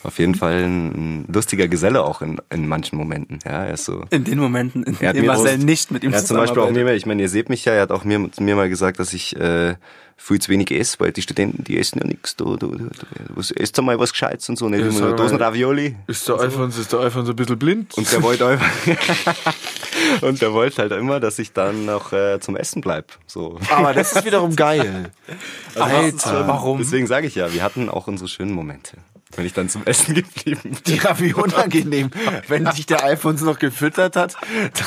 auf 0.04 0.18
jeden 0.18 0.34
Fall 0.34 0.64
ein, 0.64 1.24
lustiger 1.32 1.68
Geselle 1.68 2.02
auch 2.02 2.22
in, 2.22 2.40
in 2.50 2.66
manchen 2.66 2.96
Momenten. 2.96 3.40
Ja, 3.44 3.64
er 3.64 3.74
ist 3.74 3.84
so. 3.84 4.04
In 4.10 4.24
den 4.24 4.38
Momenten, 4.38 4.82
in 4.84 4.96
Er 5.00 5.12
denen 5.12 5.26
mir 5.26 5.32
Marcel 5.32 5.58
nicht 5.58 5.90
mit 5.90 6.02
ihm 6.02 6.12
Er 6.12 6.18
hat 6.18 6.26
zum 6.26 6.36
Beispiel 6.38 6.62
auch 6.62 6.66
zusammenarbeitet. 6.68 6.92
mir, 6.94 6.96
ich 6.96 7.06
meine, 7.06 7.22
ihr 7.22 7.28
seht 7.28 7.48
mich 7.50 7.64
ja, 7.64 7.72
er 7.74 7.82
hat 7.82 7.90
auch 7.92 8.04
mir, 8.04 8.18
mir 8.40 8.56
mal 8.56 8.68
gesagt, 8.68 8.98
dass 9.00 9.12
ich 9.12 9.36
äh, 9.36 9.74
viel 10.16 10.40
zu 10.40 10.50
wenig 10.50 10.70
esse, 10.70 10.98
weil 11.00 11.12
die 11.12 11.22
Studenten, 11.22 11.62
die 11.64 11.78
essen 11.78 11.98
ja 12.00 12.06
nichts. 12.06 12.36
Du, 12.36 12.56
du, 12.56 12.68
du, 12.68 12.78
du, 12.86 12.90
was, 13.34 13.50
esst 13.50 13.76
doch 13.76 13.82
mal 13.84 13.98
was 13.98 14.12
Gescheites 14.12 14.48
und 14.48 14.56
so, 14.56 14.68
nicht 14.68 14.80
Ja, 14.80 14.86
immer 14.88 15.00
nur 15.00 15.16
Dosen. 15.16 15.36
Ravioli. 15.36 15.96
Ist 16.06 16.26
der 16.28 16.36
Alfons, 16.40 16.78
ist 16.78 16.92
der 16.92 17.00
Alfons 17.00 17.28
ein 17.28 17.36
bisschen 17.36 17.58
blind? 17.58 17.94
Und 17.96 18.10
der 18.10 18.22
wollte 18.22 18.46
einfach, 18.48 18.70
und 20.20 20.40
der 20.42 20.52
wollte 20.52 20.82
halt 20.82 20.92
immer, 20.92 21.20
dass 21.20 21.38
ich 21.38 21.52
dann 21.52 21.84
noch 21.84 22.12
äh, 22.12 22.40
zum 22.40 22.56
Essen 22.56 22.80
bleib. 22.80 23.12
So. 23.26 23.58
Aber 23.70 23.92
das 23.94 24.12
ist 24.12 24.24
wiederum 24.24 24.56
geil. 24.56 25.10
Alter. 25.74 26.46
Warum? 26.46 26.78
Deswegen 26.78 27.06
sage 27.06 27.26
ich 27.26 27.34
ja, 27.34 27.52
wir 27.52 27.62
hatten 27.62 27.88
auch 27.88 28.06
unsere 28.06 28.28
schönen 28.28 28.52
Momente. 28.52 28.98
Wenn 29.36 29.44
ich 29.44 29.52
dann 29.52 29.68
zum 29.68 29.84
Essen 29.84 30.14
geblieben 30.16 30.60
bin. 30.62 30.76
Die 30.86 31.04
war 31.04 31.18
wie 31.20 31.34
unangenehm. 31.34 32.10
Wenn 32.48 32.64
dich 32.66 32.86
der 32.86 33.04
Alfons 33.04 33.42
noch 33.42 33.58
gefüttert 33.58 34.16
hat, 34.16 34.36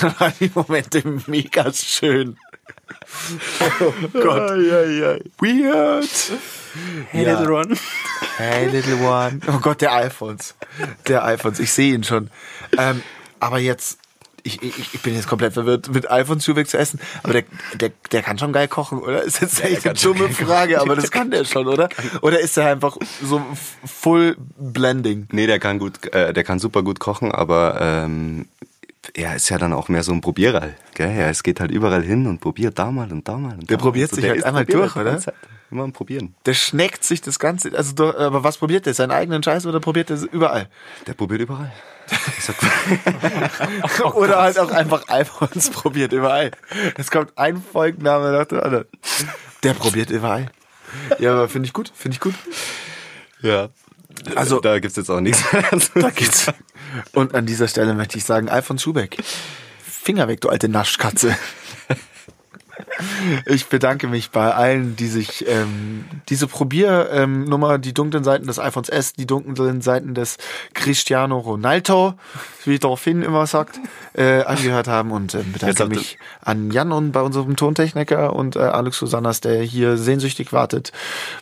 dann 0.02 0.16
waren 0.20 0.34
die 0.40 0.52
Momente 0.54 1.04
mega 1.28 1.72
schön. 1.74 2.38
Oh 3.80 3.94
Gott. 4.14 4.52
Weird. 5.40 6.10
Hey, 7.12 7.26
Ja. 7.26 7.32
little 7.32 7.48
Ron. 7.48 7.78
Hey, 8.38 8.68
little 8.70 8.96
one. 9.06 9.40
Oh 9.48 9.60
Gott, 9.60 9.82
der 9.82 9.92
Alfons. 9.92 10.56
Der 11.08 11.24
Alfons, 11.24 11.60
ich 11.60 11.72
sehe 11.72 11.94
ihn 11.94 12.04
schon. 12.04 12.30
Ähm, 12.78 13.04
aber 13.40 13.60
jetzt, 13.60 14.00
ich, 14.44 14.62
ich, 14.62 14.94
ich 14.94 15.02
bin 15.02 15.16
jetzt 15.16 15.28
komplett 15.28 15.54
verwirrt, 15.54 15.90
mit 15.94 16.08
Schuhweg 16.44 16.68
zu 16.68 16.78
essen. 16.78 17.00
Aber 17.24 17.34
der, 17.34 17.44
der, 17.76 17.92
der 18.12 18.22
kann 18.22 18.38
schon 18.38 18.54
geil 18.54 18.68
kochen, 18.68 19.00
oder? 19.00 19.24
Ist 19.24 19.42
jetzt 19.42 19.64
echt 19.64 19.86
eine 19.86 19.96
dumme 19.96 20.30
Frage, 20.30 20.82
aber 20.82 20.96
das 20.96 21.12
kann 21.12 21.32
der 21.32 21.46
schon, 21.46 21.68
oder? 21.68 21.90
Oder 22.22 22.40
ist 22.40 22.58
er 22.58 22.68
einfach 22.72 22.98
so 23.24 23.42
full 23.86 24.36
blending? 24.58 25.28
Nee, 25.32 25.48
der 25.48 25.60
kann 25.60 25.80
gut, 25.80 26.14
äh, 26.14 26.34
der 26.34 26.44
kann 26.44 26.60
super 26.60 26.84
gut 26.84 27.00
kochen, 27.00 27.32
aber 27.32 27.80
ähm, 27.82 28.48
er 29.14 29.36
ist 29.36 29.50
ja 29.50 29.58
dann 29.58 29.74
auch 29.74 29.90
mehr 29.90 30.04
so 30.04 30.12
ein 30.12 30.22
Probierer. 30.22 30.70
Gell? 30.94 31.16
Ja, 31.16 31.30
es 31.30 31.44
geht 31.44 31.60
halt 31.60 31.72
überall 31.72 32.04
hin 32.04 32.28
und 32.28 32.40
probiert 32.40 32.78
da 32.78 32.92
mal 32.92 33.12
und 33.12 33.28
da 33.28 33.38
mal. 33.38 33.54
Und 33.54 33.70
Der 33.70 33.78
da 33.78 33.84
mal. 33.84 33.88
probiert 33.90 34.10
So, 34.10 34.16
sich 34.16 34.24
der 34.24 34.34
halt 34.34 34.44
einmal 34.44 34.66
durch, 34.66 34.96
halt 34.96 35.08
oder? 35.08 35.18
Zeit. 35.20 35.36
Immer 35.72 35.84
am 35.84 35.94
Probieren. 35.94 36.36
Der 36.46 36.54
schneckt 36.54 37.06
sich 37.06 37.22
das 37.22 37.40
Ganze, 37.40 37.72
also 37.78 38.14
aber 38.18 38.44
was 38.44 38.58
probiert 38.58 38.86
der? 38.86 38.94
Seinen 38.94 39.12
eigenen 39.12 39.42
Scheiß 39.42 39.66
oder 39.66 39.80
probiert 39.80 40.10
er 40.10 40.22
überall? 40.32 40.68
Der 41.08 41.14
probiert 41.14 41.40
überall. 41.42 41.72
Oder 44.14 44.42
halt 44.42 44.60
auch 44.60 44.72
einfach 44.72 45.08
Alfons 45.08 45.70
probiert 45.70 46.14
überall. 46.14 46.52
Es 46.98 47.12
kommt 47.12 47.38
ein 47.38 47.62
Folgenname 47.62 48.32
nach 48.32 48.46
dem 48.46 48.60
anderen. 48.60 48.86
Der 49.64 49.74
probiert 49.74 50.10
überall. 50.10 50.48
Ja, 51.20 51.34
aber 51.34 51.50
finde 51.50 51.68
ich 51.68 51.74
gut, 51.74 51.92
finde 51.96 52.16
ich 52.16 52.20
gut. 52.22 52.36
ja. 53.42 53.70
Also- 54.36 54.60
da 54.60 54.78
gibt's 54.80 54.98
jetzt 54.98 55.10
auch 55.10 55.22
nichts 55.22 55.42
Da 55.96 56.10
geht's. 56.10 56.48
Und 57.14 57.34
an 57.34 57.46
dieser 57.46 57.70
Stelle 57.70 57.94
möchte 57.94 58.18
ich 58.18 58.26
sagen, 58.26 58.50
Alfons 58.50 58.84
Schubeck, 58.84 59.18
Finger 59.82 60.28
weg, 60.28 60.42
du 60.42 60.50
alte 60.50 60.68
Naschkatze. 60.68 61.38
Ich 63.46 63.68
bedanke 63.68 64.08
mich 64.08 64.32
bei 64.32 64.54
allen, 64.54 64.96
die 64.96 65.08
sich 65.08 65.48
ähm, 65.48 66.06
diese 66.30 66.48
Probiernummer, 66.48 67.76
ähm, 67.76 67.82
die 67.82 67.94
dunklen 67.94 68.24
Seiten 68.24 68.48
des 68.48 68.60
iPhones 68.60 68.90
S, 68.90 69.14
die 69.14 69.26
dunklen 69.26 69.82
Seiten 69.82 70.14
des 70.14 70.38
Cristiano 70.74 71.38
Ronaldo, 71.38 72.16
wie 72.66 72.80
Dorfin 72.80 73.22
immer 73.22 73.46
sagt, 73.48 73.80
äh, 74.14 74.44
angehört 74.44 74.88
haben 74.88 75.12
und 75.12 75.34
Jetzt 75.34 75.54
bedanke 75.54 75.88
mich 75.88 76.18
an 76.42 76.72
Jan 76.72 76.92
und 76.92 77.12
bei 77.12 77.22
unserem 77.22 77.56
Tontechniker 77.56 78.34
und 78.36 78.56
äh, 78.56 78.60
Alex 78.60 78.98
Susannas, 78.98 79.42
der 79.42 79.62
hier 79.64 79.98
sehnsüchtig 79.98 80.54
wartet, 80.54 80.92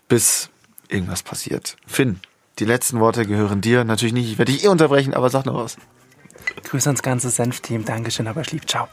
bis 0.07 0.49
irgendwas 0.87 1.23
passiert. 1.23 1.77
Finn, 1.85 2.19
die 2.59 2.65
letzten 2.65 2.99
Worte 2.99 3.25
gehören 3.25 3.61
dir. 3.61 3.83
Natürlich 3.83 4.13
nicht, 4.13 4.31
ich 4.31 4.37
werde 4.37 4.51
dich 4.51 4.63
eh 4.63 4.67
unterbrechen, 4.67 5.13
aber 5.13 5.29
sag 5.29 5.45
noch 5.45 5.55
was. 5.55 5.77
Grüße 6.63 6.89
ans 6.89 7.01
ganze 7.01 7.29
Senf-Team. 7.29 7.85
Dankeschön, 7.85 8.27
aber 8.27 8.41
ich 8.41 8.51
lieb. 8.51 8.69
Ciao. 8.69 8.87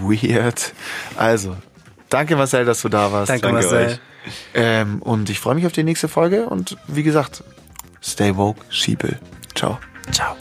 Weird. 0.00 0.72
Also, 1.16 1.56
danke 2.08 2.36
Marcel, 2.36 2.64
dass 2.64 2.82
du 2.82 2.88
da 2.88 3.12
warst. 3.12 3.30
Danke, 3.30 3.42
Danke 3.42 3.62
Marcel. 3.62 3.98
Ähm, 4.54 5.02
und 5.02 5.30
ich 5.30 5.38
freue 5.38 5.54
mich 5.54 5.66
auf 5.66 5.72
die 5.72 5.84
nächste 5.84 6.08
Folge 6.08 6.46
und 6.46 6.76
wie 6.88 7.02
gesagt, 7.02 7.44
stay 8.02 8.36
woke, 8.36 8.60
Schiebel. 8.70 9.18
Ciao. 9.54 9.78
Ciao. 10.10 10.36